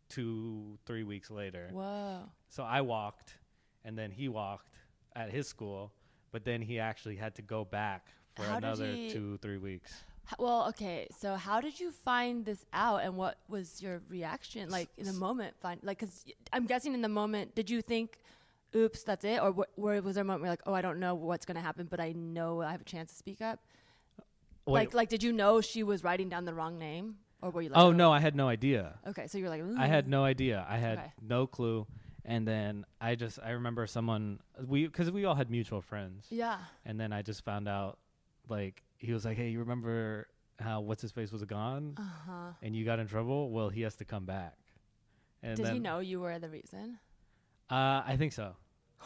two, 0.09 0.79
three 0.87 1.05
weeks 1.05 1.31
later. 1.31 1.69
Whoa. 1.73 2.29
So 2.49 2.63
I 2.63 2.81
walked, 2.81 3.35
and 3.85 3.97
then 3.99 4.11
he 4.11 4.29
walked 4.29 4.75
at 5.17 5.31
his 5.31 5.47
school, 5.49 5.93
but 6.33 6.45
then 6.45 6.63
he 6.63 6.79
actually 6.79 7.17
had 7.17 7.35
to 7.37 7.43
go 7.43 7.65
back 7.65 8.09
for 8.37 8.45
How 8.45 8.57
another 8.57 8.87
he- 8.87 9.11
two, 9.11 9.39
three 9.39 9.59
weeks. 9.59 10.05
Well, 10.39 10.69
okay. 10.71 11.07
So, 11.21 11.35
how 11.35 11.61
did 11.61 11.79
you 11.79 11.91
find 11.93 12.47
this 12.47 12.65
out, 12.73 13.03
and 13.03 13.15
what 13.15 13.39
was 13.49 13.83
your 13.83 14.01
reaction, 14.09 14.71
like 14.71 14.89
in 14.97 15.05
the 15.05 15.13
moment? 15.13 15.55
Find 15.61 15.79
like, 15.83 15.99
cause 15.99 16.25
I'm 16.51 16.65
guessing 16.67 16.95
in 16.95 17.03
the 17.03 17.11
moment, 17.11 17.55
did 17.55 17.69
you 17.69 17.83
think, 17.83 18.21
"Oops, 18.75 19.03
that's 19.03 19.25
it," 19.27 19.43
or 19.43 19.53
wh- 19.53 19.79
where 19.79 20.01
was 20.01 20.15
there 20.15 20.23
a 20.23 20.25
moment 20.25 20.41
where 20.41 20.51
like, 20.51 20.63
"Oh, 20.65 20.73
I 20.73 20.81
don't 20.81 20.99
know 20.99 21.15
what's 21.15 21.45
gonna 21.45 21.61
happen, 21.61 21.87
but 21.91 22.01
I 22.01 22.13
know 22.13 22.63
I 22.63 22.73
have 22.73 22.81
a 22.81 22.85
chance 22.85 23.11
to 23.13 23.17
speak 23.19 23.43
up"? 23.43 23.61
Like, 24.67 24.95
like, 24.95 25.11
did 25.11 25.23
you 25.23 25.31
know 25.31 25.61
she 25.61 25.83
was 25.83 26.03
writing 26.03 26.31
down 26.31 26.47
the 26.47 26.55
wrong 26.55 26.79
name, 26.79 27.19
or 27.45 27.51
were 27.51 27.63
you 27.63 27.69
like, 27.69 27.79
oh 27.79 27.93
no, 27.93 28.11
I 28.13 28.21
had 28.21 28.35
no 28.35 28.49
idea. 28.49 28.99
Okay, 29.07 29.27
so 29.27 29.39
you're 29.39 29.51
like, 29.51 29.63
I 29.79 29.87
had 29.87 30.09
no 30.09 30.25
idea. 30.25 30.67
I 30.69 30.79
had 30.79 30.99
Okay. 30.99 31.13
no 31.21 31.47
clue. 31.47 31.87
And 32.25 32.49
then 32.49 32.87
I 33.01 33.15
just 33.17 33.39
I 33.45 33.51
remember 33.51 33.87
someone 33.87 34.41
we 34.67 34.87
because 34.87 35.11
we 35.11 35.25
all 35.27 35.35
had 35.35 35.51
mutual 35.51 35.83
friends, 35.83 36.27
Yeah. 36.31 36.59
and 36.87 36.99
then 36.99 37.13
I 37.13 37.21
just 37.23 37.45
found 37.45 37.69
out 37.69 37.99
like 38.49 38.83
he 38.97 39.13
was 39.13 39.25
like, 39.27 39.37
hey, 39.37 39.51
you 39.51 39.59
remember 39.59 40.27
how 40.59 40.81
what's 40.81 41.03
his 41.03 41.13
face 41.13 41.31
was 41.33 41.45
gone, 41.45 41.95
Uh 41.99 42.03
huh. 42.27 42.53
and 42.63 42.75
you 42.75 42.85
got 42.87 42.99
in 42.99 43.07
trouble? 43.09 43.51
Well, 43.51 43.69
he 43.69 43.83
has 43.83 43.97
to 43.97 44.05
come 44.07 44.25
back. 44.25 44.57
And 45.43 45.57
Did 45.57 45.67
then, 45.67 45.75
he 45.75 45.81
know 45.81 45.99
you 45.99 46.21
were 46.21 46.39
the 46.39 46.49
reason? 46.49 46.99
Uh, 47.71 48.01
I 48.07 48.17
think 48.19 48.33
so. 48.33 48.57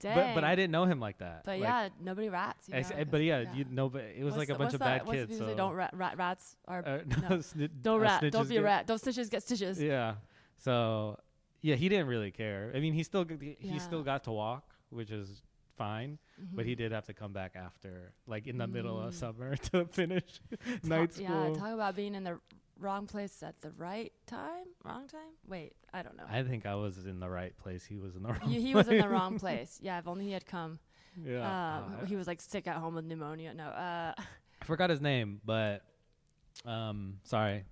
Dang. 0.00 0.14
But 0.14 0.34
but 0.34 0.44
I 0.44 0.54
didn't 0.54 0.72
know 0.72 0.84
him 0.84 1.00
like 1.00 1.18
that. 1.18 1.44
But 1.44 1.52
Like, 1.58 1.60
yeah, 1.62 1.88
nobody 2.02 2.28
rats. 2.28 2.68
You 2.68 2.74
know, 2.74 2.82
because- 2.82 3.06
but 3.10 3.22
yeah, 3.22 3.54
you 3.54 3.64
know, 3.70 3.88
but 3.88 4.02
it 4.04 4.22
was 4.24 4.32
What's 4.34 4.36
like 4.38 4.48
a 4.50 4.52
the- 4.52 4.58
bunch 4.58 4.74
of 4.74 4.80
that- 4.80 4.98
bad 4.98 5.06
what's 5.06 5.18
kids. 5.18 5.38
So 5.38 5.46
say, 5.46 5.54
don't 5.54 5.72
rat, 5.74 5.90
rat, 5.94 6.18
rats 6.18 6.56
are 6.68 6.82
uh, 6.86 6.98
no. 7.06 7.16
no, 7.30 7.36
sni- 7.38 7.70
don't 7.82 8.00
rat, 8.00 8.30
don't 8.30 8.48
be 8.48 8.56
a 8.58 8.62
rat, 8.62 8.86
don't 8.86 8.98
stitches 8.98 9.28
get 9.30 9.42
stitches. 9.42 9.80
Yeah. 9.82 10.16
So 10.56 11.18
yeah, 11.62 11.76
he 11.76 11.88
didn't 11.88 12.08
really 12.08 12.30
care. 12.30 12.72
I 12.74 12.80
mean, 12.80 12.92
he 12.92 13.02
still 13.02 13.24
he 13.26 13.56
Yeah. 13.60 13.78
still 13.78 14.02
got 14.02 14.24
to 14.24 14.32
walk, 14.32 14.64
which 14.90 15.10
is 15.10 15.42
fine. 15.76 16.18
But 16.52 16.66
he 16.66 16.74
Mhm. 16.74 16.78
did 16.78 16.92
have 16.92 17.06
to 17.06 17.14
come 17.14 17.32
back 17.32 17.56
after, 17.56 18.12
like 18.26 18.46
in 18.46 18.58
the 18.58 18.66
middle 18.66 18.96
Mm. 18.98 19.06
of 19.08 19.14
summer, 19.14 19.56
to 19.72 19.86
finish 19.86 20.40
Ta- 20.50 20.88
night 20.88 21.12
school. 21.14 21.24
Yeah, 21.54 21.54
talk 21.58 21.72
about 21.72 21.96
being 21.96 22.14
in 22.14 22.24
the 22.24 22.38
wrong 22.78 23.06
place 23.06 23.42
at 23.42 23.60
the 23.60 23.70
right 23.72 24.12
time. 24.26 24.66
Wrong 24.84 25.06
time? 25.08 25.32
Wait, 25.48 25.72
I 25.94 26.02
don't 26.02 26.16
know. 26.16 26.24
I 26.30 26.42
think 26.42 26.66
I 26.66 26.74
was 26.74 27.06
in 27.06 27.20
the 27.20 27.28
right 27.28 27.56
place. 27.56 27.84
He 27.84 27.96
was 27.96 28.16
in 28.16 28.22
the 28.22 28.28
wrong. 28.32 28.50
You- 28.50 28.60
he 28.60 28.74
was 28.74 28.88
in 28.88 28.98
the 28.98 29.08
wrong 29.08 29.38
place. 29.44 29.78
Yeah, 29.82 29.98
if 29.98 30.06
only 30.08 30.24
he 30.26 30.32
had 30.32 30.46
come. 30.46 30.78
yeah. 31.24 31.78
Um, 31.78 31.96
Uh, 32.02 32.04
he 32.06 32.16
was 32.16 32.26
like 32.26 32.40
sick 32.40 32.66
at 32.66 32.76
home 32.76 32.94
with 32.94 33.04
pneumonia. 33.06 33.54
No, 33.54 33.64
uh, 33.68 34.12
I 34.18 34.64
forgot 34.64 34.90
his 34.90 35.00
name, 35.00 35.40
but 35.44 35.82
um, 36.64 37.18
sorry. 37.24 37.64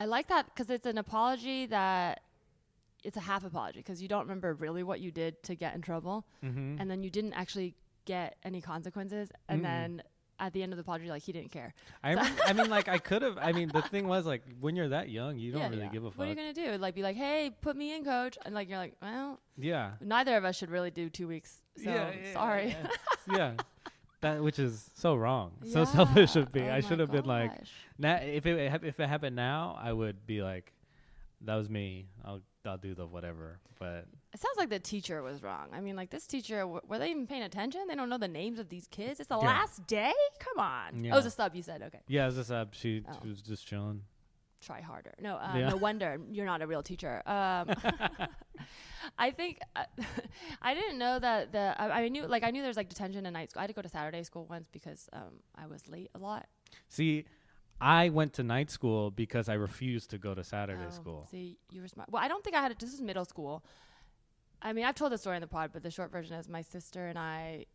I 0.00 0.04
like 0.06 0.28
that 0.28 0.46
because 0.46 0.70
it's 0.70 0.86
an 0.86 0.98
apology 0.98 1.66
that 1.66 2.20
it's 3.04 3.16
a 3.16 3.20
half 3.20 3.44
apology 3.44 3.80
because 3.80 4.00
you 4.02 4.08
don't 4.08 4.22
remember 4.22 4.54
really 4.54 4.82
what 4.82 5.00
you 5.00 5.10
did 5.10 5.42
to 5.44 5.54
get 5.54 5.74
in 5.74 5.82
trouble, 5.82 6.24
Mm-hmm. 6.44 6.76
and 6.80 6.90
then 6.90 7.02
you 7.02 7.10
didn't 7.10 7.32
actually 7.34 7.74
get 8.04 8.36
any 8.44 8.60
consequences, 8.60 9.30
and 9.48 9.60
Mm-mm. 9.60 9.64
then 9.64 10.02
at 10.40 10.52
the 10.52 10.62
end 10.62 10.72
of 10.72 10.76
the 10.76 10.82
apology, 10.82 11.08
like 11.08 11.22
he 11.22 11.32
didn't 11.32 11.50
care. 11.50 11.74
I, 12.02 12.10
remember, 12.10 12.42
I 12.46 12.52
mean, 12.52 12.70
like 12.70 12.88
I 12.88 12.98
could 12.98 13.22
have. 13.22 13.38
I 13.38 13.52
mean, 13.52 13.68
the 13.72 13.82
thing 13.82 14.06
was, 14.06 14.26
like, 14.26 14.42
when 14.60 14.76
you're 14.76 14.90
that 14.90 15.08
young, 15.08 15.38
you 15.38 15.52
don't 15.52 15.62
Yeah, 15.62 15.68
really 15.68 15.82
yeah. 15.82 15.88
give 15.88 16.04
a 16.04 16.10
fuck. 16.10 16.18
What 16.18 16.26
are 16.26 16.30
you 16.30 16.36
gonna 16.36 16.52
do? 16.52 16.78
Like 16.78 16.94
be 16.94 17.02
like, 17.02 17.16
hey, 17.16 17.50
put 17.60 17.76
me 17.76 17.94
in, 17.94 18.04
coach, 18.04 18.38
and 18.44 18.54
like 18.54 18.68
you're 18.68 18.78
like, 18.78 18.94
well, 19.02 19.40
yeah. 19.56 19.92
neither 20.00 20.36
of 20.36 20.44
us 20.44 20.56
should 20.56 20.70
really 20.70 20.90
do 20.90 21.08
two 21.10 21.28
weeks. 21.28 21.60
So 21.76 21.90
yeah, 21.90 22.12
sorry. 22.32 22.76
Yeah. 23.32 23.52
That 24.20 24.42
which 24.42 24.58
is 24.58 24.90
so 24.96 25.14
wrong, 25.14 25.52
so 25.70 25.84
selfish 25.84 26.34
of 26.34 26.52
me. 26.52 26.62
Oh 26.62 26.72
I 26.72 26.80
should 26.80 26.98
have 26.98 27.12
been 27.12 27.24
like, 27.26 27.52
now 27.98 28.16
if 28.16 28.46
it 28.46 28.72
if 28.82 28.98
it 28.98 29.08
happened 29.08 29.36
now, 29.36 29.78
I 29.80 29.92
would 29.92 30.26
be 30.26 30.42
like, 30.42 30.72
that 31.42 31.54
was 31.54 31.68
me. 31.70 32.06
I'll 32.24 32.40
I'll 32.66 32.78
do 32.78 32.94
the 32.96 33.06
whatever. 33.06 33.60
But 33.78 34.06
It 34.34 34.40
sounds 34.40 34.58
like 34.58 34.68
the 34.68 34.78
teacher 34.78 35.22
was 35.22 35.42
wrong. 35.42 35.68
I 35.72 35.80
mean, 35.80 35.96
like 35.96 36.10
this 36.10 36.26
teacher, 36.26 36.58
w- 36.60 36.80
were 36.86 36.98
they 36.98 37.10
even 37.10 37.26
paying 37.26 37.42
attention? 37.42 37.82
They 37.88 37.94
don't 37.94 38.10
know 38.10 38.18
the 38.18 38.28
names 38.28 38.58
of 38.58 38.68
these 38.68 38.86
kids. 38.88 39.20
It's 39.20 39.28
the 39.28 39.38
Yeah. 39.38 39.46
last 39.46 39.86
day. 39.86 40.12
Come 40.38 40.58
on. 40.58 41.02
Yeah. 41.02 41.12
Oh, 41.12 41.14
it 41.14 41.18
was 41.20 41.26
a 41.26 41.30
sub. 41.30 41.54
You 41.54 41.62
said 41.62 41.82
okay. 41.82 42.00
yeah, 42.08 42.26
as 42.26 42.36
a 42.36 42.44
sub, 42.44 42.74
she, 42.74 43.02
Oh. 43.08 43.12
she 43.22 43.28
was 43.28 43.40
just 43.40 43.66
chilling. 43.66 44.02
Try 44.60 44.80
harder. 44.82 45.14
No, 45.20 45.36
uh, 45.36 45.52
Yeah. 45.56 45.68
no 45.70 45.76
wonder 45.76 46.20
you're 46.30 46.44
not 46.44 46.60
a 46.62 46.66
real 46.66 46.82
teacher. 46.82 47.22
Um, 47.26 47.70
I 49.18 49.30
think 49.30 49.60
uh, 49.76 49.84
I 50.62 50.74
didn't 50.74 50.98
know 50.98 51.18
that 51.18 51.52
the 51.52 51.74
I, 51.78 52.02
I 52.02 52.08
knew 52.08 52.26
like 52.26 52.42
I 52.44 52.50
knew 52.50 52.62
there's 52.62 52.76
like 52.76 52.88
detention 52.88 53.24
in 53.24 53.32
night 53.32 53.50
school. 53.50 53.60
I 53.60 53.62
had 53.64 53.68
to 53.68 53.74
go 53.74 53.82
to 53.82 53.88
Saturday 53.88 54.22
school 54.24 54.46
once 54.46 54.68
because 54.70 55.08
um, 55.12 55.40
I 55.56 55.66
was 55.66 55.88
late 55.88 56.10
a 56.14 56.18
lot. 56.18 56.46
See, 56.88 57.24
I 57.80 58.08
went 58.10 58.32
to 58.34 58.42
night 58.42 58.70
school 58.70 59.10
because 59.10 59.48
I 59.48 59.54
refused 59.54 60.10
to 60.10 60.18
go 60.18 60.34
to 60.34 60.44
Saturday 60.44 60.84
Oh, 60.86 60.90
school. 60.90 61.28
See, 61.30 61.58
you 61.70 61.80
were 61.80 61.88
smart. 61.88 62.10
Well, 62.10 62.22
I 62.22 62.28
don't 62.28 62.42
think 62.44 62.56
I 62.56 62.60
had 62.60 62.72
it. 62.72 62.78
This 62.78 62.92
is 62.92 63.00
middle 63.00 63.24
school. 63.24 63.64
I 64.62 64.72
mean, 64.72 64.84
I've 64.84 64.94
told 64.94 65.12
the 65.12 65.18
story 65.18 65.36
in 65.36 65.40
the 65.40 65.46
pod, 65.46 65.70
but 65.72 65.82
the 65.82 65.90
short 65.90 66.10
version 66.10 66.36
is 66.36 66.48
my 66.48 66.62
sister 66.62 67.06
and 67.06 67.18
I 67.18 67.66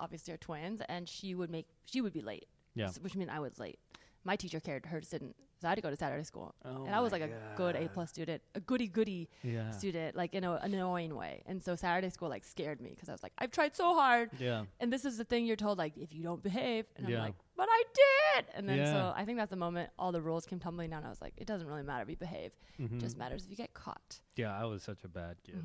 obviously 0.00 0.34
are 0.34 0.38
twins, 0.38 0.82
and 0.88 1.08
she 1.08 1.34
would 1.34 1.50
make 1.50 1.66
she 1.84 2.00
would 2.00 2.12
be 2.12 2.20
late. 2.22 2.46
Yeah. 2.74 2.86
s- 2.86 2.98
which 2.98 3.14
meant 3.14 3.30
I 3.30 3.38
was 3.38 3.58
late. 3.58 3.78
my 4.24 4.36
teacher 4.36 4.58
cared, 4.58 4.86
hers 4.86 5.08
didn't. 5.10 5.36
So 5.60 5.68
I 5.68 5.70
had 5.70 5.74
to 5.76 5.82
go 5.82 5.90
to 5.90 5.96
Saturday 5.96 6.24
school, 6.24 6.54
Oh 6.64 6.84
and 6.86 6.94
I 6.94 7.00
was 7.00 7.12
my 7.12 7.18
like 7.18 7.30
a 7.30 7.56
good 7.56 7.76
A 7.76 7.80
God. 7.82 7.90
plus 7.94 8.08
student, 8.10 8.42
a 8.54 8.60
goody 8.60 8.88
goody 8.88 9.28
Yeah. 9.42 9.70
student, 9.70 10.16
like 10.16 10.34
in 10.34 10.44
a, 10.44 10.52
an 10.54 10.74
annoying 10.74 11.14
way. 11.14 11.42
And 11.46 11.62
so 11.62 11.76
Saturday 11.76 12.08
school 12.10 12.28
like 12.30 12.42
scared 12.42 12.80
me 12.80 12.90
because 12.90 13.08
I 13.08 13.12
was 13.12 13.22
like, 13.22 13.32
I've 13.38 13.50
tried 13.52 13.76
so 13.76 13.94
hard, 13.94 14.30
Yeah. 14.38 14.64
and 14.80 14.90
this 14.92 15.04
is 15.04 15.18
the 15.18 15.24
thing 15.24 15.44
you're 15.46 15.56
told, 15.56 15.76
like 15.78 15.96
if 15.98 16.12
you 16.12 16.22
don't 16.24 16.42
behave, 16.42 16.86
and 16.96 17.06
Yeah. 17.08 17.18
I'm 17.18 17.22
like, 17.26 17.34
but 17.56 17.68
I 17.70 17.82
did. 17.94 18.46
And 18.54 18.68
then 18.68 18.78
Yeah. 18.78 18.92
so 18.92 19.12
I 19.14 19.24
think 19.26 19.38
that's 19.38 19.50
the 19.50 19.56
moment 19.56 19.90
all 19.98 20.10
the 20.10 20.22
rules 20.22 20.46
came 20.46 20.58
tumbling 20.58 20.90
down. 20.90 21.04
I 21.04 21.10
was 21.10 21.20
like, 21.20 21.34
it 21.36 21.46
doesn't 21.46 21.68
really 21.68 21.82
matter 21.84 22.02
if 22.02 22.08
you 22.10 22.16
behave, 22.16 22.50
it 22.78 22.98
just 22.98 23.14
Mhm. 23.14 23.18
matters 23.20 23.44
if 23.44 23.50
you 23.50 23.56
get 23.56 23.74
caught. 23.74 24.20
Yeah, 24.36 24.58
I 24.58 24.64
was 24.64 24.82
such 24.82 25.04
a 25.04 25.08
bad 25.08 25.36
kid. 25.44 25.62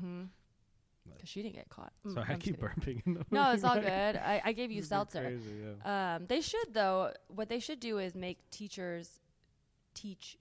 Because 1.14 1.28
she 1.28 1.42
didn't 1.42 1.56
get 1.56 1.68
caught. 1.68 1.92
Mm, 2.06 2.14
Sorry, 2.14 2.26
I 2.28 2.32
I'm 2.32 2.38
keep 2.38 2.60
kidding. 2.60 2.70
burping. 3.00 3.06
In 3.06 3.14
the 3.14 3.24
No, 3.30 3.52
it's 3.52 3.64
all 3.64 3.74
good. 3.74 4.16
I, 4.16 4.40
I 4.44 4.52
gave 4.52 4.70
you 4.70 4.82
seltzer. 4.82 5.22
crazy, 5.22 5.50
yeah. 5.84 6.14
Um, 6.16 6.26
they 6.26 6.40
should 6.40 6.72
though. 6.72 7.12
What 7.28 7.48
they 7.48 7.58
should 7.60 7.80
do 7.80 7.98
is 7.98 8.14
make 8.14 8.38
teachers 8.50 9.20
teach 9.94 10.38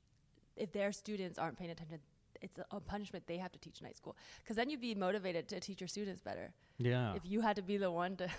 if 0.55 0.71
their 0.71 0.91
students 0.91 1.37
aren't 1.39 1.57
paying 1.57 1.71
attention. 1.71 1.99
It's 2.41 2.57
a, 2.57 2.65
a 2.71 2.79
punishment 2.79 3.25
they 3.27 3.35
have 3.37 3.51
to 3.51 3.59
teach 3.59 3.81
night 3.81 3.97
school 3.97 4.15
because 4.41 4.55
then 4.55 4.69
you'd 4.69 4.79
be 4.79 4.95
motivated 4.95 5.49
to 5.49 5.59
teach 5.59 5.81
your 5.81 5.89
students 5.89 6.21
better. 6.21 6.53
Yeah. 6.77 7.13
If 7.15 7.25
you 7.25 7.41
had 7.41 7.57
to 7.57 7.61
be 7.61 7.75
the 7.75 7.91
one 7.91 8.15
to 8.17 8.29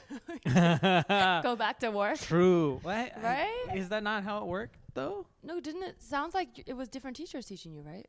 go 1.43 1.57
back 1.57 1.81
to 1.81 1.91
work, 1.91 2.19
True. 2.19 2.79
What? 2.83 3.13
Right? 3.23 3.67
Is 3.75 3.89
that 3.91 4.03
not 4.03 4.25
how 4.25 4.39
it 4.39 4.47
worked 4.47 4.77
though? 4.95 5.27
no, 5.43 5.61
didn't 5.61 5.83
it? 5.83 6.03
Sounds 6.03 6.35
like 6.35 6.63
it 6.67 6.75
was 6.75 6.89
different 6.89 7.17
teachers 7.17 7.47
teaching 7.47 7.73
you, 7.75 7.83
right? 7.83 8.07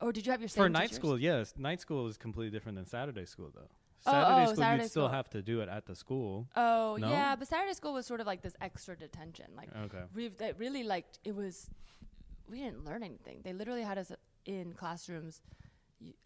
Or 0.00 0.12
did 0.12 0.26
you 0.26 0.32
have 0.32 0.40
your 0.40 0.48
same 0.48 0.64
For 0.64 0.68
night 0.68 0.82
teachers? 0.90 0.96
school, 0.96 1.18
yes. 1.18 1.54
Night 1.56 1.80
school 1.80 2.06
is 2.08 2.16
completely 2.16 2.50
different 2.50 2.76
than 2.76 2.86
Saturday 2.86 3.24
school 3.26 3.50
though. 3.54 3.68
Oh, 4.06 4.10
Saturday 4.12 4.42
oh, 4.42 4.44
school 4.52 4.56
Saturday 4.64 4.82
you'd 4.82 4.90
still 4.90 5.06
school. 5.06 5.14
have 5.16 5.30
to 5.30 5.40
do 5.42 5.60
it 5.60 5.68
at 5.68 5.86
the 5.86 5.94
school. 5.94 6.48
Oh 6.56 6.96
No? 7.00 7.08
yeah, 7.10 7.36
but 7.36 7.48
Saturday 7.48 7.72
school 7.74 7.94
was 7.94 8.04
sort 8.06 8.20
of 8.20 8.26
like 8.26 8.42
this 8.42 8.56
extra 8.60 8.96
detention. 8.96 9.46
Like 9.56 9.70
Okay. 9.86 10.02
we 10.14 10.28
they 10.28 10.52
really 10.58 10.82
like 10.82 11.06
it 11.24 11.34
was 11.34 11.70
we 12.50 12.58
didn't 12.58 12.84
learn 12.84 13.02
anything 13.02 13.40
they 13.42 13.54
literally 13.54 13.80
had 13.82 13.96
us 13.96 14.12
in 14.44 14.74
classrooms 14.74 15.40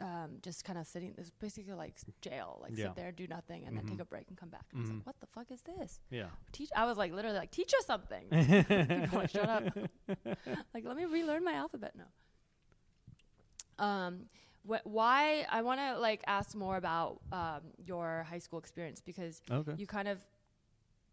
um, 0.01 0.39
just 0.43 0.65
kind 0.65 0.77
of 0.77 0.85
sitting 0.89 1.13
this 1.17 1.31
basically 1.39 1.75
like 1.75 1.95
jail 2.21 2.59
like 2.61 2.73
Yeah. 2.77 2.87
sit 2.87 2.97
there 2.97 3.13
do 3.13 3.29
nothing 3.29 3.65
and 3.65 3.77
then 3.77 3.87
take 3.87 3.99
Mhm. 3.99 4.01
a 4.01 4.05
break 4.05 4.27
and 4.29 4.37
come 4.37 4.49
back 4.49 4.65
and 4.73 4.81
I 4.81 4.83
was 4.83 4.91
Mhm. 4.91 4.97
like 4.97 5.07
what 5.07 5.21
the 5.21 5.27
fuck 5.29 5.53
is 5.53 5.63
this 5.63 6.01
Yeah. 6.11 6.31
teach 6.51 6.71
i 6.75 6.85
was 6.85 6.97
like 6.99 7.13
literally 7.13 7.39
like 7.39 7.53
teach 7.53 7.73
us 7.79 7.87
something 7.87 8.25
People 9.03 9.19
like 9.21 9.31
shut 9.31 9.49
up 9.49 9.63
like 10.75 10.85
let 10.85 10.97
me 10.97 11.05
relearn 11.05 11.45
my 11.45 11.53
alphabet 11.53 11.95
now 11.95 12.09
um 13.79 14.27
wh- 14.69 14.85
why 14.85 15.47
i 15.51 15.63
want 15.63 15.79
to 15.81 15.99
like 15.99 16.23
ask 16.27 16.55
more 16.55 16.77
about 16.77 17.21
um, 17.33 17.61
your 17.85 18.25
high 18.29 18.39
school 18.39 18.59
experience 18.59 19.01
because 19.01 19.41
Okay. 19.51 19.75
you 19.77 19.87
kind 19.87 20.09
of 20.09 20.19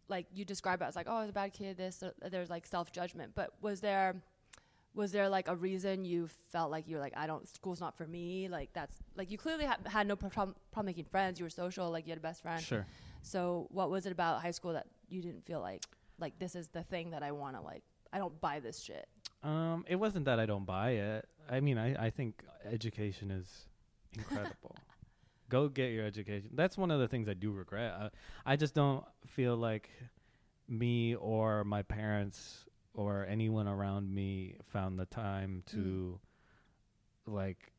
like 0.08 0.26
you 0.32 0.44
describe 0.44 0.80
it 0.82 0.84
as 0.84 0.94
like 0.96 1.06
oh 1.08 1.16
I 1.16 1.20
was 1.22 1.30
a 1.30 1.32
bad 1.32 1.52
kid 1.52 1.76
this 1.76 2.02
uh, 2.02 2.10
there's 2.30 2.48
like 2.50 2.66
self 2.66 2.92
judgment 2.92 3.32
but 3.34 3.50
was 3.60 3.80
there 3.80 4.14
was 4.94 5.12
there 5.12 5.28
like 5.28 5.48
a 5.48 5.56
reason 5.56 6.04
you 6.04 6.28
felt 6.52 6.70
like 6.70 6.86
you 6.88 6.94
were 6.96 7.02
like 7.02 7.16
I 7.16 7.26
don't 7.26 7.46
school's 7.48 7.80
not 7.80 7.96
for 7.96 8.06
me 8.06 8.48
like 8.48 8.70
that's 8.72 8.94
like 9.16 9.30
you 9.32 9.36
clearly 9.38 9.64
ha- 9.66 9.76
had 9.86 10.06
no 10.06 10.14
problem, 10.16 10.54
problem 10.72 10.86
making 10.86 11.06
friends 11.06 11.38
you 11.40 11.44
were 11.44 11.50
social 11.50 11.90
like 11.90 12.06
you 12.06 12.12
had 12.12 12.18
a 12.18 12.22
best 12.22 12.40
friend 12.42 12.62
Sure. 12.62 12.86
so 13.22 13.66
what 13.70 13.90
was 13.90 14.06
it 14.06 14.12
about 14.12 14.40
high 14.42 14.52
school 14.52 14.72
that 14.74 14.86
you 15.08 15.20
didn't 15.22 15.44
feel 15.44 15.60
like 15.60 15.84
like 16.20 16.38
this 16.38 16.54
is 16.54 16.68
the 16.68 16.82
thing 16.84 17.10
that 17.10 17.22
I 17.24 17.32
want 17.32 17.56
to 17.56 17.62
like 17.62 17.82
I 18.12 18.18
don't 18.18 18.40
buy 18.40 18.60
this 18.60 18.80
shit 18.80 19.06
Um, 19.42 19.84
it 19.88 19.96
wasn't 19.96 20.24
that 20.26 20.38
I 20.40 20.46
don't 20.46 20.64
buy 20.64 20.90
it. 20.92 21.28
I 21.50 21.60
mean, 21.60 21.78
I, 21.78 22.06
I 22.06 22.10
think 22.10 22.42
education 22.70 23.30
is 23.30 23.66
incredible. 24.16 24.76
Go 25.48 25.68
get 25.68 25.92
your 25.92 26.04
education. 26.04 26.50
That's 26.54 26.76
one 26.76 26.90
of 26.90 26.98
the 26.98 27.06
things 27.06 27.28
I 27.28 27.34
do 27.34 27.52
regret. 27.52 27.92
I, 27.92 28.52
I 28.52 28.56
just 28.56 28.74
don't 28.74 29.04
feel 29.26 29.56
like 29.56 29.90
me 30.68 31.14
or 31.14 31.62
my 31.62 31.82
parents 31.82 32.66
or 32.94 33.26
anyone 33.28 33.68
around 33.68 34.12
me 34.12 34.56
found 34.72 34.98
the 34.98 35.06
time 35.06 35.62
to 35.66 36.18
mm. 37.28 37.32
like 37.32 37.72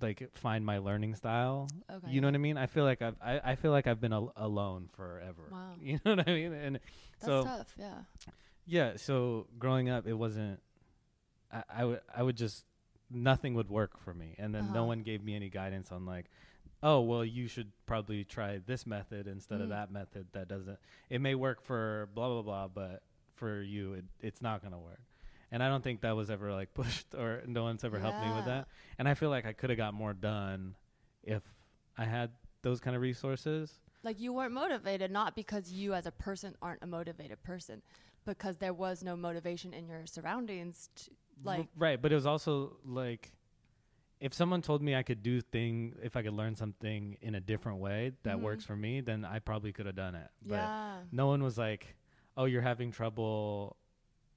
like 0.00 0.30
find 0.32 0.64
my 0.64 0.78
learning 0.78 1.14
style. 1.14 1.68
okay 1.90 2.10
You 2.10 2.22
know 2.22 2.28
what 2.28 2.34
I 2.34 2.38
mean? 2.38 2.56
I 2.56 2.64
feel 2.66 2.84
like 2.84 3.02
I've 3.02 3.16
I, 3.22 3.40
I 3.44 3.54
feel 3.56 3.70
like 3.70 3.86
I've 3.86 4.00
been 4.00 4.14
al- 4.14 4.32
alone 4.36 4.88
forever. 4.96 5.48
Wow. 5.50 5.74
You 5.82 6.00
know 6.04 6.14
what 6.14 6.26
I 6.26 6.32
mean? 6.32 6.52
And 6.54 6.80
that's 7.20 7.26
so 7.26 7.44
tough 7.44 7.74
yeah 7.78 7.98
yeah, 8.70 8.92
so 8.96 9.48
growing 9.58 9.90
up, 9.90 10.06
it 10.06 10.14
wasn't. 10.14 10.60
I, 11.52 11.62
I 11.80 11.84
would 11.84 12.00
I 12.16 12.22
would 12.22 12.36
just 12.36 12.64
nothing 13.10 13.54
would 13.54 13.68
work 13.68 13.98
for 13.98 14.14
me, 14.14 14.34
and 14.38 14.54
then 14.54 14.72
no 14.72 14.80
Uh-huh. 14.80 14.86
one 14.88 15.02
gave 15.02 15.22
me 15.22 15.34
any 15.34 15.48
guidance 15.48 15.90
on 15.92 16.06
like, 16.06 16.26
oh 16.82 17.00
well, 17.00 17.24
you 17.24 17.48
should 17.48 17.72
probably 17.86 18.24
try 18.24 18.58
this 18.64 18.86
method 18.86 19.26
instead 19.26 19.60
of 19.60 19.66
Mm. 19.66 19.70
that 19.70 19.90
method. 19.90 20.26
That 20.32 20.48
doesn't. 20.48 20.78
It 21.08 21.20
may 21.20 21.34
work 21.34 21.62
for 21.62 22.08
blah 22.14 22.28
blah 22.28 22.42
blah, 22.42 22.68
but 22.68 23.02
for 23.34 23.62
you, 23.62 23.94
it, 23.94 24.04
it's 24.20 24.42
not 24.42 24.62
gonna 24.62 24.78
work. 24.78 25.00
And 25.52 25.62
I 25.62 25.68
don't 25.68 25.82
think 25.82 26.02
that 26.02 26.14
was 26.14 26.30
ever 26.30 26.52
like 26.52 26.72
pushed, 26.80 27.14
or 27.14 27.42
no 27.46 27.64
one's 27.64 27.82
ever 27.84 27.98
helped 27.98 28.20
me 28.20 28.30
with 28.32 28.44
that. 28.44 28.68
And 28.98 29.08
I 29.08 29.14
feel 29.14 29.30
like 29.30 29.46
I 29.46 29.52
could 29.52 29.70
have 29.70 29.76
got 29.76 29.94
more 29.94 30.12
done 30.14 30.76
if 31.24 31.42
I 31.98 32.04
had 32.04 32.30
those 32.62 32.78
kind 32.80 32.94
of 32.94 33.02
resources. 33.02 33.80
like 34.04 34.20
you 34.20 34.32
weren't 34.32 34.52
motivated 34.52 35.10
not 35.10 35.34
because 35.34 35.72
you 35.72 35.92
as 35.94 36.06
a 36.06 36.10
person 36.12 36.54
aren't 36.62 36.82
a 36.82 36.86
motivated 36.86 37.42
person 37.42 37.82
because 38.24 38.58
there 38.58 38.72
was 38.74 39.02
no 39.02 39.16
motivation 39.16 39.72
in 39.74 39.88
your 39.88 40.06
surroundings 40.06 40.88
like 41.44 41.68
right 41.76 42.00
but 42.02 42.12
it 42.12 42.14
was 42.14 42.26
also 42.26 42.76
like 42.84 43.32
if 44.20 44.34
someone 44.34 44.60
told 44.62 44.82
me 44.82 44.94
i 44.94 45.02
could 45.02 45.22
do 45.22 45.40
thing 45.40 45.94
if 46.02 46.16
i 46.16 46.22
could 46.22 46.32
learn 46.34 46.54
something 46.54 47.16
in 47.22 47.34
a 47.34 47.40
different 47.40 47.78
way 47.78 48.12
that 48.22 48.36
Mhm. 48.36 48.42
works 48.42 48.64
for 48.64 48.76
me 48.76 49.00
then 49.00 49.24
i 49.24 49.38
probably 49.38 49.72
could 49.72 49.86
have 49.86 49.96
done 49.96 50.14
it 50.14 50.30
but 50.44 50.54
yeah 50.56 50.68
no 51.12 51.26
one 51.26 51.42
was 51.42 51.56
like 51.58 51.96
oh 52.36 52.44
you're 52.44 52.62
having 52.62 52.90
trouble 52.92 53.76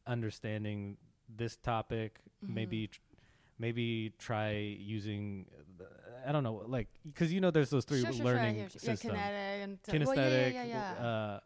understanding 0.08 0.98
this 1.30 1.56
topic 1.58 2.20
Mm-hmm. 2.44 2.54
maybe 2.56 2.88
tr- 2.88 3.00
maybe 3.58 4.12
try 4.20 4.52
using 4.52 5.46
the, 5.78 5.86
i 6.28 6.32
don't 6.34 6.44
know 6.44 6.62
like 6.68 6.88
because 7.06 7.32
you 7.32 7.40
know 7.40 7.52
there's 7.52 7.70
those 7.70 7.86
three 7.86 8.02
Sure, 8.02 8.12
sure, 8.12 8.18
sure, 8.18 8.26
learning 8.34 8.58
you. 8.60 8.66
systems 8.70 9.04
Yeah, 9.06 9.12
kinetic 9.14 9.64
and 9.64 9.80
kinesthetic 10.04 10.54
well, 10.56 10.66
yeah, 10.66 10.94
yeah. 11.00 11.06
uh 11.08 11.40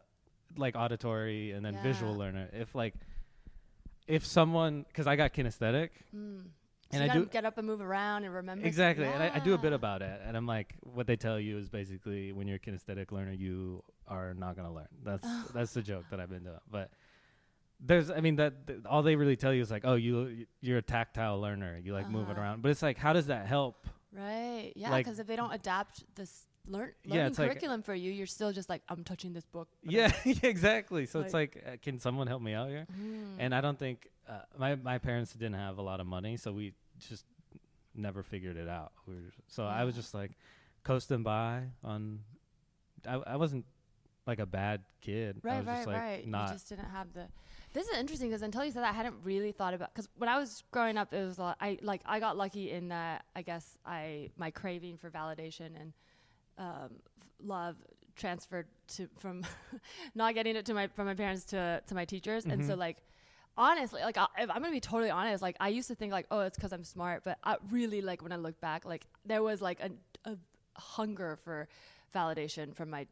like 0.56 0.74
auditory 0.76 1.52
and 1.52 1.64
then 1.64 1.78
visual 1.82 2.16
learner 2.16 2.48
if 2.52 2.74
like 2.74 2.94
if 4.08 4.24
someone 4.26 4.84
because 4.88 5.06
i 5.06 5.14
got 5.16 5.32
kinesthetic 5.32 5.90
Mm. 6.14 6.44
So 6.90 6.96
and 6.96 7.04
you 7.04 7.10
I 7.10 7.14
do- 7.22 7.26
get 7.26 7.44
up 7.44 7.58
and 7.58 7.66
move 7.66 7.82
around 7.82 8.24
and 8.24 8.32
remember. 8.32 8.66
Exactly, 8.66 9.04
and 9.04 9.22
I, 9.22 9.30
I 9.34 9.38
do 9.40 9.52
a 9.52 9.58
bit 9.58 9.74
about 9.74 10.00
it, 10.00 10.22
and 10.26 10.34
I'm 10.38 10.46
like, 10.46 10.74
what 10.80 11.06
they 11.06 11.16
tell 11.16 11.38
you 11.38 11.58
is 11.58 11.68
basically 11.68 12.32
when 12.32 12.48
you're 12.48 12.56
a 12.56 12.58
kinesthetic 12.58 13.12
learner, 13.12 13.32
you 13.32 13.84
are 14.06 14.32
not 14.32 14.56
gonna 14.56 14.72
learn. 14.72 14.88
That's 15.04 15.26
that's 15.52 15.74
the 15.74 15.82
joke 15.82 16.06
that 16.10 16.18
I've 16.18 16.30
been 16.30 16.44
doing. 16.44 16.56
But 16.70 16.90
there's, 17.78 18.10
I 18.10 18.20
mean, 18.20 18.36
that 18.36 18.66
th- 18.66 18.78
all 18.86 19.02
they 19.02 19.16
really 19.16 19.36
tell 19.36 19.52
you 19.52 19.60
is 19.60 19.70
like, 19.70 19.82
oh, 19.84 19.96
you 19.96 20.46
you're 20.62 20.78
a 20.78 20.82
tactile 20.82 21.38
learner, 21.38 21.76
you 21.76 21.92
like 21.92 22.08
moving 22.08 22.30
Uh-huh. 22.32 22.40
around. 22.40 22.62
But 22.62 22.70
it's 22.70 22.80
like, 22.80 22.96
how 22.96 23.12
does 23.12 23.26
that 23.26 23.46
help? 23.46 23.86
Right. 24.10 24.72
Yeah. 24.74 24.88
Like- 24.90 25.04
Because 25.04 25.18
if 25.18 25.26
they 25.26 25.36
don't 25.36 25.52
adapt 25.52 26.04
this 26.14 26.46
learn 26.68 26.92
Yeah, 27.04 27.14
learning 27.14 27.26
it's 27.28 27.38
like- 27.38 27.48
curriculum 27.50 27.82
for 27.82 27.94
you, 27.94 28.10
you're 28.12 28.26
still 28.26 28.52
just 28.52 28.68
like, 28.68 28.82
I'm 28.88 29.04
touching 29.04 29.32
this 29.32 29.44
book. 29.46 29.68
Yeah, 29.82 30.12
exactly. 30.42 31.06
So 31.06 31.20
it's 31.20 31.32
Like- 31.34 31.56
like, 31.56 31.64
uh, 31.66 31.76
can 31.82 31.98
someone 31.98 32.26
help 32.26 32.42
me 32.42 32.52
out 32.54 32.68
here? 32.68 32.86
Mm. 32.92 33.36
And 33.38 33.54
I 33.54 33.60
don't 33.60 33.78
think 33.78 34.08
uh, 34.28 34.40
my 34.58 34.74
my 34.76 34.98
parents 34.98 35.32
didn't 35.32 35.54
have 35.54 35.78
a 35.78 35.82
lot 35.82 36.00
of 36.00 36.06
money, 36.06 36.36
so 36.36 36.52
we 36.52 36.74
just 37.08 37.24
never 37.94 38.22
figured 38.22 38.56
it 38.56 38.68
out. 38.68 38.92
We 39.06 39.14
were, 39.14 39.32
so 39.48 39.64
I 39.64 39.84
was 39.84 39.94
just 39.94 40.12
like 40.14 40.32
coasting 40.84 41.22
by 41.22 41.62
on. 41.82 42.20
I 43.06 43.14
I 43.14 43.36
wasn't 43.36 43.64
like 44.26 44.38
a 44.40 44.46
bad 44.46 44.82
kid. 45.00 45.40
I 45.44 45.48
Right, 45.48 45.56
was 45.58 45.66
right, 45.66 45.76
just 45.76 45.86
like 45.86 45.96
right. 45.96 46.28
not. 46.28 46.48
You 46.48 46.54
just 46.54 46.68
didn't 46.68 46.90
have 46.90 47.12
the. 47.14 47.26
This 47.72 47.86
is 47.88 47.98
interesting 47.98 48.28
because 48.28 48.42
until 48.42 48.64
you 48.64 48.70
said 48.72 48.82
that, 48.82 48.90
I 48.90 48.96
hadn't 48.96 49.16
really 49.24 49.52
thought 49.52 49.72
about. 49.74 49.94
Because 49.94 50.08
when 50.16 50.28
I 50.28 50.38
was 50.38 50.62
growing 50.70 50.96
up, 50.98 51.12
it 51.14 51.24
was 51.24 51.38
a 51.38 51.42
lot, 51.42 51.56
I 51.60 51.78
like 51.82 52.02
I 52.04 52.18
got 52.20 52.36
lucky 52.36 52.70
in 52.70 52.88
that 52.88 53.24
I 53.36 53.42
guess 53.42 53.78
I 53.86 54.30
my 54.36 54.50
craving 54.50 54.98
for 54.98 55.10
validation 55.10 55.78
and 55.80 55.92
um, 56.58 56.90
love 57.42 57.76
transferred 58.16 58.66
to 58.88 59.08
from 59.18 59.44
not 60.14 60.34
getting 60.34 60.56
it 60.56 60.66
to 60.66 60.74
my 60.74 60.88
from 60.88 61.06
my 61.06 61.14
parents 61.14 61.44
to 61.46 61.80
to 61.86 61.94
my 61.94 62.04
teachers, 62.04 62.44
and 62.44 62.64
so 62.64 62.74
Mhm. 62.74 62.78
like 62.78 62.96
honestly, 63.56 64.02
like 64.02 64.16
I, 64.18 64.26
if 64.38 64.50
I'm 64.50 64.60
gonna 64.60 64.70
be 64.70 64.80
totally 64.80 65.10
honest, 65.10 65.42
like 65.42 65.56
I 65.60 65.68
used 65.68 65.88
to 65.88 65.94
think 65.94 66.12
like 66.12 66.26
oh 66.30 66.40
it's 66.40 66.56
because 66.56 66.72
I'm 66.72 66.84
smart, 66.84 67.22
but 67.24 67.38
I 67.44 67.56
really 67.70 68.00
like 68.02 68.22
when 68.22 68.32
I 68.32 68.36
look 68.36 68.60
back, 68.60 68.84
like 68.84 69.06
there 69.24 69.42
was 69.42 69.60
like 69.60 69.80
a, 69.80 69.90
a 70.30 70.36
hunger 70.80 71.36
for 71.44 71.68
validation 72.14 72.74
from 72.74 72.90
my 72.90 73.06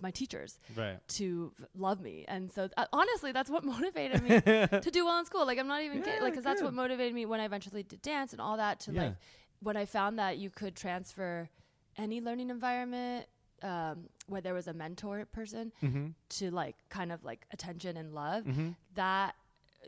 my 0.00 0.12
teachers 0.12 0.60
right. 0.76 0.98
to 1.08 1.52
love 1.76 2.00
me. 2.00 2.24
And 2.28 2.48
so 2.52 2.68
uh, 2.76 2.86
honestly, 2.92 3.32
that's 3.32 3.50
what 3.50 3.64
motivated 3.74 4.22
me 4.22 4.40
to 4.40 4.90
do 4.92 5.04
well 5.04 5.18
in 5.18 5.24
school. 5.24 5.44
Like 5.46 5.58
I'm 5.58 5.66
not 5.66 5.82
even 5.82 5.98
kidding, 5.98 6.14
Yeah, 6.18 6.22
like 6.22 6.34
cuz 6.34 6.44
that's 6.44 6.62
what 6.62 6.72
motivated 6.74 7.12
me 7.12 7.26
when 7.26 7.40
I 7.40 7.44
eventually 7.44 7.82
did 7.82 8.00
dance 8.02 8.32
and 8.32 8.40
all 8.40 8.56
that 8.56 8.78
to 8.80 8.92
Yeah. 8.92 9.02
like 9.02 9.16
when 9.60 9.76
I 9.76 9.84
found 9.84 10.18
that 10.20 10.38
you 10.38 10.50
could 10.50 10.76
transfer 10.76 11.48
any 11.96 12.20
learning 12.20 12.50
environment 12.50 13.26
um, 13.62 14.04
where 14.26 14.40
there 14.40 14.54
was 14.54 14.66
a 14.68 14.72
mentor 14.74 15.24
person 15.32 15.72
Mm-hmm. 15.82 16.08
to 16.30 16.50
like 16.50 16.76
kind 16.88 17.12
of 17.12 17.24
like 17.24 17.46
attention 17.52 17.96
and 17.96 18.12
love 18.14 18.44
Mm-hmm. 18.44 18.70
that 18.94 19.34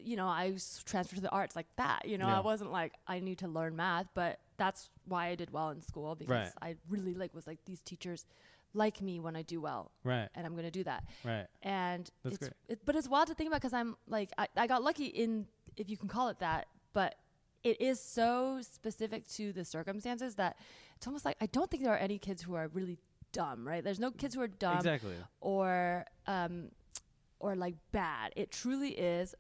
you 0.03 0.17
know 0.17 0.27
I 0.29 0.55
transferred 0.85 1.17
to 1.17 1.23
the 1.23 1.31
arts 1.31 1.57
like 1.57 1.67
that 1.77 2.07
you 2.07 2.19
know 2.19 2.27
Yeah. 2.29 2.39
I 2.39 2.41
wasn't 2.41 2.71
like 2.71 2.93
I 3.07 3.19
need 3.21 3.39
to 3.39 3.49
learn 3.49 3.77
math 3.77 4.07
but 4.15 4.39
that's 4.59 4.91
why 5.07 5.29
I 5.29 5.35
did 5.35 5.51
well 5.53 5.71
in 5.71 5.81
school 5.81 6.15
because 6.15 6.31
Right. 6.31 6.53
I 6.63 6.77
really 6.89 7.15
like 7.15 7.35
was 7.35 7.47
like 7.47 7.59
these 7.65 7.81
teachers 7.81 8.25
like 8.75 9.01
me 9.01 9.21
when 9.21 9.37
I 9.37 9.43
do 9.43 9.59
well, 9.61 9.91
Right. 10.05 10.29
and 10.35 10.45
I'm 10.47 10.55
gonna 10.55 10.71
do 10.71 10.85
that. 10.85 11.05
Right. 11.25 11.47
And 11.63 12.11
That's 12.23 12.35
it's, 12.37 12.39
great. 12.49 12.53
It, 12.69 12.81
but 12.85 12.95
it's 12.95 13.09
wild 13.09 13.29
to 13.29 13.35
think 13.35 13.49
about 13.49 13.61
because 13.63 13.73
I'm 13.73 13.97
like 14.07 14.31
I, 14.37 14.49
I 14.57 14.67
got 14.67 14.83
lucky 14.83 15.07
in 15.07 15.47
if 15.79 15.89
you 15.89 15.97
can 15.97 16.09
call 16.09 16.29
it 16.29 16.39
that, 16.41 16.67
but 16.93 17.15
it 17.65 17.81
is 17.81 17.99
so 18.01 18.59
specific 18.61 19.27
to 19.29 19.53
the 19.53 19.65
circumstances 19.65 20.35
that 20.35 20.57
it's 20.97 21.07
almost 21.07 21.25
like 21.25 21.37
I 21.41 21.47
don't 21.47 21.71
think 21.71 21.83
there 21.83 21.93
are 21.93 21.99
any 21.99 22.19
kids 22.19 22.43
who 22.43 22.55
are 22.55 22.69
really 22.69 22.99
dumb, 23.33 23.67
right? 23.67 23.83
There's 23.85 24.01
no 24.01 24.11
kids 24.11 24.35
who 24.35 24.41
are 24.41 24.49
dumb 24.49 24.79
exactly. 24.79 25.15
or 25.41 26.05
um 26.27 26.71
or 27.39 27.55
like 27.55 27.75
bad. 27.93 28.33
It 28.37 28.51
truly 28.51 28.91
is 28.91 29.35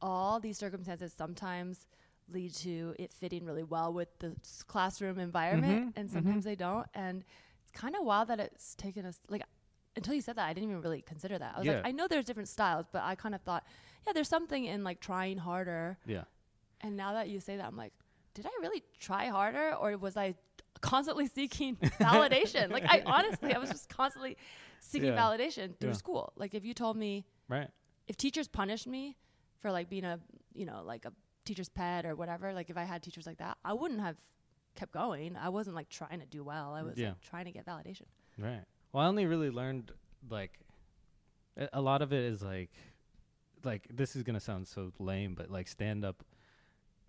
all 0.00 0.40
these 0.40 0.58
circumstances 0.58 1.12
sometimes 1.16 1.86
lead 2.32 2.54
to 2.54 2.94
it 2.98 3.12
fitting 3.12 3.44
really 3.44 3.62
well 3.62 3.92
with 3.92 4.08
the 4.20 4.34
s- 4.42 4.62
classroom 4.66 5.18
environment 5.18 5.88
Mhm, 5.88 5.92
and 5.98 6.10
sometimes 6.10 6.44
they 6.44 6.54
don't 6.54 6.86
and 6.94 7.24
it's 7.62 7.70
kind 7.72 7.94
of 7.94 8.04
wild 8.04 8.28
that 8.28 8.40
it's 8.40 8.74
taken 8.74 9.04
us 9.04 9.20
like 9.28 9.42
until 9.96 10.14
you 10.14 10.22
said 10.22 10.36
that 10.36 10.46
I 10.48 10.54
didn't 10.54 10.70
even 10.70 10.80
really 10.82 11.02
consider 11.02 11.38
that. 11.38 11.54
I 11.54 11.58
was 11.58 11.66
Yeah. 11.66 11.74
like 11.74 11.86
I 11.88 11.92
know 11.92 12.08
there's 12.08 12.24
different 12.24 12.48
styles, 12.48 12.86
but 12.90 13.02
I 13.02 13.14
kind 13.16 13.34
of 13.34 13.42
thought 13.42 13.64
yeah, 14.06 14.12
there's 14.14 14.28
something 14.28 14.64
in 14.64 14.82
like 14.82 15.00
trying 15.00 15.36
harder. 15.38 15.98
Yeah. 16.06 16.24
And 16.80 16.96
now 16.96 17.12
that 17.12 17.28
you 17.28 17.38
say 17.38 17.56
that 17.58 17.66
I'm 17.66 17.76
like 17.76 17.92
did 18.34 18.46
I 18.46 18.50
really 18.62 18.82
try 18.98 19.26
harder 19.26 19.74
or 19.74 19.98
was 19.98 20.16
I 20.16 20.34
constantly 20.82 21.26
seeking 21.38 21.76
validation? 21.76 22.70
like 22.70 22.84
I 22.86 23.02
honestly 23.06 23.54
I 23.54 23.58
was 23.58 23.70
just 23.70 23.88
constantly 23.88 24.36
seeking 24.80 25.08
Yeah. 25.14 25.16
validation 25.16 25.78
through 25.80 25.90
Yeah. 25.90 25.96
school. 25.96 26.32
Like 26.36 26.54
if 26.54 26.64
you 26.64 26.74
told 26.74 26.96
me 26.96 27.24
Right. 27.48 27.70
if 28.08 28.16
teachers 28.16 28.48
punished 28.48 28.86
me 28.86 29.16
for 29.60 29.70
like 29.72 29.88
being 29.88 30.04
a 30.04 30.18
you 30.54 30.66
know 30.66 30.82
like 30.84 31.04
a 31.06 31.12
teacher's 31.44 31.68
pet 31.68 32.04
or 32.06 32.14
whatever 32.14 32.52
like 32.52 32.70
if 32.70 32.76
i 32.76 32.84
had 32.84 33.02
teachers 33.02 33.26
like 33.26 33.38
that 33.38 33.56
i 33.64 33.72
wouldn't 33.72 34.00
have 34.00 34.16
kept 34.76 34.92
going 34.92 35.36
i 35.36 35.48
wasn't 35.48 35.74
like 35.74 35.88
trying 35.88 36.20
to 36.20 36.26
do 36.26 36.44
well 36.44 36.72
i 36.72 36.82
was 36.82 36.96
Yeah. 36.96 37.08
like 37.08 37.20
trying 37.20 37.44
to 37.46 37.50
get 37.52 37.66
validation 37.66 38.06
Right. 38.38 38.62
Well, 38.92 39.04
I 39.04 39.08
only 39.08 39.26
really 39.26 39.50
learned 39.50 39.90
like 40.30 40.60
a- 41.56 41.68
a 41.72 41.80
lot 41.80 42.00
of 42.02 42.12
it 42.12 42.22
is 42.24 42.42
like 42.42 42.70
like 43.64 43.86
this 43.92 44.14
is 44.16 44.22
gonna 44.22 44.40
sound 44.40 44.66
so 44.68 44.92
lame, 44.98 45.34
but 45.34 45.50
like 45.50 45.66
stand 45.68 46.04
up 46.04 46.24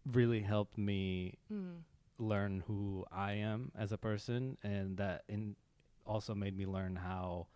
really 0.05 0.41
helped 0.41 0.77
me 0.77 1.37
mm. 1.51 1.77
Learn 2.17 2.63
who 2.67 3.05
I 3.11 3.33
am 3.33 3.71
as 3.75 3.91
a 3.91 3.97
person, 3.97 4.57
and 4.63 4.97
that 4.97 5.23
in 5.27 5.55
also 6.05 6.35
made 6.35 6.55
me 6.57 6.65
learn 6.65 6.95
how 6.97 7.47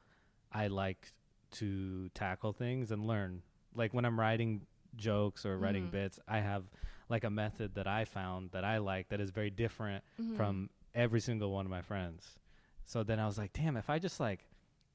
I 0.52 0.68
like 0.68 1.12
to 1.52 2.10
tackle 2.10 2.54
things 2.54 2.92
and 2.92 3.06
learn. 3.06 3.42
Like 3.76 3.94
when 3.94 4.06
I'm 4.06 4.20
writing 4.20 4.66
jokes 4.96 5.46
or 5.46 5.58
writing 5.58 5.88
Mhm. 5.88 5.92
bits, 5.92 6.20
I 6.28 6.40
have 6.40 6.64
like 7.10 7.24
a 7.24 7.30
method 7.30 7.76
that 7.76 7.88
I 7.88 8.06
found 8.06 8.52
that 8.52 8.64
I 8.64 8.78
like 8.80 9.10
that 9.10 9.20
is 9.20 9.32
very 9.32 9.50
different 9.50 10.04
Mhm. 10.20 10.36
from 10.36 10.70
every 10.94 11.20
single 11.20 11.52
one 11.52 11.66
of 11.66 11.70
my 11.70 11.82
friends. 11.82 12.40
So 12.86 13.04
then 13.04 13.20
I 13.20 13.26
was 13.26 13.38
like, 13.38 13.54
damn, 13.54 13.78
if 13.78 13.90
I 13.90 14.00
just 14.00 14.20
like 14.20 14.48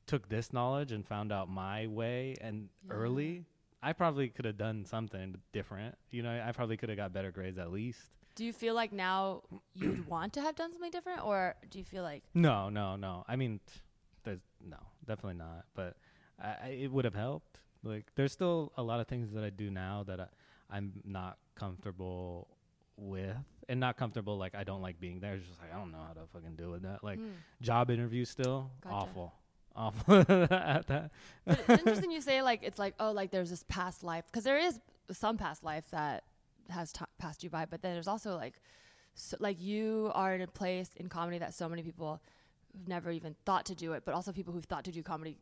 took 0.06 0.28
this 0.28 0.52
knowledge 0.52 0.92
and 0.92 1.06
found 1.06 1.30
out 1.30 1.48
my 1.48 1.86
way 1.86 2.34
and 2.40 2.68
Yeah. 2.86 2.94
early, 2.94 3.46
I 3.82 3.92
probably 3.92 4.28
could 4.30 4.44
have 4.46 4.56
done 4.58 4.84
something 4.84 5.40
different. 5.52 5.96
You 6.10 6.22
know, 6.22 6.42
I 6.42 6.52
probably 6.52 6.76
could 6.76 6.88
have 6.88 6.96
got 6.96 7.12
better 7.12 7.30
grades 7.30 7.58
at 7.58 7.70
least. 7.70 8.10
Do 8.34 8.44
you 8.44 8.52
feel 8.52 8.74
like 8.74 8.92
now 8.92 9.42
you'd 9.74 10.06
want 10.08 10.32
to 10.34 10.40
have 10.40 10.56
done 10.56 10.72
something 10.72 10.90
different 10.90 11.24
or 11.24 11.54
do 11.70 11.78
you 11.78 11.84
feel 11.84 12.02
like 12.02 12.22
No, 12.34 12.68
no, 12.68 12.96
no. 12.96 13.24
I 13.28 13.36
mean, 13.36 13.60
there's 14.24 14.40
no, 14.66 14.78
definitely 15.06 15.38
not. 15.38 15.64
But 15.74 15.96
I, 16.40 16.56
I, 16.64 16.68
it 16.68 16.92
would 16.92 17.04
have 17.04 17.14
helped. 17.14 17.60
Like, 17.84 18.06
there's 18.14 18.32
still 18.32 18.72
a 18.76 18.82
lot 18.82 19.00
of 19.00 19.08
things 19.08 19.32
that 19.32 19.44
I 19.44 19.50
do 19.50 19.70
now 19.70 20.04
that 20.06 20.20
I, 20.20 20.26
I'm 20.70 20.92
not 21.04 21.38
comfortable 21.56 22.48
with, 22.96 23.36
and 23.68 23.80
not 23.80 23.96
comfortable. 23.96 24.38
Like, 24.38 24.54
I 24.54 24.64
don't 24.64 24.82
like 24.82 25.00
being 25.00 25.20
there. 25.20 25.34
It's 25.34 25.46
just 25.46 25.60
like 25.60 25.74
I 25.74 25.78
don't 25.78 25.90
know 25.90 25.98
how 26.06 26.12
to 26.14 26.20
fucking 26.32 26.54
deal 26.56 26.70
with 26.70 26.82
that. 26.82 27.02
Like, 27.02 27.18
mm. 27.18 27.32
job 27.60 27.90
interviews 27.90 28.30
still 28.30 28.70
Gotcha. 28.82 28.94
awful, 28.94 29.34
awful 29.74 30.14
at 30.28 30.86
that. 30.86 31.10
it's 31.46 31.68
interesting 31.68 32.10
you 32.12 32.20
say 32.20 32.40
like 32.42 32.60
it's 32.62 32.78
like 32.78 32.94
oh 33.00 33.10
like 33.10 33.30
there's 33.30 33.50
this 33.50 33.64
past 33.68 34.04
life 34.04 34.24
because 34.26 34.44
there 34.44 34.58
is 34.58 34.78
some 35.10 35.36
past 35.36 35.64
life 35.64 35.84
that 35.90 36.24
has 36.70 36.92
t- 36.92 37.04
passed 37.18 37.42
you 37.44 37.50
by 37.50 37.64
but 37.64 37.82
then 37.82 37.92
there's 37.94 38.08
also 38.08 38.36
like 38.36 38.60
so, 39.14 39.36
like 39.40 39.60
you 39.60 40.10
are 40.14 40.34
in 40.34 40.40
a 40.40 40.46
place 40.46 40.90
in 40.96 41.08
comedy 41.08 41.38
that 41.38 41.52
so 41.54 41.68
many 41.68 41.82
people 41.82 42.20
who've 42.72 42.88
never 42.88 43.10
even 43.10 43.34
thought 43.44 43.66
to 43.66 43.74
do 43.74 43.92
it 43.92 44.04
but 44.04 44.14
also 44.14 44.32
people 44.32 44.52
who've 44.54 44.64
thought 44.64 44.84
to 44.84 44.92
do 44.92 45.02
comedy 45.02 45.36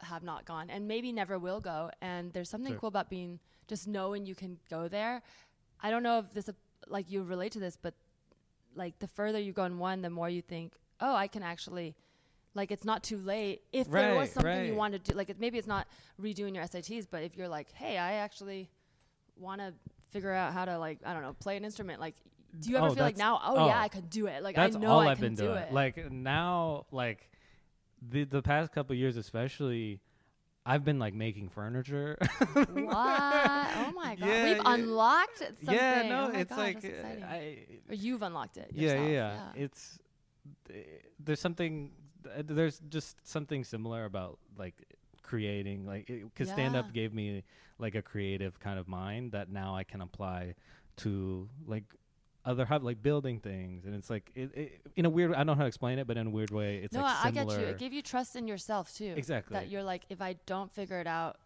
have 0.00 0.22
not 0.22 0.44
gone 0.44 0.68
and 0.70 0.86
maybe 0.86 1.10
never 1.12 1.38
will 1.38 1.60
go 1.60 1.90
and 2.02 2.32
there's 2.32 2.50
something 2.50 2.72
Sure. 2.74 2.80
cool 2.80 2.88
about 2.88 3.08
being 3.08 3.40
just 3.66 3.88
knowing 3.88 4.26
you 4.26 4.34
can 4.34 4.58
go 4.70 4.88
there 4.88 5.22
i 5.80 5.90
don't 5.90 6.02
know 6.02 6.18
if 6.18 6.32
this 6.34 6.50
like 6.86 7.10
you 7.10 7.22
relate 7.22 7.52
to 7.52 7.58
this 7.58 7.76
but 7.80 7.94
like 8.74 8.98
the 8.98 9.08
further 9.08 9.38
you 9.38 9.52
go 9.52 9.64
in 9.64 9.78
one 9.78 10.02
the 10.02 10.10
more 10.10 10.28
you 10.28 10.42
think 10.42 10.74
oh 11.00 11.14
i 11.14 11.26
can 11.26 11.42
actually 11.42 11.96
like 12.54 12.70
it's 12.70 12.84
not 12.84 13.02
too 13.02 13.18
late 13.18 13.62
if 13.72 13.90
there 13.90 14.14
was 14.14 14.28
Right, 14.28 14.32
something 14.32 14.64
you 14.66 14.72
right. 14.72 14.76
want 14.78 14.92
to 14.92 14.98
do 14.98 15.14
like 15.16 15.30
it, 15.30 15.40
maybe 15.40 15.56
it's 15.58 15.66
not 15.66 15.86
redoing 16.20 16.54
your 16.54 16.64
SATs 16.64 17.06
but 17.10 17.22
if 17.22 17.36
you're 17.36 17.48
like 17.48 17.72
hey 17.72 17.98
I 17.98 18.14
actually 18.14 18.68
want 19.38 19.60
to 19.60 19.72
figure 20.10 20.32
out 20.32 20.52
how 20.52 20.64
to 20.64 20.78
like 20.78 20.98
I 21.04 21.12
don't 21.12 21.22
know 21.22 21.34
play 21.34 21.56
an 21.56 21.64
instrument 21.64 22.00
like 22.00 22.14
do 22.60 22.70
you 22.70 22.76
ever 22.76 22.86
Oh, 22.86 22.94
feel 22.94 23.02
like 23.04 23.16
now 23.16 23.40
oh, 23.44 23.66
yeah 23.66 23.76
oh. 23.78 23.82
I 23.82 23.88
could 23.88 24.08
do 24.08 24.26
it 24.26 24.42
like 24.42 24.56
That's 24.56 24.76
I 24.76 24.78
know 24.78 24.90
all 24.90 25.00
I 25.00 25.10
I've 25.10 25.18
can 25.18 25.26
been 25.28 25.34
do 25.34 25.44
doing. 25.48 25.58
it 25.58 25.72
Like 25.72 26.10
now, 26.10 26.86
like 26.90 27.30
the 28.00 28.24
the 28.24 28.40
past 28.42 28.72
couple 28.72 28.94
years, 28.96 29.16
especially, 29.16 30.00
I've 30.64 30.84
been 30.84 30.98
like 30.98 31.12
making 31.14 31.48
furniture. 31.50 32.16
what 32.52 32.66
oh 32.76 33.92
my 33.94 34.16
god 34.18 34.26
Yeah, 34.26 34.44
we've 34.44 34.56
yeah. 34.56 34.62
unlocked 34.74 35.38
something 35.38 35.74
yeah, 35.74 36.02
no, 36.08 36.30
oh 36.32 36.38
it's 36.38 36.50
gosh, 36.50 36.58
like 36.58 36.84
exciting. 36.84 37.24
I. 37.24 37.58
or 37.88 37.94
you've 37.94 38.22
unlocked 38.22 38.56
it 38.56 38.70
Yeah, 38.72 38.94
yeah, 39.02 39.08
yeah. 39.08 39.40
It's 39.54 39.98
eh, 40.70 40.74
there's 41.18 41.40
something 41.40 41.90
eh, 42.34 42.42
there's 42.44 42.80
just 42.88 43.16
something 43.26 43.64
similar 43.64 44.04
about 44.04 44.38
like 44.58 44.74
creating 45.26 45.84
like 45.86 46.06
because 46.06 46.48
stand 46.48 46.76
up 46.76 46.92
gave 46.92 47.12
me 47.12 47.42
like 47.78 47.94
a 47.94 48.02
creative 48.02 48.58
kind 48.60 48.78
of 48.78 48.88
mind 48.88 49.32
that 49.32 49.50
now 49.50 49.76
I 49.76 49.84
can 49.84 50.00
apply 50.00 50.54
to 50.98 51.48
like 51.66 51.84
other 52.44 52.64
hub 52.64 52.84
like 52.84 53.02
building 53.02 53.40
things. 53.40 53.84
And 53.84 53.94
it's 53.94 54.08
like 54.08 54.30
it, 54.34 54.50
it, 54.56 54.80
in 54.94 55.04
a 55.04 55.10
weird 55.10 55.32
I 55.34 55.38
don't 55.38 55.48
know 55.48 55.54
how 55.54 55.62
to 55.62 55.66
explain 55.66 55.98
it 55.98 56.06
but 56.06 56.16
in 56.16 56.28
a 56.28 56.30
weird 56.30 56.50
way 56.50 56.76
it's 56.82 56.94
no 56.94 57.02
like 57.02 57.24
I, 57.24 57.28
I 57.28 57.30
get 57.32 57.50
you. 57.50 57.66
It 57.66 57.78
gave 57.78 57.92
you 57.92 58.02
trust 58.02 58.36
in 58.36 58.46
yourself 58.46 58.94
too. 58.94 59.12
Exactly. 59.16 59.54
That 59.54 59.68
you're 59.68 59.82
like 59.82 60.04
if 60.08 60.22
I 60.22 60.36
don't 60.46 60.72
figure 60.72 61.00
it 61.00 61.06
out 61.06 61.38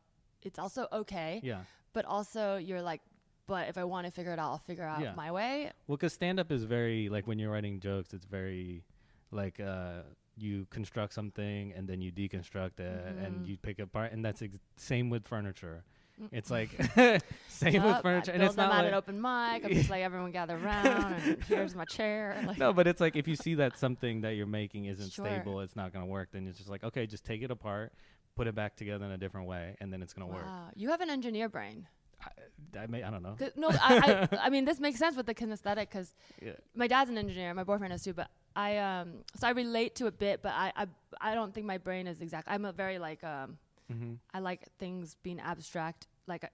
it's 0.42 0.58
also 0.58 0.86
okay. 0.92 1.40
Yeah. 1.42 1.60
But 1.92 2.04
also 2.04 2.56
you're 2.56 2.82
like 2.82 3.00
but 3.46 3.68
if 3.68 3.78
I 3.78 3.84
want 3.84 4.06
to 4.06 4.12
figure 4.12 4.32
it 4.32 4.38
out 4.38 4.50
I'll 4.50 4.58
figure 4.58 4.84
out 4.84 5.00
Yeah. 5.00 5.14
my 5.16 5.32
way. 5.32 5.72
Well, 5.88 5.96
because 5.96 6.12
stand 6.12 6.38
up 6.38 6.52
is 6.52 6.64
very 6.64 7.08
like 7.08 7.26
when 7.26 7.38
you're 7.38 7.50
writing 7.50 7.80
jokes, 7.80 8.12
it's 8.12 8.26
very 8.26 8.84
like 9.32 9.58
uh, 9.58 10.02
you 10.40 10.66
construct 10.70 11.12
something 11.12 11.72
and 11.76 11.88
then 11.88 12.00
you 12.00 12.10
deconstruct 12.12 12.80
it 12.80 13.16
and 13.18 13.44
Mhm. 13.44 13.46
you 13.48 13.56
pick 13.56 13.78
it 13.78 13.82
apart, 13.82 14.12
and 14.12 14.24
that's 14.24 14.42
ex- 14.42 14.58
same 14.76 15.10
with 15.10 15.26
furniture. 15.26 15.84
It's 16.32 16.50
like 16.50 16.70
same 17.48 17.74
Yup, 17.74 17.84
with 17.84 17.96
I 17.96 18.02
furniture, 18.02 18.32
and 18.32 18.42
it's 18.42 18.56
not 18.56 18.70
like 18.70 18.86
an 18.88 18.94
open 18.94 19.16
mic. 19.20 19.64
I'm 19.64 19.70
just 19.70 19.88
like 19.88 20.02
everyone 20.02 20.32
gather 20.32 20.54
around, 20.64 21.14
and 21.14 21.42
here's 21.44 21.74
my 21.74 21.84
chair. 21.86 22.42
Like, 22.46 22.58
no, 22.58 22.72
but 22.74 22.86
it's 22.86 23.00
like 23.00 23.16
if 23.16 23.26
you 23.26 23.36
see 23.36 23.54
that 23.54 23.78
something 23.78 24.20
that 24.22 24.30
you're 24.36 24.46
making 24.46 24.84
isn't 24.84 25.12
Sure. 25.12 25.24
stable, 25.24 25.60
it's 25.60 25.76
not 25.76 25.92
gonna 25.92 26.04
work. 26.06 26.28
Then 26.32 26.46
it's 26.46 26.58
just 26.58 26.68
like 26.70 26.84
okay, 26.84 27.06
just 27.06 27.24
take 27.24 27.42
it 27.42 27.50
apart, 27.50 27.92
put 28.36 28.46
it 28.46 28.54
back 28.54 28.76
together 28.76 29.04
in 29.06 29.12
a 29.12 29.18
different 29.18 29.46
way, 29.46 29.76
and 29.80 29.90
then 29.92 30.02
it's 30.02 30.12
gonna 30.12 30.26
work. 30.30 30.44
you 30.76 30.90
have 30.90 31.00
an 31.00 31.08
engineer 31.10 31.48
brain. 31.48 31.86
I, 32.22 32.78
I 32.80 32.86
may 32.86 33.02
I 33.02 33.10
don't 33.10 33.22
know. 33.22 33.36
No, 33.56 33.68
I, 33.70 34.28
I, 34.32 34.38
I 34.46 34.50
mean 34.50 34.64
this 34.64 34.78
makes 34.80 34.98
sense 34.98 35.16
with 35.16 35.26
the 35.26 35.34
kinesthetic 35.34 35.88
because 35.90 36.14
Yeah. 36.42 36.52
my 36.74 36.86
dad's 36.86 37.10
an 37.10 37.18
engineer, 37.18 37.52
my 37.54 37.64
boyfriend 37.64 37.92
is 37.92 38.02
too. 38.02 38.12
But 38.12 38.28
I 38.56 38.78
um, 38.78 39.24
so 39.36 39.46
I 39.46 39.50
relate 39.50 39.94
to 39.96 40.06
a 40.06 40.10
bit, 40.12 40.40
but 40.42 40.52
I 40.52 40.72
I, 40.76 40.86
I 41.20 41.34
don't 41.34 41.52
think 41.54 41.66
my 41.66 41.78
brain 41.78 42.06
is 42.06 42.20
exact. 42.20 42.48
I'm 42.48 42.64
a 42.64 42.72
very 42.72 42.98
like 42.98 43.22
um, 43.24 43.58
Mm-hmm. 43.92 44.14
I 44.32 44.38
like 44.38 44.68
things 44.78 45.16
being 45.24 45.40
abstract. 45.40 46.06
Like, 46.28 46.44
I- 46.44 46.48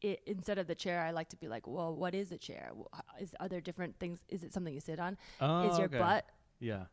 it, 0.00 0.20
instead 0.26 0.58
of 0.58 0.66
the 0.68 0.74
chair, 0.74 1.00
I 1.00 1.10
like 1.10 1.28
to 1.30 1.36
be 1.36 1.48
like, 1.48 1.66
well, 1.66 1.92
what 1.94 2.14
is 2.14 2.30
a 2.30 2.38
chair? 2.38 2.70
Is 3.18 3.34
are 3.40 3.48
there 3.48 3.60
different 3.60 3.98
things? 3.98 4.20
Is 4.28 4.44
it 4.44 4.52
something 4.52 4.72
you 4.72 4.78
sit 4.80 5.00
on? 5.00 5.16
Oh, 5.40 5.68
is 5.68 5.76
your 5.78 5.86
okay. 5.88 5.98
butt 5.98 6.26
Yeah. 6.60 6.84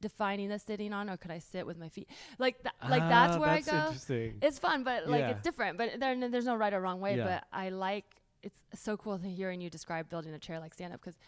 Defining 0.00 0.48
the 0.48 0.58
sitting 0.58 0.92
on, 0.92 1.10
or 1.10 1.16
could 1.16 1.30
I 1.30 1.38
sit 1.38 1.66
with 1.66 1.78
my 1.78 1.88
feet? 1.88 2.08
Like, 2.38 2.62
th- 2.62 2.74
like 2.90 3.02
that's 3.08 3.36
Ah, 3.36 3.40
where 3.40 3.60
that's 3.60 3.68
I 3.68 4.14
go. 4.14 4.30
It's 4.42 4.58
fun, 4.58 4.84
but 4.84 5.08
like 5.08 5.20
Yeah. 5.20 5.30
it's 5.30 5.42
different. 5.42 5.78
But 5.78 5.98
there, 6.00 6.28
there's 6.28 6.44
no 6.44 6.56
right 6.56 6.72
or 6.72 6.80
wrong 6.80 7.00
way. 7.00 7.16
Yeah. 7.16 7.24
But 7.24 7.44
I 7.52 7.70
like 7.70 8.04
it's 8.42 8.60
so 8.74 8.96
cool 8.96 9.18
to 9.18 9.28
hearing 9.28 9.60
you 9.60 9.68
describe 9.68 10.08
building 10.08 10.32
a 10.32 10.38
chair 10.38 10.60
like 10.60 10.72
stand 10.74 10.92
up 10.94 11.00
because 11.00 11.18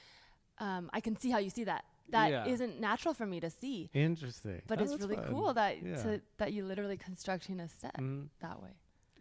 um, 0.58 0.90
I 0.92 1.00
can 1.00 1.16
see 1.18 1.30
how 1.30 1.38
you 1.38 1.50
see 1.50 1.64
that. 1.64 1.84
That 2.10 2.30
Yeah. 2.30 2.56
not 2.66 2.80
natural 2.80 3.14
for 3.14 3.26
me 3.26 3.40
to 3.40 3.50
see, 3.50 3.88
Interesting. 3.94 4.62
but 4.66 4.78
Oh, 4.80 4.82
it's 4.84 5.00
really 5.02 5.16
fun. 5.16 5.26
cool 5.28 5.54
that 5.54 5.80
to, 5.80 6.20
that 6.38 6.52
you 6.52 6.64
literally 6.64 6.96
constructing 6.96 7.60
a 7.60 7.68
set 7.68 7.94
Mm. 7.94 8.28
that 8.40 8.62
way. 8.62 8.70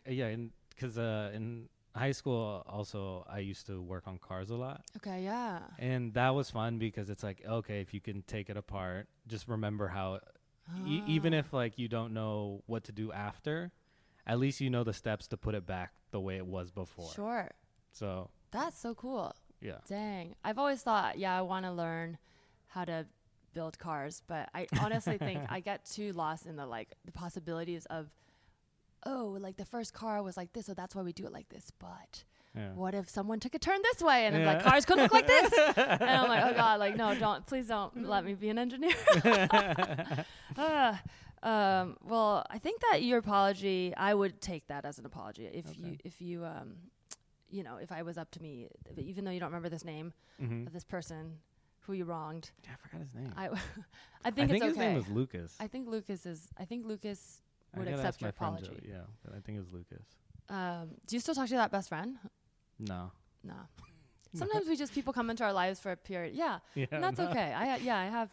Yeah, 0.07 0.27
and 0.27 0.51
because 0.69 0.97
uh, 0.97 1.31
in 1.33 1.69
high 1.95 2.11
school 2.11 2.63
also 2.67 3.25
I 3.29 3.39
used 3.39 3.65
to 3.67 3.81
work 3.81 4.03
on 4.07 4.17
cars 4.19 4.49
a 4.49 4.55
lot, 4.55 4.81
Okay, 4.97 5.23
yeah. 5.23 5.59
and 5.79 6.13
that 6.13 6.35
was 6.35 6.49
fun 6.49 6.77
because 6.79 7.09
it's 7.09 7.23
like 7.23 7.41
okay, 7.47 7.81
if 7.81 7.93
you 7.93 7.99
can 8.01 8.21
take 8.23 8.49
it 8.49 8.57
apart, 8.57 9.07
just 9.27 9.47
remember 9.47 9.87
how, 9.87 10.19
e- 10.85 11.03
even 11.07 11.33
if 11.33 11.51
like 11.53 11.77
you 11.79 11.87
don't 11.87 12.13
know 12.13 12.63
what 12.67 12.83
to 12.85 12.91
do 12.91 13.11
after, 13.11 13.71
at 14.27 14.39
least 14.39 14.61
you 14.61 14.69
know 14.69 14.83
the 14.83 14.93
steps 14.93 15.27
to 15.27 15.37
put 15.37 15.55
it 15.55 15.65
back 15.65 15.93
the 16.11 16.19
way 16.19 16.37
it 16.37 16.45
was 16.45 16.71
before. 16.71 17.11
Sure, 17.13 17.49
So 17.91 18.29
that's 18.51 18.77
so 18.79 18.93
cool. 18.95 19.33
yeah, 19.61 19.79
Dang, 19.87 20.35
I've 20.43 20.57
always 20.57 20.81
thought, 20.81 21.17
yeah, 21.19 21.37
I 21.37 21.41
want 21.41 21.65
to 21.65 21.71
learn 21.71 22.17
how 22.67 22.85
to 22.85 23.05
build 23.53 23.77
cars, 23.79 24.21
but 24.27 24.47
I 24.53 24.67
honestly 24.79 25.17
think 25.17 25.41
I 25.49 25.59
get 25.59 25.85
too 25.85 26.13
lost 26.13 26.45
in 26.45 26.55
the 26.55 26.65
like 26.67 26.93
the 27.05 27.11
possibilities 27.11 27.85
of, 27.87 28.07
oh, 29.05 29.37
like 29.39 29.57
the 29.57 29.65
first 29.65 29.93
car 29.93 30.21
was 30.23 30.37
like 30.37 30.53
this, 30.53 30.65
so 30.67 30.73
that's 30.73 30.95
why 30.95 31.01
we 31.01 31.13
do 31.13 31.25
it 31.25 31.31
like 31.31 31.49
this. 31.49 31.71
But 31.79 32.23
Yeah. 32.55 32.71
what 32.73 32.93
if 32.95 33.07
someone 33.09 33.39
took 33.39 33.53
a 33.55 33.59
turn 33.59 33.79
this 33.83 34.01
way 34.01 34.25
and 34.25 34.35
it's 34.35 34.45
like 34.45 34.57
Yeah. 34.59 34.63
cars 34.63 34.85
could 34.85 34.97
look 34.97 35.11
like 35.13 35.27
this? 35.27 35.53
and 35.77 36.01
I'm 36.09 36.27
like, 36.27 36.43
oh 36.43 36.53
god, 36.53 36.79
like 36.79 36.95
no, 36.95 37.13
don't 37.15 37.45
please 37.45 37.67
don't 37.67 38.05
let 38.07 38.25
me 38.25 38.33
be 38.33 38.49
an 38.49 38.57
engineer. 38.57 38.95
Ah, 40.57 41.01
um, 41.43 41.95
well, 42.03 42.45
I 42.49 42.57
think 42.57 42.81
that 42.91 43.01
your 43.03 43.19
apology, 43.19 43.93
I 43.95 44.13
would 44.13 44.41
take 44.41 44.67
that 44.67 44.83
as 44.85 44.99
an 44.99 45.05
apology 45.05 45.45
if 45.45 45.77
you 45.77 45.97
if 46.03 46.21
you 46.21 46.43
um, 46.45 46.75
you 47.49 47.63
know, 47.63 47.77
if 47.77 47.91
I 47.91 48.01
was 48.03 48.17
up 48.17 48.29
to 48.31 48.41
me, 48.41 48.67
even 48.97 49.23
though 49.25 49.31
you 49.31 49.39
don't 49.39 49.49
remember 49.49 49.69
this 49.69 49.85
name 49.85 50.13
hmm 50.39 50.65
of 50.67 50.73
this 50.73 50.83
person 50.83 51.37
who 51.81 51.93
you 51.93 52.03
wronged, 52.05 52.51
Yeah, 52.63 52.71
I 52.73 52.87
forgot 52.87 53.01
his 53.01 53.13
name. 53.15 53.33
I 53.37 53.47
I 53.47 53.51
I 54.25 54.31
think, 54.31 54.49
think 54.51 54.63
it's 54.63 54.75
his 54.75 54.77
name 54.77 54.95
was 54.95 55.07
Lucas. 55.07 55.55
I 55.59 55.67
think 55.67 55.87
Lucas 55.87 56.25
is. 56.25 56.49
I 56.57 56.65
think 56.65 56.85
Lucas 56.85 57.41
would 57.77 57.85
gotta 57.85 57.97
accept 57.97 58.21
your 58.21 58.27
my 58.27 58.31
friend 58.31 58.57
apology. 58.59 58.89
Yeah, 58.89 58.97
but 59.23 59.35
I 59.35 59.39
think 59.39 59.57
it 59.57 59.61
was 59.61 59.71
Lucas. 59.71 60.05
Um, 60.49 60.89
do 61.05 61.15
you 61.15 61.19
still 61.19 61.35
talk 61.35 61.47
to 61.49 61.55
that 61.55 61.71
best 61.71 61.89
friend? 61.89 62.17
No. 62.79 63.11
No. 63.43 63.53
Sometimes 64.33 64.67
we 64.67 64.75
just 64.75 64.93
people 64.93 65.13
come 65.13 65.29
into 65.29 65.43
our 65.43 65.53
lives 65.53 65.79
for 65.79 65.91
a 65.91 65.97
period. 65.97 66.35
Yeah, 66.35 66.59
Yeah, 66.75 66.85
and 66.91 67.03
that's 67.03 67.19
no. 67.19 67.29
okay. 67.29 67.53
I 67.53 67.75
yeah, 67.83 67.97
I 67.97 68.05
have, 68.05 68.29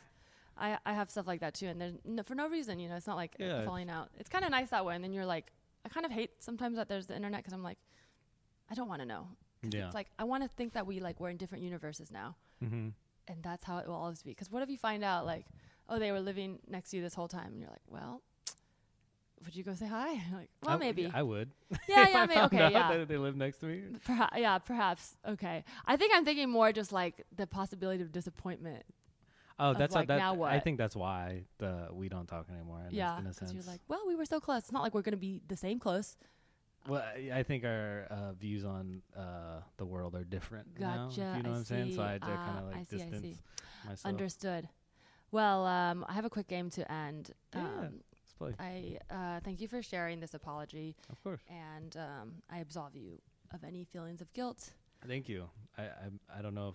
I 0.57 0.79
I 0.85 0.93
have 0.93 1.11
stuff 1.11 1.27
like 1.27 1.41
that 1.41 1.55
too, 1.55 1.67
and 1.67 1.81
there's 1.81 1.95
no, 2.05 2.23
for 2.23 2.35
no 2.35 2.49
reason. 2.49 2.79
You 2.79 2.89
know, 2.89 2.97
it's 2.97 3.07
not 3.07 3.17
like 3.17 3.35
Yeah, 3.39 3.65
falling 3.65 3.91
out. 3.91 4.11
It's 4.19 4.29
kind 4.29 4.45
of 4.45 4.51
nice 4.51 4.71
that 4.71 4.85
way, 4.85 4.95
and 4.95 5.03
then 5.03 5.13
you're 5.13 5.27
like, 5.27 5.53
I 5.85 5.89
kind 5.89 6.05
of 6.05 6.13
hate 6.13 6.31
sometimes 6.41 6.77
that 6.77 6.89
there's 6.89 7.07
the 7.07 7.17
internet 7.17 7.41
because 7.41 7.53
I'm 7.53 7.63
like, 7.63 7.79
I 8.71 8.75
don't 8.75 8.89
want 8.89 9.01
to 9.01 9.07
know. 9.07 9.29
Yeah. 9.63 9.87
It's 9.87 9.95
like 9.95 10.09
I 10.19 10.25
want 10.25 10.43
to 10.43 10.49
think 10.49 10.75
that 10.75 10.87
we 10.87 11.01
like 11.01 11.19
we're 11.19 11.31
in 11.31 11.37
different 11.39 11.65
universes 11.65 12.11
now, 12.11 12.37
mm-hmm. 12.63 12.89
and 13.29 13.43
that's 13.43 13.65
how 13.65 13.79
it 13.79 13.87
will 13.87 13.95
always 13.95 14.23
be. 14.23 14.31
Because 14.31 14.51
what 14.51 14.63
if 14.63 14.69
you 14.69 14.79
find 14.79 15.03
out 15.03 15.25
like, 15.25 15.47
oh, 15.89 15.99
they 15.99 16.13
were 16.13 16.21
living 16.21 16.59
next 16.69 16.91
to 16.91 16.97
you 16.99 17.03
this 17.03 17.15
whole 17.15 17.29
time, 17.29 17.49
and 17.53 17.61
you're 17.61 17.71
like, 17.71 17.87
well. 17.89 18.23
Would 19.45 19.55
you 19.55 19.63
go 19.65 19.75
say 19.75 19.87
hi? 19.87 20.13
Like, 20.33 20.49
well, 20.65 20.77
I, 20.77 20.79
maybe. 20.79 21.11
I 21.13 21.23
would. 21.23 21.51
yeah, 21.89 22.03
If 22.05 22.09
yeah, 22.15 22.19
I 22.23 22.27
may- 22.27 22.35
found 22.35 22.53
okay, 22.53 22.71
yeah. 22.73 22.97
that 22.97 23.09
they 23.09 23.17
live 23.17 23.37
next 23.37 23.59
to 23.59 23.67
me. 23.67 23.83
Perha- 24.07 24.31
yeah, 24.37 24.59
perhaps. 24.59 25.17
Okay. 25.29 25.65
I 25.87 25.97
think 25.97 26.13
I'm 26.15 26.25
thinking 26.25 26.49
more 26.51 26.73
just 26.73 26.93
like 26.93 27.25
the 27.35 27.47
possibility 27.47 28.03
of 28.03 28.13
disappointment. 28.13 28.83
Oh, 29.59 29.71
Of 29.71 29.79
that's 29.79 29.95
like, 29.95 30.09
that, 30.09 30.19
now 30.19 30.43
I 30.43 30.59
think 30.61 30.77
that's 30.77 30.95
why 30.97 31.45
the 31.59 31.89
we 31.93 32.09
don't 32.11 32.27
talk 32.27 32.47
anymore. 32.51 32.83
In 32.89 32.95
yeah. 32.95 33.17
a, 33.17 33.21
in 33.21 33.27
a 33.27 33.31
Because 33.31 33.55
you're 33.55 33.63
like, 33.63 33.81
well, 33.89 34.03
we 34.07 34.15
were 34.15 34.27
so 34.27 34.39
close. 34.39 34.59
It's 34.65 34.73
not 34.73 34.83
like 34.83 34.95
we're 34.95 35.01
going 35.03 35.13
to 35.13 35.17
be 35.19 35.41
the 35.49 35.57
same 35.57 35.79
close. 35.79 36.17
well, 36.87 37.03
I 37.03 37.39
I 37.39 37.43
think 37.43 37.65
our 37.65 38.07
uh, 38.11 38.33
views 38.35 38.65
on 38.67 39.01
uh, 39.17 39.61
the 39.79 39.87
world 39.87 40.15
are 40.15 40.25
different. 40.25 40.79
now, 40.79 41.09
if 41.11 41.17
Gotcha, 41.17 41.35
you 41.39 41.43
know 41.43 41.49
I 41.49 41.53
what 41.53 41.59
I'm 41.59 41.65
saying? 41.65 41.95
So. 41.95 42.03
I 42.03 42.13
had 42.13 42.23
to 42.23 42.29
Ah, 42.31 42.47
kind 42.47 42.59
of 42.59 42.65
I 42.75 42.77
like 42.79 42.87
see, 42.87 42.97
I 42.97 42.99
see. 42.99 43.05
distance 43.11 43.39
myself. 43.87 44.05
Understood. 44.13 44.69
Well, 45.31 45.65
um, 45.67 46.05
I 46.09 46.13
have 46.13 46.25
a 46.27 46.31
quick 46.31 46.49
game 46.49 46.69
to 46.71 46.93
end. 46.93 47.33
Yeah. 47.55 47.61
Um, 47.63 48.01
play. 48.37 48.55
I 48.59 48.99
uh, 49.15 49.41
thank 49.45 49.61
you 49.61 49.69
for 49.69 49.83
sharing 49.83 50.21
this 50.21 50.35
apology, 50.35 50.95
Of 51.11 51.23
course. 51.23 51.41
and 51.49 51.97
um, 51.97 52.33
I 52.51 52.59
absolve 52.59 52.95
you 52.95 53.21
of 53.55 53.65
any 53.65 53.85
feelings 53.85 54.21
of 54.21 54.33
guilt. 54.33 54.71
Thank 55.07 55.29
you. 55.29 55.49
I, 55.79 55.83
I 55.83 56.39
I 56.39 56.43
don't 56.43 56.55
know 56.55 56.69
if 56.71 56.75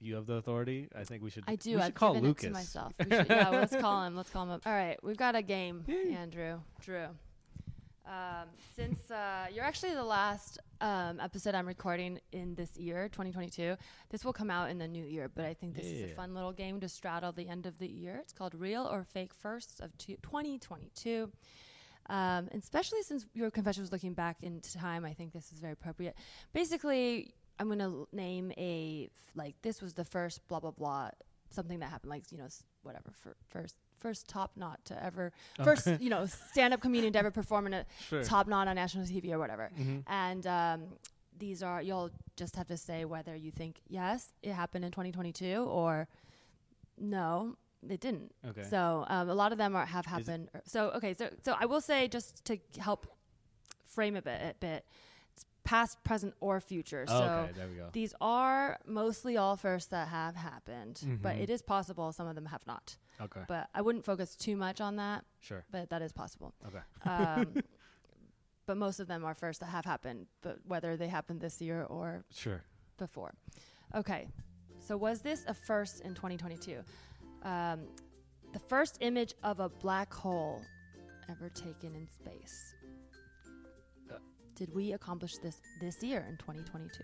you 0.00 0.14
have 0.16 0.26
the 0.26 0.34
authority. 0.34 0.88
I 0.94 1.04
think 1.04 1.22
we 1.22 1.30
should. 1.30 1.44
I 1.46 1.56
do. 1.56 1.70
We 1.70 1.76
should 1.76 1.82
I've 1.86 1.94
call 1.94 2.14
given 2.14 2.28
Lucas. 2.28 2.44
it 2.44 2.48
to 2.48 2.52
myself. 2.52 2.92
We 2.98 3.04
should, 3.16 3.26
yeah, 3.30 3.50
well, 3.50 3.60
let's 3.60 3.76
call 3.76 4.02
him. 4.04 4.16
Let's 4.16 4.30
call 4.30 4.42
him 4.44 4.50
up. 4.50 4.62
All 4.66 4.72
right, 4.72 4.98
we've 5.02 5.16
got 5.16 5.34
a 5.34 5.42
game, 5.42 5.84
Andrew. 6.12 6.60
Drew. 6.80 7.06
Um, 8.06 8.48
since 8.76 9.10
uh, 9.10 9.46
you're 9.52 9.64
actually 9.64 9.94
the 9.94 10.04
last 10.04 10.58
um, 10.80 11.18
episode 11.18 11.54
I'm 11.56 11.66
recording 11.66 12.20
in 12.30 12.54
this 12.54 12.76
year, 12.76 13.08
2022, 13.08 13.76
this 14.10 14.24
will 14.24 14.32
come 14.32 14.48
out 14.50 14.70
in 14.70 14.78
the 14.78 14.86
new 14.86 15.04
year. 15.04 15.28
But 15.28 15.44
I 15.44 15.54
think 15.54 15.74
this 15.74 15.86
is 15.86 16.12
a 16.12 16.14
fun 16.14 16.32
little 16.34 16.52
game 16.52 16.78
to 16.80 16.88
straddle 16.88 17.32
the 17.32 17.48
end 17.48 17.66
of 17.66 17.78
the 17.78 17.88
year. 17.88 18.18
It's 18.22 18.32
called 18.32 18.54
Real 18.54 18.86
or 18.90 19.02
Fake 19.02 19.34
Firsts 19.34 19.80
of 19.80 19.96
two- 19.98 20.18
2022. 20.22 21.32
Um, 22.08 22.48
and 22.52 22.62
especially 22.62 23.02
since 23.02 23.26
your 23.34 23.50
confession 23.50 23.82
was 23.82 23.90
looking 23.90 24.14
back 24.14 24.36
into 24.42 24.72
time, 24.78 25.04
I 25.04 25.12
think 25.12 25.32
this 25.32 25.50
is 25.50 25.58
very 25.58 25.72
appropriate. 25.72 26.14
Basically, 26.52 27.34
I'm 27.58 27.66
going 27.66 27.80
to 27.80 28.06
name 28.12 28.52
a, 28.56 29.08
f- 29.12 29.32
like, 29.34 29.56
this 29.62 29.82
was 29.82 29.94
the 29.94 30.04
first 30.04 30.46
blah, 30.46 30.60
blah, 30.60 30.70
blah, 30.70 31.10
something 31.50 31.80
that 31.80 31.90
happened, 31.90 32.10
like, 32.10 32.30
you 32.30 32.38
know, 32.38 32.44
s- 32.44 32.62
whatever, 32.82 33.10
fir- 33.12 33.34
first, 33.48 33.74
first 33.98 34.28
top 34.28 34.52
knot 34.56 34.84
to 34.84 35.04
ever, 35.04 35.32
first, 35.64 35.86
you 36.00 36.10
know, 36.14 36.26
stand 36.26 36.72
up 36.74 36.80
comedian 36.80 37.12
to 37.12 37.18
ever 37.18 37.30
perform 37.30 37.66
in 37.66 37.74
a 37.74 37.84
Sure. 38.08 38.22
top 38.22 38.46
knot 38.46 38.68
on 38.68 38.76
national 38.76 39.04
TV 39.06 39.32
or 39.32 39.38
whatever. 39.38 39.70
Mhm. 39.78 40.02
And 40.06 40.46
um, 40.46 40.82
these 41.38 41.62
are, 41.62 41.82
you'll 41.82 42.10
just 42.36 42.56
have 42.56 42.66
to 42.68 42.76
say 42.76 43.04
whether 43.04 43.34
you 43.34 43.50
think, 43.50 43.80
yes, 43.88 44.32
it 44.42 44.52
happened 44.52 44.84
in 44.84 44.90
2022 44.90 45.56
or 45.64 46.08
no, 46.98 47.56
it 47.88 48.00
didn't. 48.00 48.32
Okay. 48.46 48.62
So 48.62 49.04
um, 49.08 49.28
a 49.28 49.34
lot 49.34 49.52
of 49.52 49.58
them 49.58 49.76
are, 49.76 49.86
have 49.86 50.06
happened. 50.06 50.48
er, 50.54 50.62
so 50.64 50.90
okay, 50.96 51.14
so 51.14 51.28
so 51.42 51.54
I 51.58 51.66
will 51.66 51.80
say 51.80 52.08
just 52.08 52.44
to 52.46 52.58
help 52.78 53.06
frame 53.86 54.16
a 54.16 54.22
bit, 54.22 54.40
a 54.42 54.54
bit, 54.58 54.84
it's 55.34 55.44
past, 55.64 56.02
present, 56.04 56.34
or 56.40 56.60
future. 56.60 57.04
Oh, 57.08 57.18
so 57.18 57.24
okay, 57.24 57.52
there 57.54 57.68
we 57.68 57.74
go. 57.76 57.88
these 57.92 58.14
are 58.20 58.78
mostly 58.86 59.36
all 59.36 59.56
firsts 59.56 59.88
that 59.90 60.08
have 60.08 60.36
happened, 60.36 61.00
but 61.22 61.36
Mhm. 61.36 61.42
it 61.42 61.50
is 61.50 61.62
possible 61.62 62.12
some 62.12 62.26
of 62.26 62.34
them 62.34 62.46
have 62.46 62.66
not. 62.66 62.96
Okay. 63.20 63.40
But 63.48 63.68
I 63.74 63.80
wouldn't 63.82 64.04
focus 64.04 64.36
too 64.36 64.56
much 64.56 64.80
on 64.80 64.96
that. 64.96 65.24
Sure. 65.40 65.64
But 65.70 65.90
that 65.90 66.02
is 66.02 66.12
possible. 66.12 66.52
Okay. 66.66 66.80
Um, 67.04 67.62
but 68.66 68.76
most 68.76 69.00
of 69.00 69.06
them 69.08 69.24
are 69.24 69.34
first 69.34 69.60
that 69.60 69.66
have 69.66 69.84
happened, 69.84 70.26
but 70.42 70.58
whether 70.66 70.96
they 70.96 71.08
happened 71.08 71.40
this 71.40 71.60
year 71.60 71.84
or 71.84 72.24
Sure. 72.32 72.62
before. 72.98 73.32
Okay, 73.94 74.26
so 74.78 74.96
was 74.96 75.20
this 75.20 75.44
a 75.46 75.54
first 75.54 76.00
in 76.00 76.14
2022? 76.14 76.80
Um, 77.42 77.80
the 78.52 78.58
first 78.58 78.98
image 79.00 79.34
of 79.42 79.60
a 79.60 79.68
black 79.68 80.12
hole 80.12 80.62
ever 81.30 81.48
taken 81.48 81.94
in 81.94 82.06
space. 82.08 82.74
Uh. 84.10 84.18
Did 84.54 84.74
we 84.74 84.92
accomplish 84.92 85.38
this 85.38 85.60
this 85.80 86.02
year 86.02 86.26
in 86.28 86.36
2022? 86.36 87.02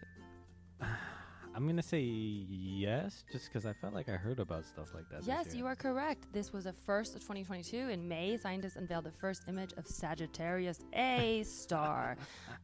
I'm 1.55 1.67
gonna 1.67 1.83
say 1.83 2.01
yes, 2.01 3.25
just 3.31 3.47
because 3.47 3.67
I 3.67 3.73
felt 3.75 3.93
like 3.95 4.09
I 4.09 4.13
heard 4.13 4.41
about 4.41 4.65
stuff 4.65 4.95
like 4.95 5.09
that. 5.11 5.25
Yes, 5.27 5.55
you 5.55 5.67
are 5.67 5.77
correct. 5.77 6.27
This 6.33 6.53
was 6.53 6.65
the 6.65 6.73
first 6.73 7.15
of 7.15 7.21
2022. 7.21 7.77
In 7.91 8.09
May, 8.09 8.37
scientists 8.39 8.77
unveiled 8.77 9.05
the 9.05 9.11
first 9.13 9.43
image 9.49 9.73
of 9.77 9.87
Sagittarius 9.87 10.81
A 10.95 11.43
star. 11.47 12.17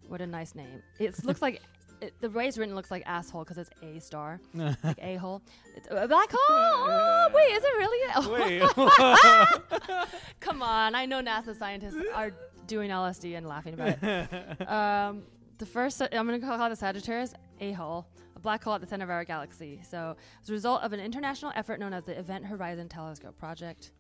what 0.08 0.20
a 0.22 0.26
nice 0.26 0.54
name. 0.54 0.82
It 0.98 1.22
looks 1.24 1.42
like 1.42 1.60
it, 2.00 2.14
the 2.20 2.30
way 2.30 2.46
it's 2.48 2.56
written 2.56 2.74
looks 2.74 2.90
like 2.90 3.02
asshole 3.06 3.44
because 3.44 3.58
it's 3.58 3.70
A 3.82 3.98
star, 4.00 4.40
like 4.54 4.98
a 5.02 5.16
hole. 5.16 5.42
It's 5.76 5.88
a 5.90 6.08
black 6.08 6.30
hole. 6.30 6.38
Oh, 6.48 7.28
wait, 7.34 7.52
is 7.52 7.64
it 7.64 7.76
really? 7.76 8.60
Wait. 8.60 10.06
Come 10.40 10.62
on, 10.62 10.94
I 10.94 11.04
know 11.06 11.20
NASA 11.20 11.54
scientists 11.56 11.96
are 12.14 12.30
doing 12.66 12.90
LSD 12.90 13.36
and 13.36 13.46
laughing 13.46 13.74
about 13.74 13.98
it. 14.02 14.68
Um, 14.68 15.22
the 15.58 15.66
first, 15.66 16.00
I'm 16.00 16.26
going 16.26 16.40
to 16.40 16.46
call 16.46 16.64
it 16.64 16.68
the 16.70 16.76
Sagittarius 16.76 17.34
A 17.60 17.72
hole, 17.72 18.06
a 18.38 18.40
black 18.40 18.64
hole 18.64 18.74
at 18.74 18.80
the 18.80 18.86
center 18.86 19.04
of 19.04 19.10
our 19.10 19.24
galaxy. 19.24 19.80
So, 19.88 20.16
as 20.42 20.48
a 20.48 20.52
result 20.52 20.82
of 20.82 20.92
an 20.92 21.00
international 21.00 21.52
effort 21.54 21.80
known 21.80 21.92
as 21.92 22.04
the 22.04 22.18
Event 22.18 22.46
Horizon 22.46 22.88
Telescope 22.88 23.36
Project. 23.38 23.92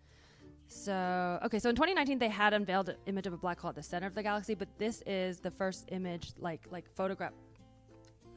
So, 0.68 1.38
okay, 1.44 1.58
so 1.58 1.70
in 1.70 1.74
2019 1.76 2.18
they 2.18 2.28
had 2.28 2.52
unveiled 2.52 2.90
an 2.90 2.96
image 3.06 3.26
of 3.26 3.32
a 3.32 3.36
black 3.38 3.58
hole 3.60 3.70
at 3.70 3.74
the 3.74 3.82
center 3.82 4.06
of 4.06 4.14
the 4.14 4.22
galaxy, 4.22 4.54
but 4.54 4.68
this 4.78 5.02
is 5.06 5.40
the 5.40 5.50
first 5.50 5.88
image, 5.92 6.32
like 6.38 6.62
like 6.70 6.84
photograph. 6.94 7.32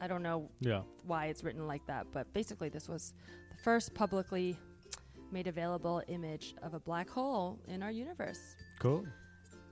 I 0.00 0.08
don't 0.08 0.22
know 0.22 0.50
yeah. 0.60 0.80
why 1.04 1.26
it's 1.26 1.44
written 1.44 1.66
like 1.66 1.86
that, 1.86 2.06
but 2.12 2.32
basically 2.32 2.68
this 2.68 2.88
was 2.88 3.14
the 3.50 3.62
first 3.62 3.94
publicly 3.94 4.56
made 5.30 5.46
available 5.46 6.02
image 6.08 6.54
of 6.62 6.74
a 6.74 6.80
black 6.80 7.08
hole 7.08 7.58
in 7.68 7.82
our 7.82 7.90
universe. 7.92 8.56
Cool. 8.80 9.06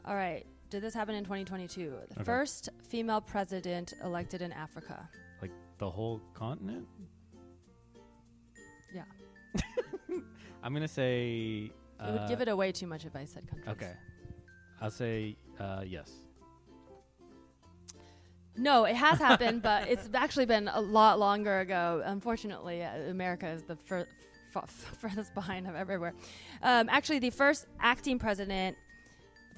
All 0.05 0.15
right. 0.15 0.47
Did 0.71 0.83
this 0.83 0.95
happen 0.95 1.17
in 1.17 1.25
2022? 1.25 1.91
The 1.91 1.97
Okay. 2.15 2.25
first 2.25 2.69
female 2.89 3.21
president 3.21 3.95
elected 4.05 4.41
in 4.41 4.53
Africa. 4.53 5.09
The 5.81 5.91
whole 5.91 6.21
continent. 6.35 6.87
Yeah. 8.95 9.05
I'm 10.63 10.75
gonna 10.75 10.87
say. 10.87 11.73
it 11.99 12.13
would 12.13 12.29
give 12.29 12.43
it 12.43 12.49
away 12.49 12.71
too 12.71 12.87
much 12.87 13.07
if 13.07 13.17
I 13.17 13.25
said 13.25 13.49
countries. 13.49 13.69
Okay. 13.77 13.93
I'll 14.83 14.91
say 14.91 15.37
uh, 15.59 15.83
yes. 15.87 16.13
No, 18.57 18.85
it 18.85 18.95
has 18.95 19.19
happened, 19.19 19.63
but 19.63 19.89
it's 19.93 20.11
actually 20.13 20.45
been 20.45 20.69
a 20.69 20.81
lot 20.83 21.19
longer 21.19 21.61
ago. 21.61 22.03
Unfortunately, 22.05 22.83
uh, 22.83 22.95
America 23.09 23.49
is 23.49 23.63
the 23.63 23.77
fur- 23.77 24.07
f- 24.55 24.97
furthest 25.01 25.35
behind 25.35 25.67
of 25.67 25.75
everywhere. 25.75 26.13
Um, 26.63 26.91
actually, 26.91 27.21
the 27.21 27.31
first 27.31 27.65
acting 27.81 28.19
president, 28.19 28.77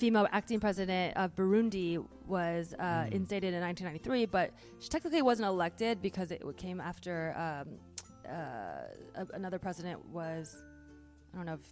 female 0.02 0.26
acting 0.32 0.58
president 0.58 1.16
of 1.16 1.28
Burundi, 1.36 1.90
was 2.26 2.74
uh, 2.78 2.82
Mm. 2.82 3.12
instated 3.20 3.50
in 3.54 3.60
1993, 3.60 4.26
but 4.26 4.50
she 4.82 4.88
technically 4.88 5.22
wasn't 5.30 5.46
elected 5.56 5.94
because 6.08 6.28
it 6.36 6.40
came 6.56 6.80
after 6.80 7.14
um, 7.44 7.66
uh, 8.28 9.20
a- 9.22 9.32
another 9.40 9.58
president 9.66 9.98
was. 10.18 10.44
I 11.32 11.36
don't 11.36 11.46
know 11.46 11.54
if 11.62 11.66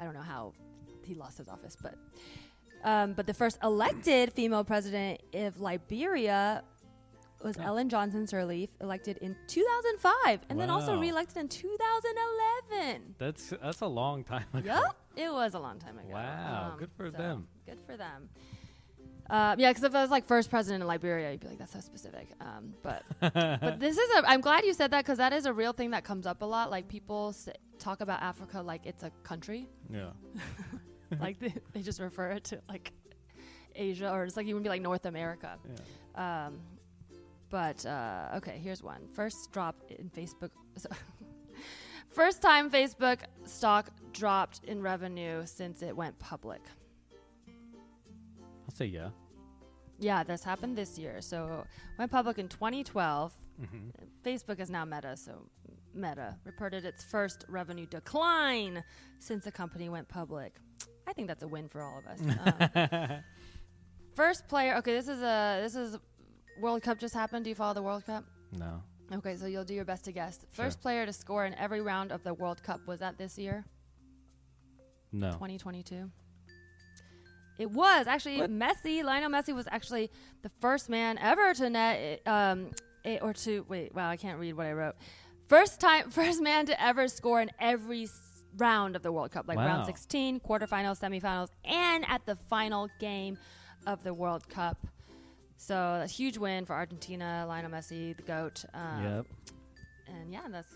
I 0.00 0.02
don't 0.06 0.14
know 0.14 0.28
how 0.34 0.42
he 1.08 1.12
lost 1.14 1.36
his 1.42 1.48
office, 1.54 1.76
but 1.86 1.94
um, 2.90 3.08
but 3.18 3.26
the 3.26 3.34
first 3.42 3.56
elected 3.62 4.32
female 4.32 4.64
president 4.64 5.20
of 5.34 5.60
Liberia 5.60 6.62
was 7.44 7.56
Oh. 7.58 7.62
Ellen 7.68 7.88
Johnson 7.94 8.24
Sirleaf, 8.24 8.68
elected 8.80 9.16
in 9.18 9.36
2005, 9.48 10.40
and 10.48 10.58
then 10.60 10.70
also 10.70 10.92
Wow. 10.94 11.00
reelected 11.06 11.36
in 11.44 11.48
2011. 11.48 13.14
That's 13.18 13.50
that's 13.62 13.80
a 13.82 13.86
long 13.86 14.24
time 14.24 14.46
ago. 14.54 14.80
Yep, 14.86 14.96
it 15.16 15.32
was 15.32 15.54
a 15.54 15.58
long 15.58 15.78
time 15.78 15.98
ago. 15.98 16.08
Um, 16.08 16.12
Wow, 16.14 16.74
good 16.78 16.90
for 16.96 17.10
so, 17.10 17.16
them. 17.16 17.46
Good 17.66 17.80
for 17.86 17.96
them. 17.96 18.28
Uh, 19.30 19.54
yeah, 19.56 19.70
because 19.70 19.84
if 19.84 19.94
I 19.94 20.02
was 20.02 20.10
like 20.10 20.26
first 20.26 20.50
president 20.50 20.82
in 20.82 20.88
Liberia, 20.88 21.30
you'd 21.30 21.40
be 21.40 21.46
like, 21.48 21.58
that's 21.58 21.72
so 21.72 21.80
specific. 21.80 22.28
Um, 22.40 22.74
but 22.82 23.02
but 23.20 23.78
this 23.80 23.96
is 23.96 24.10
a. 24.18 24.28
I'm 24.28 24.40
glad 24.40 24.64
you 24.64 24.74
said 24.74 24.90
that 24.90 25.04
because 25.04 25.18
that 25.18 25.32
is 25.32 25.46
a 25.46 25.52
real 25.52 25.72
thing 25.72 25.90
that 25.92 26.04
comes 26.04 26.26
up 26.26 26.42
a 26.42 26.44
lot. 26.44 26.70
Like 26.70 26.88
people 26.88 27.32
say, 27.32 27.52
talk 27.78 28.00
about 28.00 28.20
Africa 28.20 28.60
like 28.60 28.84
it's 28.84 29.02
a 29.04 29.10
country, 29.22 29.68
Yeah. 29.90 30.10
like 31.20 31.38
they, 31.38 31.54
they 31.72 31.82
just 31.82 32.00
refer 32.00 32.32
it 32.32 32.44
to 32.44 32.60
like 32.68 32.92
Asia 33.74 34.10
or 34.12 34.24
it's 34.24 34.36
like 34.36 34.46
even 34.46 34.62
be 34.62 34.68
like 34.68 34.82
North 34.82 35.06
America. 35.06 35.56
Yeah. 36.16 36.46
Um, 36.46 36.60
but 37.48 37.84
uh, 37.86 38.36
okay, 38.36 38.58
here's 38.62 38.82
one. 38.82 39.06
First 39.14 39.52
drop 39.52 39.76
in 39.88 40.10
Facebook. 40.10 40.50
so- 40.76 40.88
First 42.12 42.42
time 42.42 42.70
Facebook 42.70 43.18
stock 43.46 43.90
dropped 44.12 44.60
in 44.64 44.82
revenue 44.82 45.42
since 45.46 45.82
it 45.82 45.96
went 45.96 46.18
public. 46.18 46.60
I'll 47.48 48.74
say 48.74 48.86
yeah. 48.86 49.08
Yeah, 49.98 50.22
this 50.24 50.42
happened 50.44 50.76
this 50.76 50.98
year. 50.98 51.20
So 51.20 51.64
went 51.98 52.10
public 52.10 52.38
in 52.38 52.48
2012. 52.48 53.32
hmm 53.58 53.88
Facebook 54.24 54.60
is 54.60 54.70
now 54.70 54.84
Meta, 54.84 55.16
so 55.16 55.32
Meta 55.94 56.36
reported 56.44 56.84
its 56.84 57.02
first 57.02 57.44
revenue 57.48 57.86
decline 57.86 58.84
since 59.18 59.44
the 59.44 59.50
company 59.52 59.88
went 59.88 60.08
public. 60.08 60.54
I 61.08 61.12
think 61.12 61.26
that's 61.28 61.42
a 61.42 61.48
win 61.48 61.68
for 61.68 61.82
all 61.82 61.98
of 61.98 62.06
us. 62.06 62.20
Um, 63.14 63.22
first 64.14 64.46
player. 64.48 64.76
Okay, 64.76 64.92
this 64.92 65.08
is 65.08 65.22
a 65.22 65.60
this 65.62 65.74
is 65.74 65.98
World 66.60 66.82
Cup 66.82 66.98
just 66.98 67.14
happened. 67.14 67.44
Do 67.44 67.50
you 67.50 67.56
follow 67.56 67.74
the 67.74 67.82
World 67.82 68.04
Cup? 68.04 68.24
No. 68.52 68.82
Okay, 69.12 69.36
so 69.36 69.46
you'll 69.46 69.64
do 69.64 69.74
your 69.74 69.84
best 69.84 70.04
to 70.06 70.12
guess. 70.12 70.38
Sure. 70.54 70.64
First 70.64 70.80
player 70.80 71.04
to 71.04 71.12
score 71.12 71.44
in 71.44 71.54
every 71.54 71.80
round 71.80 72.12
of 72.12 72.22
the 72.24 72.32
World 72.34 72.62
Cup 72.62 72.80
was 72.86 73.00
that 73.00 73.18
this 73.18 73.36
year, 73.38 73.64
No. 75.12 75.32
2022. 75.32 76.10
It 77.58 77.70
was 77.70 78.06
actually 78.06 78.38
What? 78.38 78.50
Messi. 78.50 79.04
Lionel 79.04 79.30
Messi 79.30 79.54
was 79.54 79.68
actually 79.70 80.10
the 80.42 80.48
first 80.60 80.88
man 80.88 81.18
ever 81.18 81.52
to 81.54 81.68
net 81.68 82.26
um 82.26 82.70
eh, 83.04 83.18
or 83.20 83.34
to 83.34 83.64
wait. 83.68 83.94
Wow, 83.94 84.08
I 84.08 84.16
can't 84.16 84.38
read 84.38 84.54
what 84.54 84.66
I 84.66 84.72
wrote. 84.72 84.94
First 85.48 85.78
time, 85.80 86.10
first 86.20 86.40
man 86.40 86.64
to 86.66 86.82
ever 86.82 87.06
score 87.08 87.42
in 87.42 87.50
every 87.60 88.04
s- 88.04 88.42
round 88.56 88.96
of 88.96 89.02
the 89.02 89.12
World 89.12 89.30
Cup, 89.32 89.46
like 89.46 89.58
round 89.58 89.80
Wow. 89.80 89.84
16, 89.86 90.40
quarterfinals, 90.40 90.98
semifinals, 91.00 91.48
and 91.64 92.04
at 92.08 92.24
the 92.24 92.36
final 92.48 92.88
game 92.98 93.36
of 93.86 94.02
the 94.02 94.14
World 94.14 94.48
Cup. 94.48 94.78
So 95.62 96.00
a 96.02 96.08
huge 96.08 96.38
win 96.38 96.66
for 96.66 96.72
Argentina. 96.72 97.44
Lionel 97.46 97.70
Messi, 97.70 98.16
the 98.16 98.22
goat. 98.24 98.64
Um, 98.74 99.04
yep. 99.04 99.26
and 100.08 100.32
yeah, 100.32 100.48
that's 100.50 100.74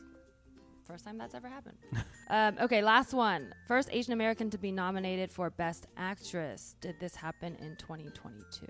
first 0.87 1.05
time 1.05 1.19
that's 1.19 1.35
ever 1.35 1.49
happened. 1.49 1.77
um, 2.31 2.57
okay, 2.61 2.83
last 2.83 3.13
one. 3.13 3.53
First 3.67 3.89
Asian 3.91 4.13
American 4.13 4.49
to 4.51 4.59
be 4.59 4.71
nominated 4.71 5.33
for 5.33 5.51
Best 5.51 5.89
Actress. 5.97 6.77
Did 6.81 7.01
this 7.01 7.17
happen 7.17 7.57
in 7.57 7.75
2022? 7.79 8.67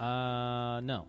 Uh, 0.00 0.78
no. 0.82 1.08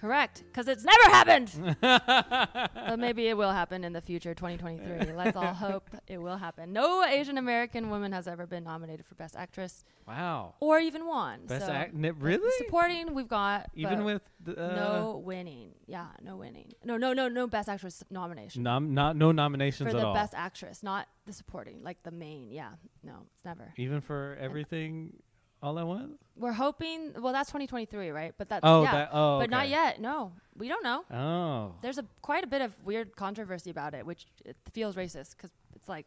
Correct, 0.00 0.44
because 0.46 0.68
it's 0.68 0.84
never 0.84 1.02
happened. 1.10 1.76
but 1.80 2.98
maybe 2.98 3.26
it 3.26 3.36
will 3.36 3.50
happen 3.50 3.82
in 3.82 3.92
the 3.92 4.00
future, 4.00 4.32
2023. 4.34 5.12
Let's 5.12 5.36
all 5.36 5.52
hope 5.54 5.90
it 6.06 6.22
will 6.22 6.36
happen. 6.36 6.72
No 6.72 7.04
Asian 7.04 7.36
American 7.36 7.90
woman 7.90 8.12
has 8.12 8.28
ever 8.28 8.46
been 8.46 8.62
nominated 8.64 9.04
for 9.06 9.16
Best 9.16 9.34
Actress 9.36 9.84
Wow. 10.06 10.54
or 10.60 10.78
even 10.78 11.06
won. 11.06 11.46
Best 11.46 11.66
so 11.66 11.72
act. 11.72 11.94
n- 11.94 12.14
Really? 12.18 12.48
Supporting, 12.58 13.12
we've 13.12 13.26
got. 13.28 13.70
Even 13.74 14.04
with 14.04 14.22
the, 14.44 14.52
uh, 14.52 14.76
no 14.76 15.22
winning. 15.24 15.70
Yeah, 15.86 16.06
no 16.22 16.36
winning. 16.36 16.70
No, 16.84 16.96
no, 16.96 17.12
no, 17.12 17.26
no 17.28 17.46
Best 17.48 17.68
Actress 17.68 18.04
nomination. 18.08 18.62
nom- 18.62 18.94
not 18.94 19.16
no 19.16 19.32
nominations 19.32 19.88
at 19.88 19.94
all. 19.94 20.00
for 20.00 20.02
the 20.02 20.06
all. 20.08 20.14
best 20.14 20.32
actress, 20.34 20.82
not 20.84 21.08
the 21.26 21.32
supporting, 21.32 21.82
like 21.82 22.02
the 22.04 22.12
main. 22.12 22.52
Yeah, 22.52 22.70
no, 23.02 23.14
it's 23.34 23.44
never. 23.44 23.72
Even 23.76 24.00
for 24.00 24.36
everything, 24.40 25.14
all 25.62 25.78
at 25.78 25.86
once. 25.86 26.18
We're 26.36 26.52
hoping. 26.52 27.12
Well, 27.18 27.32
that's 27.32 27.48
2023, 27.50 28.10
right? 28.10 28.34
But 28.38 28.48
that's 28.48 28.60
Oh, 28.64 28.82
yeah, 28.84 28.92
that. 28.92 29.08
Oh, 29.12 29.38
but 29.40 29.50
not 29.50 29.68
yet. 29.68 30.00
No, 30.00 30.32
we 30.56 30.68
don't 30.68 30.84
know. 30.84 31.04
Oh. 31.10 31.74
There's 31.82 31.98
a 31.98 32.04
quite 32.22 32.44
a 32.44 32.46
bit 32.46 32.62
of 32.62 32.72
weird 32.84 33.16
controversy 33.16 33.70
about 33.70 33.94
it, 33.94 34.06
which 34.06 34.26
it 34.44 34.56
feels 34.72 34.94
racist 34.94 35.36
because 35.36 35.50
it's 35.74 35.88
like, 35.88 36.06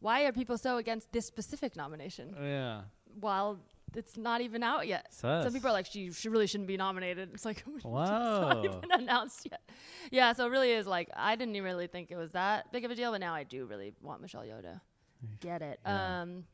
why 0.00 0.24
are 0.24 0.32
people 0.32 0.56
so 0.56 0.76
against 0.78 1.10
this 1.12 1.26
specific 1.26 1.76
nomination 1.76 2.34
Yeah. 2.40 2.82
while 3.20 3.58
it's 3.94 4.16
not 4.16 4.40
even 4.40 4.62
out 4.62 4.86
yet? 4.86 5.12
Sus. 5.12 5.44
Some 5.44 5.52
people 5.52 5.68
are 5.70 5.72
like, 5.72 5.86
she, 5.86 6.12
she 6.12 6.28
really 6.28 6.46
shouldn't 6.46 6.68
be 6.68 6.76
nominated. 6.76 7.30
It's 7.34 7.44
like, 7.44 7.64
it's 7.74 7.84
not 7.84 8.64
even 8.64 8.80
announced 8.92 9.46
yet. 9.50 9.60
Yeah, 10.10 10.32
so 10.32 10.46
it 10.46 10.50
really 10.50 10.70
is 10.72 10.86
like, 10.86 11.10
I 11.16 11.36
didn't 11.36 11.56
even 11.56 11.64
really 11.66 11.86
think 11.88 12.10
it 12.10 12.16
was 12.16 12.30
that 12.30 12.70
big 12.72 12.84
of 12.84 12.90
a 12.90 12.94
deal, 12.94 13.10
but 13.10 13.20
now 13.20 13.34
I 13.34 13.44
do 13.44 13.66
really 13.66 13.92
want 14.00 14.22
Michelle 14.22 14.42
to 14.44 14.80
get 15.40 15.62
it. 15.62 15.80
Yeah. 15.84 16.20
Um, 16.22 16.44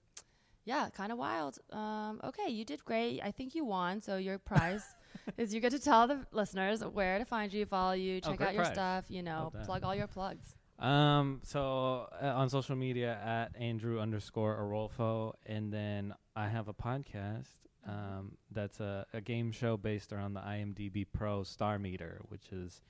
yeah, 0.65 0.89
kind 0.91 1.13
of 1.13 1.19
wild. 1.19 1.59
Um, 1.73 2.21
okay, 2.25 2.51
you 2.51 2.65
did 2.65 2.85
great. 2.85 3.21
I 3.23 3.31
think 3.31 3.55
you 3.55 3.65
won. 3.65 4.01
So 4.01 4.17
your 4.17 4.39
prize 4.39 4.83
is 5.39 5.55
you 5.55 5.61
get 5.61 5.71
to 5.73 5.79
tell 5.79 6.07
the 6.07 6.21
listeners 6.33 6.85
where 6.85 7.19
to 7.19 7.25
find 7.25 7.53
you, 7.53 7.67
follow 7.67 7.93
you, 7.93 8.21
check 8.21 8.41
Oh, 8.41 8.45
out 8.45 8.55
your 8.55 8.63
prize. 8.65 8.75
stuff. 8.75 9.05
You 9.09 9.23
know, 9.23 9.51
that. 9.55 9.65
plug 9.67 9.85
all 9.85 9.95
your 9.95 10.07
plugs. 10.09 10.57
Um. 10.79 11.41
So 11.45 12.09
uh, 12.21 12.27
on 12.27 12.49
social 12.51 12.77
media 12.77 13.19
at 13.25 13.55
Andrew 13.61 14.01
underscore 14.01 14.57
Orolfo, 14.59 15.35
and 15.47 15.73
then 15.73 16.15
I 16.35 16.49
have 16.49 16.69
a 16.69 16.75
podcast. 16.75 17.49
Um, 17.87 18.39
that's 18.51 18.81
a, 18.81 19.05
a 19.13 19.21
game 19.21 19.53
show 19.53 19.77
based 19.77 20.13
around 20.13 20.33
the 20.33 20.41
IMDb 20.41 21.07
Pro 21.13 21.43
Star 21.45 21.79
Meter, 21.79 22.23
which 22.31 22.51
is, 22.51 22.81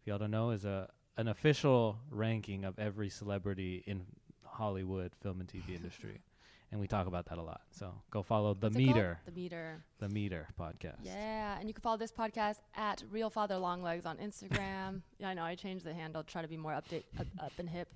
if 0.00 0.06
y'all 0.06 0.18
don't 0.18 0.30
know, 0.30 0.50
is 0.50 0.64
a 0.66 0.88
an 1.16 1.26
official 1.28 1.98
ranking 2.10 2.64
of 2.64 2.78
every 2.78 3.08
celebrity 3.08 3.82
in 3.86 4.02
Hollywood 4.44 5.12
film 5.22 5.40
and 5.40 5.48
TV 5.48 5.74
industry, 5.74 6.20
and 6.72 6.80
we 6.80 6.88
talk 6.88 7.06
about 7.06 7.26
that 7.26 7.38
a 7.38 7.42
lot. 7.42 7.60
So 7.70 7.94
go 8.10 8.22
follow 8.22 8.54
the 8.54 8.66
What's? 8.66 8.76
Meter, 8.76 9.20
The 9.26 9.30
meter. 9.32 9.84
the 10.00 10.08
Meter 10.08 10.48
podcast. 10.58 11.00
Yeah, 11.04 11.58
and 11.60 11.68
you 11.68 11.74
can 11.74 11.82
follow 11.82 11.98
this 11.98 12.10
podcast 12.10 12.56
at 12.74 13.04
Real 13.12 13.30
Father 13.30 13.56
Longlegs 13.58 14.06
on 14.06 14.16
Instagram. 14.16 15.02
yeah, 15.18 15.28
I 15.28 15.34
know 15.34 15.44
I 15.44 15.54
changed 15.54 15.84
the 15.84 15.94
handle, 15.94 16.24
try 16.24 16.42
to 16.42 16.48
be 16.48 16.56
more 16.56 16.72
update 16.72 17.04
up, 17.20 17.26
up 17.38 17.52
and 17.58 17.68
hip. 17.68 17.94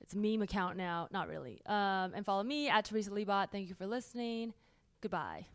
It's 0.00 0.14
a 0.14 0.18
meme 0.18 0.42
account 0.42 0.76
now, 0.76 1.06
not 1.12 1.28
really. 1.28 1.60
Um, 1.66 2.12
and 2.14 2.26
follow 2.26 2.42
me 2.42 2.68
at 2.68 2.84
Teresa 2.86 3.10
Lebot. 3.10 3.50
Thank 3.52 3.68
you 3.68 3.74
for 3.74 3.86
listening. 3.86 4.52
Goodbye. 5.00 5.46